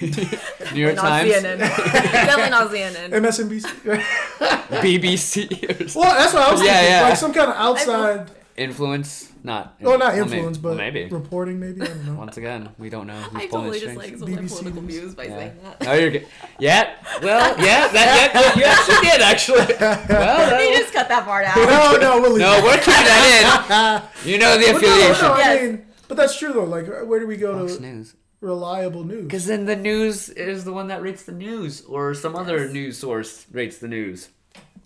New 0.74 0.80
York 0.82 0.96
Not 0.96 1.02
Times, 1.04 1.32
CNN. 1.32 1.58
Definitely 1.58 2.50
not 2.50 2.70
CNN. 2.70 3.10
MSNBC. 3.10 3.64
BBC, 4.82 5.70
or 5.80 5.84
s- 5.84 5.96
well, 5.96 6.12
that's 6.18 6.34
what 6.34 6.42
I 6.48 6.52
was 6.52 6.62
Yeah, 6.62 6.72
thinking. 6.74 6.90
yeah. 6.92 7.02
Like 7.08 7.16
some 7.16 7.32
kind 7.32 7.50
of 7.50 7.56
outside. 7.56 8.30
Influence. 8.62 9.30
Not. 9.44 9.76
Oh, 9.82 9.96
not 9.96 9.98
well, 9.98 10.14
may- 10.14 10.20
influence, 10.36 10.58
well, 10.58 10.74
but 10.74 10.78
maybe. 10.78 11.06
reporting. 11.06 11.58
Maybe 11.58 11.82
I 11.82 11.86
don't 11.86 12.06
know. 12.06 12.14
Once 12.14 12.36
again, 12.36 12.68
we 12.78 12.88
don't 12.90 13.06
know 13.06 13.14
who's 13.14 13.42
I 13.42 13.46
totally 13.48 13.80
just 13.80 13.92
strings. 13.92 13.96
like 13.96 14.18
some 14.18 14.28
BBC 14.28 14.48
political 14.58 14.82
News. 14.82 14.94
views 15.00 15.14
by 15.14 15.24
Yeah. 15.24 15.36
saying 15.36 15.52
that. 15.62 15.80
No, 15.82 15.92
you're 15.94 16.10
good. 16.10 16.26
Yeah. 16.58 16.94
Well, 17.22 17.58
yeah. 17.58 17.88
That. 17.88 18.30
Yeah, 18.34 18.58
you 18.58 18.64
actually 18.64 19.08
did 19.10 19.20
actually. 19.20 19.58
Well, 20.08 20.50
that 20.50 20.62
You 20.62 20.76
just 20.78 20.92
cut 20.92 21.08
that 21.08 21.24
part 21.24 21.44
out. 21.46 21.56
No, 21.56 21.96
no, 22.00 22.20
we'll 22.22 22.30
leave 22.32 22.40
no, 22.42 22.56
it. 22.58 22.64
we're 22.64 22.76
keeping 22.78 22.92
that 22.94 24.02
in. 24.24 24.28
You 24.30 24.38
know 24.38 24.56
the 24.56 24.72
But 24.72 24.72
no, 24.72 24.78
affiliation. 24.78 25.26
no, 25.26 25.32
I 25.34 25.62
mean, 25.62 25.86
but 26.08 26.16
that's 26.16 26.38
true 26.38 26.52
though. 26.52 26.64
Like, 26.64 26.86
where 27.08 27.18
do 27.20 27.26
we 27.26 27.36
go 27.36 27.58
Fox 27.60 27.76
to 27.76 27.82
News. 27.82 28.14
reliable 28.40 29.02
news? 29.04 29.24
Because 29.24 29.46
then 29.46 29.66
the 29.66 29.74
news 29.76 30.28
is 30.28 30.64
the 30.64 30.72
one 30.72 30.86
that 30.88 31.02
rates 31.02 31.24
the 31.24 31.32
news, 31.32 31.80
or 31.82 32.14
some 32.14 32.36
other 32.36 32.68
news 32.68 32.96
source 32.98 33.46
rates 33.50 33.78
the 33.78 33.88
news. 33.88 34.28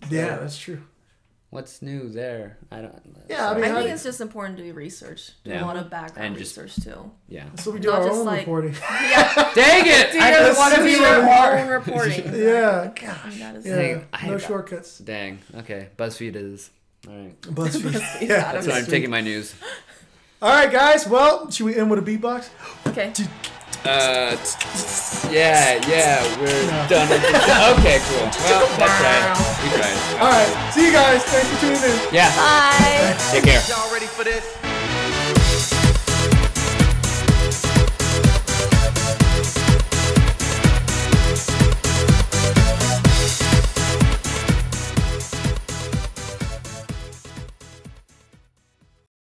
Yeah, 0.09 0.37
that's 0.37 0.57
true. 0.57 0.81
What's 1.49 1.81
new 1.81 2.09
there? 2.09 2.57
I 2.71 2.81
don't. 2.81 2.93
Yeah, 3.29 3.49
I 3.49 3.55
mean, 3.55 3.63
I 3.63 3.67
think 3.75 3.87
do- 3.87 3.93
it's 3.93 4.03
just 4.03 4.19
important 4.19 4.57
to 4.57 4.63
do 4.65 4.73
research. 4.73 5.31
Do 5.45 5.51
Yeah. 5.51 5.63
a 5.63 5.65
lot 5.65 5.77
of 5.77 5.89
background 5.89 6.27
And 6.27 6.37
just- 6.37 6.57
research 6.57 6.83
too. 6.83 7.09
yeah. 7.29 7.45
So 7.55 7.71
we 7.71 7.79
do 7.79 7.87
Not 7.87 8.01
our 8.01 8.07
just 8.09 8.19
own 8.19 8.25
like- 8.25 8.39
reporting. 8.39 8.73
Yeah. 8.91 9.51
Dang 9.55 9.85
it! 9.87 10.11
Do 10.13 10.19
I 10.19 10.31
your, 10.31 10.39
just 10.41 10.59
wanna 10.59 10.83
be 10.83 10.91
your 10.91 10.99
your 11.01 11.57
own 11.59 11.67
reporting. 11.69 12.23
yeah, 12.35 12.91
I 12.93 12.99
gosh. 12.99 13.39
that 13.39 13.55
is 13.55 13.65
Yeah, 13.65 13.75
Dang, 13.77 14.05
I- 14.11 14.27
no 14.27 14.37
shortcuts. 14.37 14.97
Dang. 14.99 15.39
Okay. 15.59 15.87
BuzzFeed 15.97 16.35
is. 16.35 16.69
All 17.07 17.15
right. 17.15 17.41
BuzzFeed. 17.41 17.93
Yeah, 17.93 18.27
yeah, 18.27 18.51
That's 18.51 18.67
where 18.67 18.75
I'm 18.75 18.85
taking 18.85 19.09
my 19.09 19.21
news. 19.21 19.55
All 20.41 20.49
right, 20.49 20.69
guys. 20.71 21.07
Well, 21.07 21.49
should 21.49 21.65
we 21.65 21.77
end 21.77 21.89
with 21.89 21.99
a 21.99 22.01
beatbox? 22.17 22.49
Okay. 22.87 23.13
Uh, 23.85 24.35
t- 24.35 24.37
t- 25.29 25.35
yeah, 25.35 25.79
yeah, 25.87 26.23
we're 26.39 26.47
No. 26.67 26.87
done. 26.89 27.09
With 27.09 27.21
this. 27.21 27.31
Okay, 27.77 27.99
cool. 28.09 28.27
Well, 28.47 28.67
that's 28.77 28.99
right. 28.99 29.31
We 29.63 29.69
tried. 29.77 30.21
All 30.21 30.27
right. 30.31 30.73
See 30.73 30.85
you 30.87 30.91
guys. 30.91 31.23
Thanks 31.23 31.47
for 31.49 31.59
tuning 31.61 31.83
in. 31.83 32.13
Yeah. 32.13 32.29
Bye. 32.35 33.15
Take 33.31 33.43
care. 33.45 33.61
Y'all 33.69 33.91
ready 33.93 34.07
for 34.07 34.23
this? 34.23 34.43